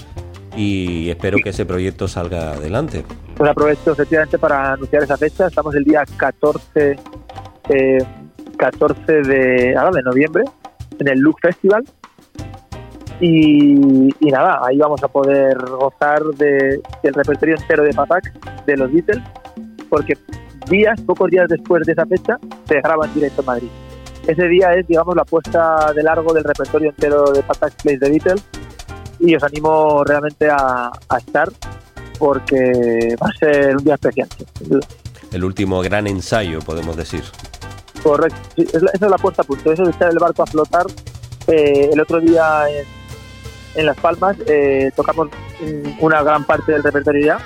y 0.56 1.10
espero 1.10 1.38
que 1.44 1.50
ese 1.50 1.66
proyecto 1.66 2.08
salga 2.08 2.54
adelante. 2.54 3.04
Pues 3.36 3.50
aprovecho 3.50 3.92
efectivamente 3.92 4.38
para 4.38 4.74
anunciar 4.74 5.04
esa 5.04 5.18
fecha. 5.18 5.48
Estamos 5.48 5.76
el 5.76 5.84
día 5.84 6.04
14, 6.18 6.96
eh, 7.70 7.98
14 8.58 9.12
de, 9.22 9.76
ahora, 9.78 9.92
de 9.92 10.04
noviembre 10.04 10.44
en 11.00 11.08
el 11.08 11.20
Look 11.20 11.38
Festival. 11.42 11.84
Y, 13.22 13.76
nada, 14.30 14.60
ahí 14.66 14.78
vamos 14.78 15.02
a 15.04 15.08
poder 15.08 15.58
gozar 15.70 16.22
de- 16.38 16.82
del 17.02 17.14
repertorio 17.14 17.56
entero 17.56 17.84
de 17.84 17.94
Patak, 17.94 18.66
de 18.66 18.76
los 18.78 18.92
Beatles, 18.92 19.24
porque 19.90 20.18
días, 20.70 21.00
pocos 21.02 21.30
días 21.32 21.48
después 21.48 21.86
de 21.86 21.94
esa 21.94 22.06
fecha, 22.06 22.38
se 22.68 22.76
graba 22.82 23.06
en 23.06 23.14
directo 23.14 23.42
en 23.42 23.46
Madrid. 23.46 23.68
Ese 24.28 24.48
día 24.48 24.74
es, 24.74 24.86
digamos, 24.88 25.16
la 25.16 25.24
puesta 25.24 25.94
de 25.94 26.04
largo 26.04 26.34
del 26.34 26.44
repertorio 26.44 26.90
entero 26.90 27.32
de 27.32 27.42
Patak 27.44 27.82
Place 27.84 28.00
de 28.00 28.10
Beatles 28.10 28.44
y 29.20 29.34
os 29.36 29.44
animo 29.44 30.04
realmente 30.04 30.50
a, 30.50 30.88
a 31.10 31.18
estar 31.18 31.48
porque 32.20 33.16
va 33.22 33.28
a 33.30 33.34
ser 33.38 33.78
un 33.78 33.84
día 33.84 33.94
especial. 33.94 34.28
El 35.32 35.44
último 35.44 35.82
gran 35.82 36.08
ensayo, 36.08 36.60
podemos 36.60 36.98
decir. 36.98 37.22
Correcto, 38.06 38.38
sí, 38.56 38.62
es 38.72 38.82
la- 38.84 38.92
esa 38.94 39.06
es 39.06 39.12
la 39.12 39.18
puesta 39.18 39.42
a 39.42 39.46
punto, 39.46 39.72
eso 39.72 39.84
de 39.84 39.90
echar 39.90 40.12
el 40.12 40.20
barco 40.20 40.44
a 40.44 40.46
flotar. 40.46 40.86
eh, 41.48 41.90
el 41.94 42.00
otro 42.00 42.20
día 42.20 42.64
en, 43.76 43.86
Las 43.86 43.98
Palmas 43.98 44.36
eh, 44.48 44.92
tocamos 44.96 45.28
una 46.00 46.24
gran 46.24 46.44
parte 46.44 46.72
del 46.72 46.82
repertorio 46.84 47.26
ya. 47.26 47.38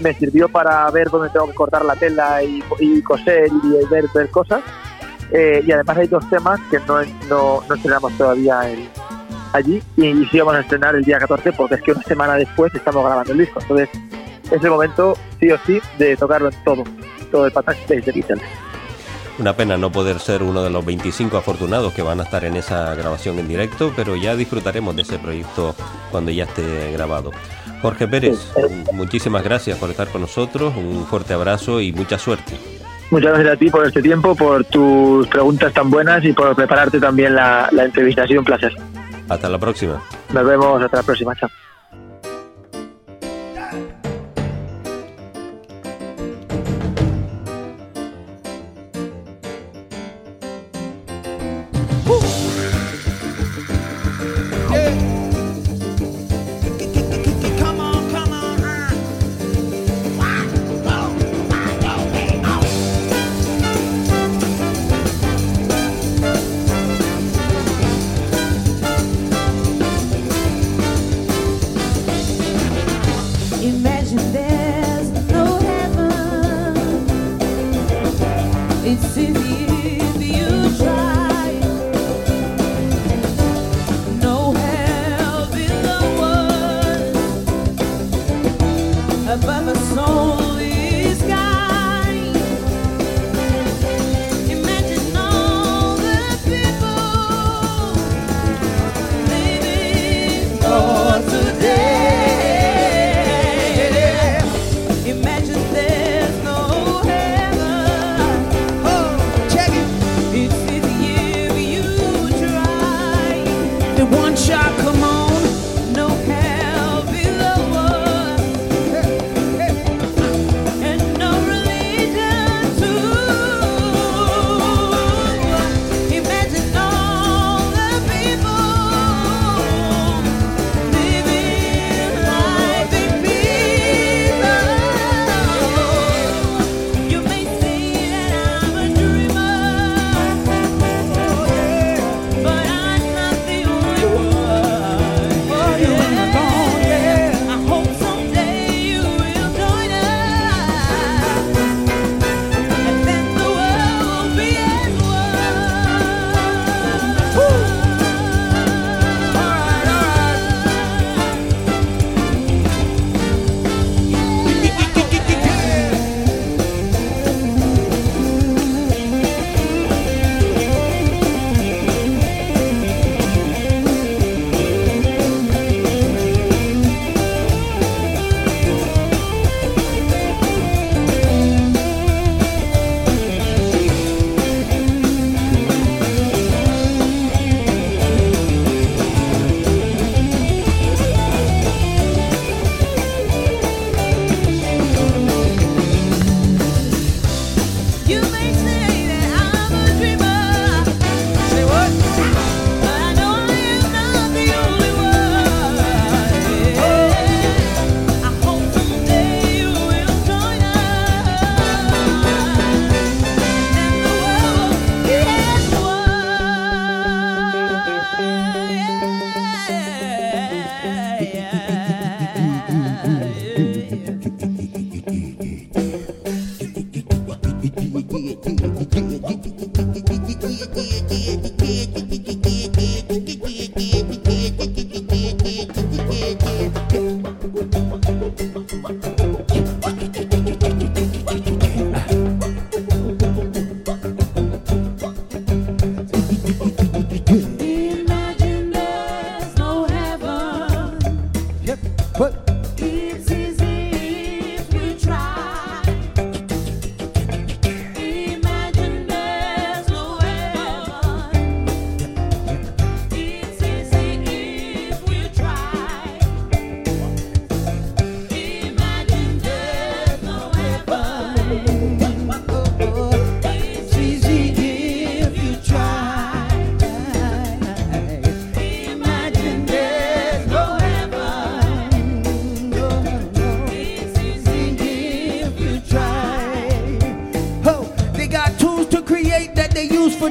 Me 0.00 0.12
sirvió 0.14 0.48
para 0.48 0.90
ver 0.90 1.08
dónde 1.10 1.28
tengo 1.30 1.46
que 1.48 1.54
cortar 1.54 1.84
la 1.84 1.96
tela 1.96 2.42
y, 2.42 2.62
coser 3.02 3.48
y 3.62 3.84
ver, 3.90 4.04
ver 4.14 4.30
cosas. 4.30 4.62
Eh, 5.30 5.62
y 5.66 5.72
además 5.72 5.96
hay 5.98 6.06
dos 6.08 6.28
temas 6.28 6.60
que 6.70 6.78
no, 6.80 7.02
no, 7.28 7.62
no 7.68 7.74
estrenamos 7.74 8.12
todavía 8.18 8.70
en- 8.70 8.88
allí 9.54 9.82
y, 9.96 10.06
y 10.06 10.26
sí 10.26 10.38
vamos 10.38 10.56
a 10.56 10.60
estrenar 10.60 10.94
el 10.96 11.04
día 11.04 11.18
14 11.18 11.52
porque 11.52 11.76
es 11.76 11.82
que 11.82 11.92
una 11.92 12.02
semana 12.02 12.34
después 12.34 12.74
estamos 12.74 13.04
grabando 13.06 13.32
el 13.32 13.38
disco. 13.38 13.60
Entonces 13.60 13.88
es 14.50 14.62
el 14.64 14.70
momento, 14.70 15.14
sí 15.40 15.50
o 15.50 15.58
sí, 15.66 15.80
de 15.98 16.16
tocarlo 16.16 16.48
en 16.50 16.64
todo, 16.64 16.84
todo 17.30 17.46
el 17.46 17.52
Patak 17.52 17.76
Space 17.80 18.00
de 18.02 18.12
Beatles. 18.12 18.42
Una 19.38 19.56
pena 19.56 19.76
no 19.76 19.90
poder 19.90 20.20
ser 20.20 20.44
uno 20.44 20.62
de 20.62 20.70
los 20.70 20.84
25 20.84 21.36
afortunados 21.36 21.92
que 21.92 22.02
van 22.02 22.20
a 22.20 22.22
estar 22.22 22.44
en 22.44 22.56
esa 22.56 22.94
grabación 22.94 23.38
en 23.40 23.48
directo, 23.48 23.92
pero 23.96 24.14
ya 24.14 24.36
disfrutaremos 24.36 24.94
de 24.94 25.02
ese 25.02 25.18
proyecto 25.18 25.74
cuando 26.12 26.30
ya 26.30 26.44
esté 26.44 26.92
grabado. 26.92 27.32
Jorge 27.82 28.06
Pérez, 28.06 28.52
muchísimas 28.92 29.42
gracias 29.42 29.76
por 29.78 29.90
estar 29.90 30.08
con 30.08 30.20
nosotros, 30.20 30.72
un 30.76 31.04
fuerte 31.06 31.34
abrazo 31.34 31.80
y 31.80 31.92
mucha 31.92 32.16
suerte. 32.16 32.56
Muchas 33.10 33.32
gracias 33.32 33.54
a 33.54 33.56
ti 33.58 33.70
por 33.70 33.86
este 33.86 34.00
tiempo, 34.00 34.34
por 34.34 34.64
tus 34.64 35.26
preguntas 35.26 35.72
tan 35.72 35.90
buenas 35.90 36.24
y 36.24 36.32
por 36.32 36.54
prepararte 36.54 37.00
también 37.00 37.34
la, 37.34 37.68
la 37.72 37.84
entrevista. 37.84 38.22
Ha 38.22 38.26
sido 38.26 38.40
un 38.40 38.46
placer. 38.46 38.72
Hasta 39.28 39.48
la 39.48 39.58
próxima. 39.58 40.00
Nos 40.32 40.46
vemos 40.46 40.82
hasta 40.82 40.98
la 40.98 41.02
próxima. 41.02 41.34
Chao. 41.34 41.50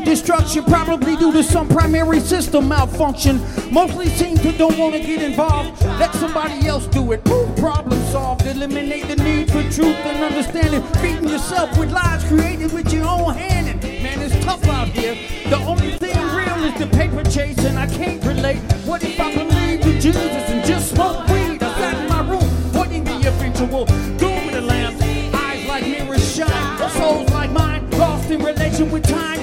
Destruction, 0.04 0.64
probably 0.66 1.16
due 1.16 1.32
to 1.32 1.44
some 1.44 1.68
primary 1.68 2.20
system 2.20 2.68
malfunction. 2.68 3.42
Mostly 3.72 4.08
seem 4.10 4.38
to 4.38 4.52
don't 4.58 4.78
want 4.78 4.94
to 4.94 5.00
get 5.00 5.22
involved. 5.22 5.82
Let 6.00 6.14
somebody 6.16 6.68
else 6.68 6.88
do 6.88 7.12
it. 7.12 7.24
Problem 7.58 8.00
solved. 8.12 8.46
Eliminate 8.46 9.08
the 9.08 9.16
need 9.18 9.48
for 9.52 9.64
truth 9.72 9.96
and 10.06 10.24
understanding. 10.24 10.84
Feeding 11.02 11.30
yourself 11.30 11.78
with 11.78 11.92
lies 11.92 12.24
created 12.26 12.72
with 12.72 12.92
your 12.94 13.06
own 13.06 13.34
hand. 13.34 13.68
And 13.68 14.04
man, 14.04 14.22
it's 14.22 14.46
tough 14.46 14.66
out 14.68 14.90
here. 14.90 15.16
The 15.50 15.58
only 15.58 15.92
thing 15.98 16.18
real 16.36 16.64
is 16.64 16.78
the 16.80 16.88
paper 16.88 17.24
chase, 17.30 17.60
and 17.66 17.78
I 17.78 17.88
can't 17.88 18.24
relate. 18.26 18.60
What 18.86 19.04
if 19.04 19.20
I 19.20 19.34
believe 19.34 19.82
in 19.82 20.00
Jesus 20.02 20.50
and 20.50 20.66
just 20.66 20.94
smoke 20.94 21.28
weed? 21.28 21.62
I 21.64 21.74
sat 21.76 21.98
in 22.02 22.10
my 22.10 22.22
room, 22.30 22.50
the 23.04 23.28
eventual 23.28 23.86
doom 24.18 24.48
of 24.48 24.54
the 24.54 24.62
lamb. 24.62 24.96
Eyes 25.34 25.68
like 25.68 25.88
mirrors 25.88 26.36
shine, 26.36 26.90
souls 26.92 27.30
like 27.32 27.52
mine, 27.52 27.90
lost 27.92 28.30
in 28.30 28.44
relation 28.44 28.92
with 28.92 29.04
time. 29.04 29.40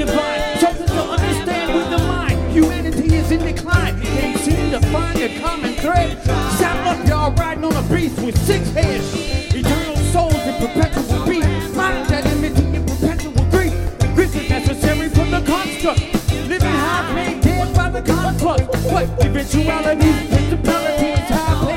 The 0.00 0.06
divine, 0.06 0.40
something 0.58 0.86
to 0.86 1.02
understand 1.02 1.74
with 1.74 1.90
the 1.90 1.98
mind. 1.98 2.52
Humanity 2.52 3.16
is 3.16 3.30
in 3.32 3.40
decline, 3.40 4.00
can't 4.00 4.38
seem 4.38 4.70
to 4.70 4.80
find 4.86 5.20
a 5.20 5.38
common 5.40 5.74
thread. 5.74 6.16
Saddle 6.56 6.88
up, 6.88 7.06
y'all 7.06 7.34
riding 7.34 7.64
on 7.64 7.76
a 7.76 7.82
beast 7.82 8.18
with 8.22 8.38
six 8.46 8.70
heads. 8.70 9.12
Eternal 9.54 9.96
souls 10.10 10.32
in 10.32 10.54
perpetual 10.54 11.26
beat, 11.26 11.44
mind 11.76 12.08
that 12.08 12.24
enmity 12.24 12.64
in 12.76 12.86
perpetual 12.86 13.44
grief. 13.50 13.74
Grief 14.14 14.34
is 14.36 14.48
necessary 14.48 15.10
for 15.10 15.26
the 15.26 15.42
construct. 15.44 16.00
Living 16.48 16.66
high, 16.66 17.12
made 17.14 17.42
dead 17.42 17.74
by 17.76 17.90
the 17.90 18.00
construct. 18.00 18.74
What 18.90 19.06
eventuality, 19.22 20.12
wickedness. 20.30 21.28
Time 21.28 21.68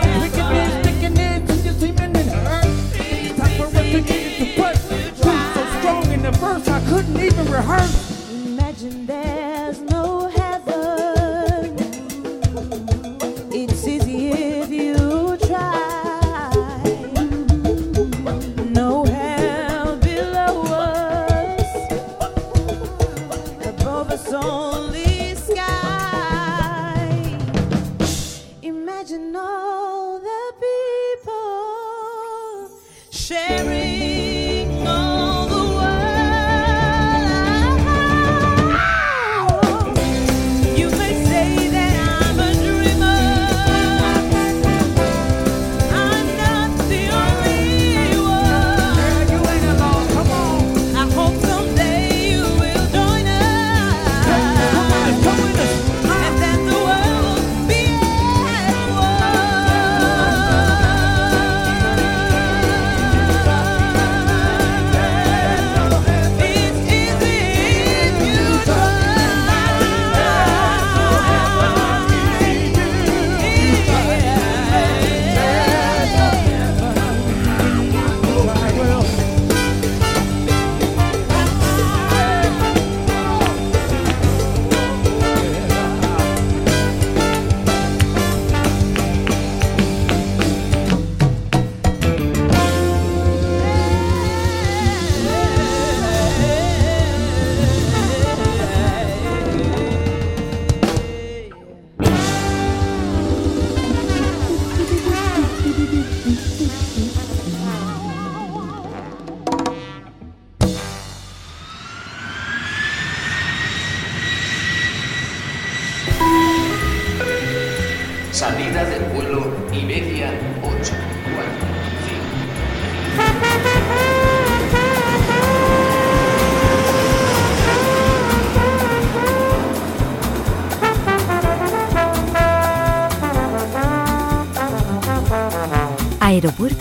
for 5.18 5.60
so 5.60 5.66
strong 5.80 6.06
in 6.14 6.22
the 6.22 6.32
verse, 6.32 6.70
I 6.70 6.80
couldn't 6.88 7.20
even 7.20 7.52
rehearse. 7.52 8.03